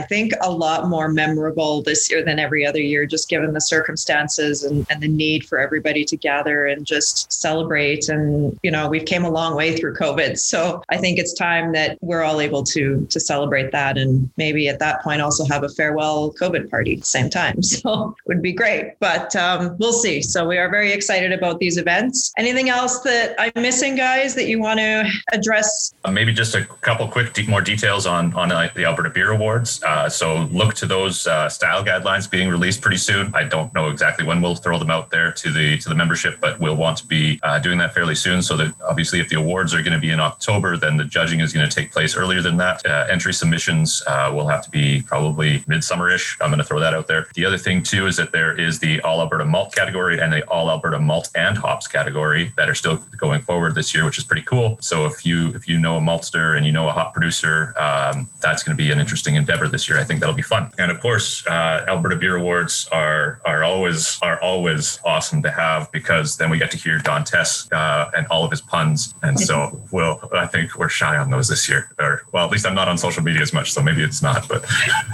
think, 0.00 0.32
a 0.40 0.50
lot 0.50 0.88
more 0.88 1.08
memorable 1.08 1.82
this 1.82 2.10
year 2.10 2.24
than 2.24 2.38
every 2.38 2.64
other 2.64 2.80
year, 2.80 3.04
just 3.06 3.28
given 3.28 3.52
the 3.52 3.60
circumstances 3.60 4.64
and, 4.64 4.86
and 4.90 5.02
the 5.02 5.08
need 5.08 5.46
for 5.46 5.58
everybody 5.58 6.04
to 6.04 6.16
gather 6.16 6.66
and 6.66 6.86
just 6.86 7.32
celebrate. 7.32 8.08
And, 8.08 8.58
you 8.62 8.70
know, 8.70 8.88
we've 8.88 9.04
came 9.04 9.24
a 9.24 9.30
long 9.30 9.54
way 9.56 9.76
through 9.76 9.94
COVID. 9.94 10.38
So 10.38 10.82
I 10.88 10.96
think 10.96 11.18
it's 11.18 11.34
time 11.34 11.72
that 11.72 11.98
we're 12.00 12.22
all 12.22 12.40
able 12.40 12.62
to 12.64 13.06
to 13.10 13.20
celebrate 13.20 13.72
that 13.72 13.98
and 13.98 14.30
maybe 14.36 14.68
at 14.68 14.78
that 14.78 15.02
point 15.02 15.20
also 15.20 15.44
have 15.44 15.64
a 15.64 15.68
farewell 15.68 16.32
COVID 16.34 16.70
party 16.70 16.94
at 16.94 17.00
the 17.00 17.06
same 17.06 17.30
time. 17.30 17.60
So 17.70 18.14
it 18.26 18.28
would 18.28 18.42
be 18.42 18.52
great. 18.52 18.98
But 18.98 19.34
um, 19.36 19.76
we'll 19.78 19.92
see. 19.92 20.20
So 20.20 20.46
we 20.46 20.58
are 20.58 20.68
very 20.68 20.92
excited 20.92 21.32
about 21.32 21.60
these 21.60 21.78
events. 21.78 22.32
Anything 22.36 22.68
else 22.68 23.00
that 23.00 23.34
I'm 23.38 23.62
missing, 23.62 23.94
guys, 23.94 24.34
that 24.34 24.46
you 24.46 24.60
want 24.60 24.80
to 24.80 25.08
address? 25.32 25.94
Um, 26.04 26.18
maybe 26.20 26.34
just 26.34 26.54
a 26.54 26.66
couple 26.82 27.08
quick 27.08 27.32
de- 27.32 27.46
more 27.46 27.62
details 27.62 28.04
on 28.04 28.34
on 28.34 28.52
uh, 28.52 28.68
the 28.74 28.84
Alberta 28.84 29.08
Beer 29.08 29.30
Awards. 29.30 29.82
Uh, 29.82 30.06
so 30.06 30.26
look 30.52 30.74
to 30.74 30.84
those 30.84 31.26
uh, 31.26 31.48
style 31.48 31.82
guidelines 31.82 32.30
being 32.30 32.50
released 32.50 32.82
pretty 32.82 32.98
soon. 32.98 33.34
I 33.34 33.44
don't 33.44 33.72
know 33.72 33.88
exactly 33.88 34.26
when 34.26 34.42
we'll 34.42 34.54
throw 34.54 34.78
them 34.78 34.90
out 34.90 35.10
there 35.10 35.32
to 35.32 35.50
the 35.50 35.78
to 35.78 35.88
the 35.88 35.94
membership, 35.94 36.38
but 36.38 36.60
we'll 36.60 36.76
want 36.76 36.98
to 36.98 37.06
be 37.06 37.40
uh, 37.42 37.58
doing 37.58 37.78
that 37.78 37.94
fairly 37.94 38.14
soon. 38.14 38.42
So 38.42 38.54
that 38.58 38.74
obviously, 38.86 39.18
if 39.20 39.30
the 39.30 39.36
awards 39.36 39.72
are 39.72 39.82
going 39.82 39.94
to 39.94 39.98
be 39.98 40.10
in 40.10 40.20
October, 40.20 40.76
then 40.76 40.98
the 40.98 41.04
judging 41.04 41.40
is 41.40 41.54
going 41.54 41.66
to 41.66 41.74
take 41.74 41.90
place 41.90 42.14
earlier 42.14 42.42
than 42.42 42.58
that. 42.58 42.84
Uh, 42.84 43.06
entry 43.08 43.32
submissions 43.32 44.02
uh, 44.06 44.30
will 44.34 44.46
have 44.46 44.62
to 44.64 44.70
be 44.70 45.00
probably 45.00 45.64
midsummer-ish. 45.68 46.36
I'm 46.42 46.50
going 46.50 46.58
to 46.58 46.64
throw 46.64 46.80
that 46.80 46.92
out 46.92 47.06
there. 47.06 47.28
The 47.34 47.46
other 47.46 47.56
thing 47.56 47.82
too 47.82 48.06
is 48.06 48.18
that 48.18 48.30
there 48.30 48.52
is 48.60 48.78
the 48.78 49.00
All 49.00 49.20
Alberta 49.22 49.46
Malt 49.46 49.74
category 49.74 50.20
and 50.20 50.30
the 50.30 50.42
All 50.48 50.68
Alberta 50.68 50.98
Malt 50.98 51.30
and 51.34 51.56
Hops 51.56 51.88
category 51.88 52.52
that 52.58 52.68
are 52.68 52.74
still 52.74 52.96
going 53.16 53.40
forward 53.40 53.74
this 53.74 53.94
year, 53.94 54.04
which 54.04 54.18
is 54.18 54.24
pretty 54.24 54.42
cool. 54.42 54.76
So 54.82 55.06
if 55.06 55.24
you 55.24 55.48
if 55.54 55.66
you 55.66 55.78
know 55.78 55.99
a 56.00 56.02
maltster 56.02 56.56
and 56.56 56.66
you 56.66 56.72
know 56.72 56.88
a 56.88 56.92
hop 56.92 57.12
producer, 57.12 57.74
um, 57.78 58.28
that's 58.40 58.62
going 58.62 58.76
to 58.76 58.82
be 58.82 58.90
an 58.90 58.98
interesting 58.98 59.34
endeavor 59.36 59.68
this 59.68 59.88
year. 59.88 59.98
I 59.98 60.04
think 60.04 60.20
that'll 60.20 60.34
be 60.34 60.42
fun. 60.42 60.70
And 60.78 60.90
of 60.90 61.00
course, 61.00 61.46
uh, 61.46 61.84
Alberta 61.88 62.16
Beer 62.16 62.36
Awards 62.36 62.88
are 62.90 63.40
are 63.44 63.62
always 63.62 64.18
are 64.22 64.40
always 64.42 64.98
awesome 65.04 65.42
to 65.42 65.50
have 65.50 65.90
because 65.92 66.36
then 66.36 66.50
we 66.50 66.58
get 66.58 66.70
to 66.72 66.76
hear 66.76 66.98
Don 66.98 67.24
Tess 67.24 67.70
uh, 67.72 68.10
and 68.16 68.26
all 68.28 68.44
of 68.44 68.50
his 68.50 68.60
puns. 68.60 69.14
And 69.22 69.38
so 69.38 69.80
we'll 69.92 70.20
I 70.32 70.46
think 70.46 70.76
we're 70.76 70.88
shy 70.88 71.16
on 71.16 71.30
those 71.30 71.48
this 71.48 71.68
year. 71.68 71.90
Or 71.98 72.22
well, 72.32 72.44
at 72.46 72.50
least 72.50 72.66
I'm 72.66 72.74
not 72.74 72.88
on 72.88 72.98
social 72.98 73.22
media 73.22 73.42
as 73.42 73.52
much, 73.52 73.72
so 73.72 73.82
maybe 73.82 74.02
it's 74.02 74.22
not. 74.22 74.48
But 74.48 74.64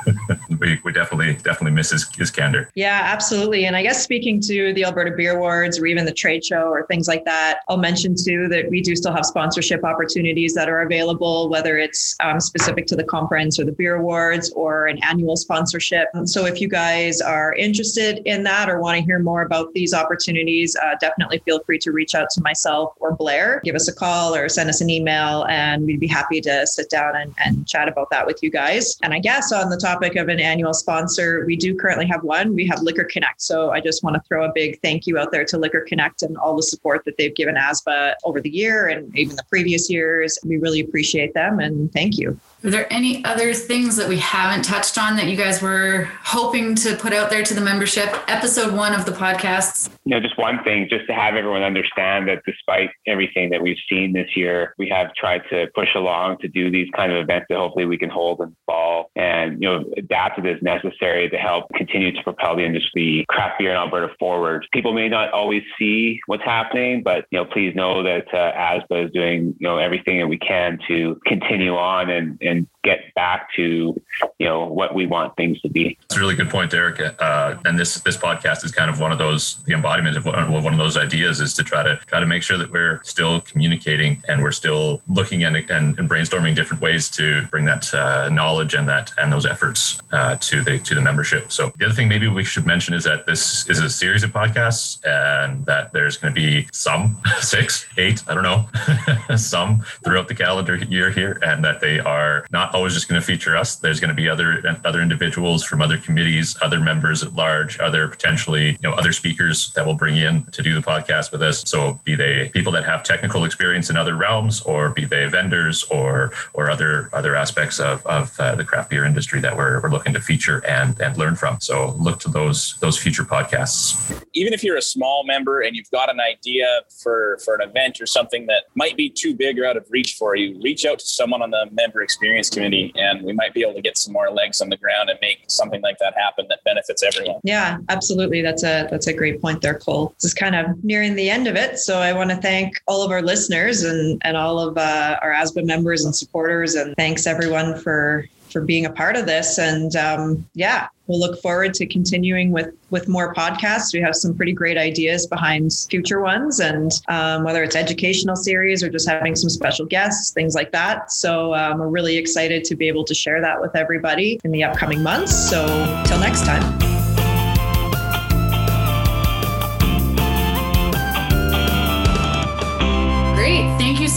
we, 0.61 0.81
we 0.85 0.93
definitely 0.93 1.35
definitely 1.35 1.73
miss 1.73 1.91
his, 1.91 2.09
his 2.17 2.31
candor. 2.31 2.71
Yeah, 2.75 3.01
absolutely. 3.05 3.67
And 3.67 3.77
I 3.77 3.83
guess 3.83 4.03
speaking 4.03 4.41
to 4.43 4.73
the 4.75 4.85
Alberta 4.85 5.13
Beer 5.17 5.37
Awards 5.37 5.79
or 5.79 5.87
even 5.87 6.05
the 6.05 6.13
trade 6.13 6.45
show 6.45 6.69
or 6.69 6.87
things 6.87 7.09
like 7.09 7.25
that, 7.25 7.61
I'll 7.69 7.77
mention 7.77 8.15
too 8.15 8.49
that 8.49 8.71
we 8.71 8.81
do 8.81 8.97
still 8.97 9.13
have 9.13 9.27
sponsorship 9.27 9.85
opportunities 9.85 10.55
that 10.55 10.69
are 10.69 10.76
available, 10.83 11.49
whether 11.49 11.79
it's 11.79 12.17
um, 12.21 12.41
specific 12.41 12.87
to 12.87 12.97
the 12.97 13.05
conference 13.05 13.59
or 13.59 13.65
the 13.65 13.73
beer 13.73 13.97
awards 13.97 14.53
or 14.53 14.87
an 14.87 14.99
annual 15.03 15.37
sponsorship. 15.37 16.09
So 16.25 16.47
if 16.47 16.61
you 16.61 16.69
guys 16.69 17.21
are 17.21 17.55
interested 17.55 18.23
in 18.25 18.43
that 18.45 18.69
or 18.69 18.81
want 18.81 18.99
to 18.99 19.05
hear 19.05 19.19
more 19.19 19.43
about 19.43 19.73
these 19.75 19.95
opportunities, 19.95 20.77
uh, 20.77 20.97
definitely 21.01 21.39
feel 21.45 21.61
free 21.61 21.79
to 21.81 21.93
reach 21.93 22.15
out 22.15 22.31
to 22.31 22.41
myself 22.43 22.95
or 22.99 23.15
Blair. 23.15 23.61
Give 23.65 23.75
us 23.75 23.89
a 23.89 23.95
call 23.95 24.35
or 24.35 24.49
send 24.49 24.69
us 24.69 24.81
an 24.81 24.91
email, 24.91 25.45
and 25.49 25.85
we'd 25.85 26.01
be 26.01 26.07
happy 26.07 26.41
to 26.43 26.67
sit 26.67 26.91
down 26.91 27.17
and, 27.17 27.35
and 27.45 27.67
chat 27.67 27.89
about 27.89 28.11
that 28.11 28.27
with 28.27 28.43
you 28.43 28.51
guys. 28.51 28.97
And 29.03 29.13
I 29.15 29.19
guess 29.19 29.53
on 29.53 29.71
the 29.71 29.77
topic 29.77 30.17
of 30.17 30.29
an 30.29 30.41
annual 30.41 30.75
sponsor, 30.75 31.45
we 31.47 31.57
do 31.57 31.75
currently 31.75 32.07
have 32.07 32.23
one. 32.23 32.55
We 32.55 32.67
have 32.67 32.81
Liquor 32.83 33.05
Connect. 33.05 33.41
So 33.41 33.71
I 33.71 33.81
just 33.81 34.03
want 34.03 34.15
to 34.15 34.23
throw 34.29 34.45
a 34.45 34.53
big 34.55 34.81
thank 34.83 35.07
you 35.07 35.19
out 35.19 35.33
there 35.33 35.45
to 35.45 35.59
Liquor 35.59 35.85
Connect 35.87 36.23
and 36.23 36.37
all 36.37 36.57
the 36.57 36.63
support 36.63 37.05
that 37.05 37.17
they've 37.17 37.35
given 37.35 37.55
ASBA 37.55 38.15
over 38.25 38.41
the 38.41 38.51
year 38.51 38.89
and 38.89 39.17
even 39.17 39.37
the 39.37 39.45
previous 39.49 39.91
years. 39.91 40.39
We 40.45 40.57
really 40.57 40.66
appreciate 40.75 41.35
them 41.35 41.59
and 41.59 41.93
thank 41.93 42.19
you. 42.19 42.39
Are 42.65 42.71
there 42.71 42.93
any 42.93 43.25
other 43.25 43.55
things 43.55 43.97
that 43.97 44.09
we 44.09 44.19
haven't 44.19 44.65
touched 44.65 44.99
on 44.99 45.15
that 45.17 45.27
you 45.27 45.37
guys 45.37 45.63
were 45.63 46.09
hoping 46.25 46.75
to 46.77 46.97
put 46.97 47.13
out 47.13 47.31
there 47.31 47.45
to 47.45 47.55
the 47.55 47.61
membership? 47.61 48.09
Episode 48.27 48.75
one 48.75 48.93
of 48.93 49.05
the 49.05 49.13
podcasts. 49.13 49.89
You 50.05 50.11
know, 50.11 50.21
just 50.21 50.37
one 50.37 50.65
thing, 50.65 50.89
just 50.91 51.07
to 51.07 51.15
have 51.15 51.37
everyone 51.37 51.63
understand 51.63 52.29
that 52.29 52.43
despite 52.45 52.91
everything 53.07 53.51
that 53.51 53.63
we've 53.63 53.79
seen 53.89 54.13
this 54.13 54.37
year, 54.37 54.75
we 54.79 54.89
have 54.89 55.15
tried 55.15 55.43
to 55.51 55.69
push 55.77 55.91
along 55.95 56.39
to 56.39 56.49
do 56.49 56.71
these 56.71 56.89
kind 56.97 57.13
of 57.13 57.19
events 57.19 57.47
that 57.51 57.59
hopefully 57.59 57.85
we 57.85 57.99
can 57.99 58.11
hold 58.11 58.41
in 58.41 58.49
the 58.49 58.57
fall 58.67 59.11
and, 59.15 59.63
you 59.63 59.69
know, 59.69 59.85
adapt 59.97 60.39
it 60.39 60.47
as 60.47 60.61
necessary 60.63 61.29
to 61.31 61.37
help 61.37 61.69
continue 61.75 62.11
to 62.11 62.23
propel 62.25 62.57
the 62.57 62.65
industry, 62.65 63.25
craft 63.29 63.61
beer 63.61 63.71
in 63.71 63.77
Alberta 63.77 64.13
forward. 64.19 64.67
People 64.73 64.93
may 64.93 65.09
not 65.09 65.31
always 65.31 65.63
see 65.79 66.19
what's 66.27 66.45
happening, 66.45 67.03
but, 67.03 67.27
you 67.31 67.39
know, 67.39 67.45
please 67.45 67.77
know 67.77 68.03
that 68.03 68.27
uh, 68.35 68.53
ASBA 68.53 69.07
is 69.07 69.13
doing, 69.13 69.55
you 69.59 69.69
know, 69.69 69.79
everything 69.79 70.19
that 70.19 70.27
we 70.27 70.39
can 70.39 70.56
to 70.89 71.21
continue 71.27 71.75
on 71.75 72.11
and 72.11 72.39
and 72.41 72.67
get 72.87 73.13
back 73.15 73.53
to 73.57 74.01
you 74.39 74.47
know 74.47 74.65
what 74.65 74.95
we 74.95 75.07
want 75.07 75.37
things 75.37 75.61
to 75.61 75.69
be. 75.69 75.99
It's 76.05 76.17
a 76.17 76.21
really 76.21 76.37
good 76.37 76.49
point, 76.49 76.71
Derek. 76.71 77.01
Uh, 77.01 77.57
and 77.65 77.79
this 77.79 77.97
this 78.01 78.17
podcast 78.17 78.65
is 78.65 78.71
kind 78.71 78.89
of 78.89 79.01
one 79.01 79.11
of 79.11 79.19
those 79.19 79.57
the 79.65 79.75
embodiment 79.75 80.17
of 80.17 80.25
one, 80.25 80.63
one 80.63 80.73
of 80.73 80.79
those 80.79 80.97
ideas 80.97 81.41
is 81.41 81.53
to 81.55 81.65
try 81.65 81.83
to 81.83 81.97
try 82.07 82.21
to 82.21 82.27
make 82.27 82.43
sure 82.43 82.57
that 82.57 82.71
we're 82.71 83.03
still 83.03 83.41
communicating 83.41 84.23
and 84.29 84.41
we're 84.41 84.53
still 84.53 85.03
looking 85.09 85.43
and, 85.45 85.57
and, 85.57 85.99
and 85.99 86.09
brainstorming 86.09 86.55
different 86.55 86.81
ways 86.81 87.11
to 87.11 87.45
bring 87.47 87.65
that 87.65 87.93
uh, 87.93 88.29
knowledge 88.29 88.75
and 88.75 88.89
that 88.89 89.13
and 89.19 89.33
those 89.33 89.47
efforts 89.47 90.01
uh, 90.13 90.37
to 90.37 90.63
the 90.63 90.79
to 90.79 90.95
the 90.95 91.01
membership. 91.01 91.51
So 91.51 91.73
the 91.79 91.87
other 91.87 91.95
thing 91.95 92.09
maybe 92.09 92.29
we 92.29 92.45
should 92.45 92.67
mention 92.67 92.95
is 92.95 93.03
that 93.05 93.27
this 93.27 93.69
is 93.69 93.81
a 93.81 93.91
series 93.91 94.23
of 94.23 94.31
podcasts 94.31 95.05
and 95.05 95.67
that 95.67 95.93
there's 95.93 96.17
going 96.17 96.33
to 96.33 96.41
be 96.41 96.69
some 96.73 97.21
six, 97.41 97.87
eight, 97.97 98.23
I 98.29 98.35
don't 98.35 98.45
know, 98.45 99.37
some 99.37 99.81
throughout 100.05 100.29
the 100.29 100.35
calendar 100.35 100.77
year 100.77 101.11
here, 101.11 101.41
and 101.43 101.65
that 101.65 101.81
they 101.81 101.99
are 101.99 102.47
not 102.51 102.76
always 102.77 102.93
just 102.93 103.09
going 103.09 103.21
to 103.21 103.27
feature 103.27 103.57
us. 103.57 103.77
There's 103.77 104.01
going 104.01 104.11
to 104.11 104.15
be 104.15 104.29
other 104.29 104.63
other 104.85 105.01
individuals 105.01 105.65
from 105.65 105.81
other 105.81 105.97
committees, 105.97 106.57
other 106.61 106.79
members 106.79 107.23
at 107.23 107.35
large, 107.35 107.81
other 107.81 108.07
potentially 108.07 108.73
you 108.73 108.79
know 108.83 108.93
other 108.93 109.13
speakers 109.13 109.73
that 109.73 109.87
we'll 109.87 109.95
bring 109.95 110.17
in 110.17 110.45
to 110.53 110.63
do 110.63 110.75
the 110.75 110.83
podcast 110.83 111.33
with 111.33 111.43
us. 111.43 111.63
So 111.67 111.99
be 112.05 112.15
they 112.15 112.51
people 112.51 112.73
that 112.73 112.85
have 112.85 113.03
technical 113.03 113.45
experience 113.45 113.89
in 113.89 113.97
other 113.97 114.15
realms, 114.15 114.61
or 114.63 114.91
be 114.91 115.07
they 115.07 115.27
vendors, 115.27 115.85
or 115.85 116.33
or 116.53 116.71
other 116.71 117.09
other 117.15 117.35
aspects 117.35 117.81
of, 117.81 118.05
of 118.07 118.39
uh, 118.39 118.55
the 118.55 118.65
craft 118.65 118.91
beer 118.91 119.05
industry 119.05 119.41
that 119.41 119.57
we're, 119.57 119.81
we're 119.81 119.91
looking 119.91 120.13
to 120.13 120.21
feature 120.21 120.65
and 120.67 121.01
and 121.01 121.17
learn 121.17 121.35
from. 121.35 121.59
So 121.61 121.95
look 121.99 122.21
to 122.21 122.29
those 122.29 122.77
those 122.81 122.99
future 122.99 123.25
podcasts. 123.25 124.23
Even 124.35 124.53
if 124.53 124.63
you're 124.63 124.77
a 124.77 124.83
small 124.83 125.25
member 125.25 125.63
and 125.63 125.75
you've 125.75 125.91
got 125.91 126.11
an 126.11 126.21
idea 126.21 126.83
for 127.03 127.39
for 127.43 127.55
an 127.55 127.67
event 127.67 128.03
or 128.03 128.07
something 128.07 128.47
that 128.47 128.65
might 128.75 128.99
be 128.99 129.09
too 129.09 129.35
big 129.35 129.59
or 129.59 129.65
out 129.65 129.79
of 129.79 129.87
reach 129.89 130.17
for 130.19 130.37
you, 130.37 130.61
reach 130.63 130.85
out 130.85 130.99
to 130.99 131.07
someone 131.07 131.41
on 131.41 131.51
the 131.51 131.67
member 131.73 132.03
experience 132.03 132.51
and 132.75 133.23
we 133.23 133.33
might 133.33 133.55
be 133.55 133.63
able 133.63 133.75
to 133.75 133.83
get 133.83 133.97
some 133.99 134.13
more 134.13 134.31
legs 134.31 134.61
on 134.61 134.69
the 134.69 134.77
ground 134.77 135.11
and 135.11 135.19
make 135.21 135.45
something 135.49 135.81
like 135.83 135.99
that 135.99 136.15
happen 136.17 136.47
that 136.49 136.63
benefits 136.65 137.03
everyone. 137.03 137.41
Yeah, 137.43 137.79
absolutely. 137.89 138.43
That's 138.43 138.63
a 138.63 138.89
that's 138.91 139.07
a 139.07 139.13
great 139.13 139.41
point 139.41 139.63
there, 139.63 139.79
Cole. 139.79 140.15
This 140.17 140.25
is 140.25 140.35
kind 140.35 140.55
of 140.55 140.83
nearing 140.85 141.15
the 141.15 141.31
end 141.31 141.47
of 141.47 141.57
it. 141.57 141.79
So 141.79 141.99
I 141.99 142.13
want 142.13 142.31
to 142.31 142.37
thank 142.37 142.75
all 142.87 143.03
of 143.03 143.11
our 143.11 143.23
listeners 143.23 143.83
and 143.83 144.21
and 144.25 144.37
all 144.37 144.59
of 144.59 144.77
uh, 144.77 145.19
our 145.23 145.33
ASBA 145.33 145.65
members 145.65 146.05
and 146.05 146.15
supporters 146.15 146.75
and 146.75 146.95
thanks 146.97 147.27
everyone 147.27 147.79
for 147.79 148.29
for 148.51 148.61
being 148.61 148.87
a 148.87 148.91
part 148.91 149.17
of 149.17 149.27
this. 149.27 149.59
And 149.59 149.95
um, 149.97 150.47
yeah, 150.55 150.89
we'll 151.07 151.21
look 151.21 151.41
forward 151.41 151.75
to 151.75 151.87
continuing 151.87 152.51
with 152.51 152.75
with 152.91 153.09
more 153.09 153.35
podcasts. 153.35 153.93
We 153.93 154.01
have 154.01 154.15
some 154.15 154.35
pretty 154.35 154.53
great 154.53 154.79
ideas 154.79 155.27
behind 155.27 155.73
future 155.91 156.21
ones, 156.21 156.61
and 156.61 156.93
um, 157.09 157.45
whether 157.45 157.63
it's 157.63 157.77
educational 157.77 158.37
series 158.37 158.83
or 158.83 158.89
just 158.89 159.09
having 159.09 159.35
some 159.37 159.51
special 159.51 159.87
guests, 159.87 160.33
things 160.33 160.55
like 160.55 160.73
that. 160.73 161.11
So 161.11 161.55
um, 161.55 161.79
we're 161.79 161.89
really 161.89 162.17
excited 162.17 162.65
to 162.65 162.77
be 162.77 162.89
able 162.89 163.05
to 163.05 163.15
share 163.15 163.41
that 163.41 163.61
with 163.61 163.75
everybody 163.75 164.41
in 164.45 164.51
the 164.51 164.65
upcoming 164.65 165.03
months. 165.03 165.35
So 165.51 165.67
till 166.07 166.21
next 166.21 166.45
time. 166.45 166.86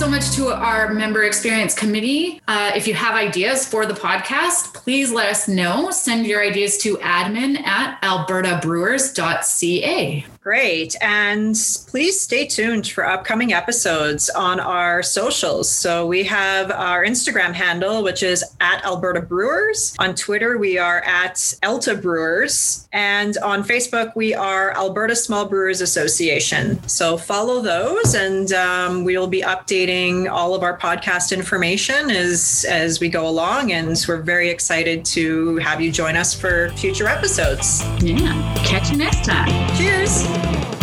Much 0.10 0.32
to 0.32 0.48
our 0.48 0.91
member 0.93 1.24
experience 1.24 1.76
committee. 1.76 2.41
Uh, 2.48 2.72
if 2.76 2.88
you 2.88 2.95
have 2.95 3.15
ideas 3.15 3.67
for 3.67 3.86
the 3.86 3.93
podcast, 3.93 4.74
please 4.74 5.12
let 5.12 5.30
us 5.30 5.48
know. 5.48 5.91
Send 5.91 6.26
your 6.26 6.43
ideas 6.43 6.80
to 6.80 6.98
admin 6.98 7.63
at 7.65 8.02
albertabrewers.ca. 8.02 10.26
Great. 10.41 10.95
And 11.02 11.54
please 11.88 12.19
stay 12.19 12.47
tuned 12.47 12.88
for 12.88 13.06
upcoming 13.06 13.52
episodes 13.52 14.30
on 14.30 14.62
our 14.62 15.04
socials. 15.04 15.69
So 15.69 16.08
we 16.08 16.23
have 16.23 16.71
our 16.71 17.04
Instagram 17.04 17.52
handle, 17.52 18.04
which 18.04 18.23
is 18.23 18.45
at 18.62 18.84
Alberta 18.86 19.19
Brewers. 19.21 19.93
On 19.99 20.15
Twitter, 20.15 20.58
we 20.58 20.78
are 20.78 21.02
at 21.02 21.36
Elta 21.62 22.02
Brewers. 22.02 22.88
And 22.93 23.38
on 23.39 23.65
Facebook, 23.65 24.15
we 24.15 24.34
are 24.34 24.71
Alberta 24.71 25.13
Small 25.13 25.45
Brewers 25.45 25.82
Association. 25.82 26.82
So 26.88 27.17
follow 27.17 27.62
those, 27.62 28.15
and 28.15 28.52
um, 28.54 29.04
we 29.04 29.17
will 29.17 29.28
be 29.28 29.41
updating 29.41 30.32
all 30.32 30.56
of 30.56 30.63
our 30.63 30.78
podcast 30.78 31.36
information 31.36 32.10
as, 32.10 32.65
as 32.69 33.02
we 33.02 33.10
go 33.10 33.28
along. 33.28 33.73
And 33.73 34.02
we're 34.08 34.21
very 34.21 34.49
excited 34.49 35.04
to 35.06 35.58
have 35.58 35.82
you 35.82 35.91
join 35.91 36.15
us 36.15 36.34
for 36.34 36.69
future 36.78 37.10
episodes. 37.10 37.84
Yeah. 38.02 38.56
Catch 38.65 38.91
you 38.91 38.97
next 38.97 39.25
time. 39.25 39.49
Cheers. 39.75 40.29
Whoa. 40.30 40.79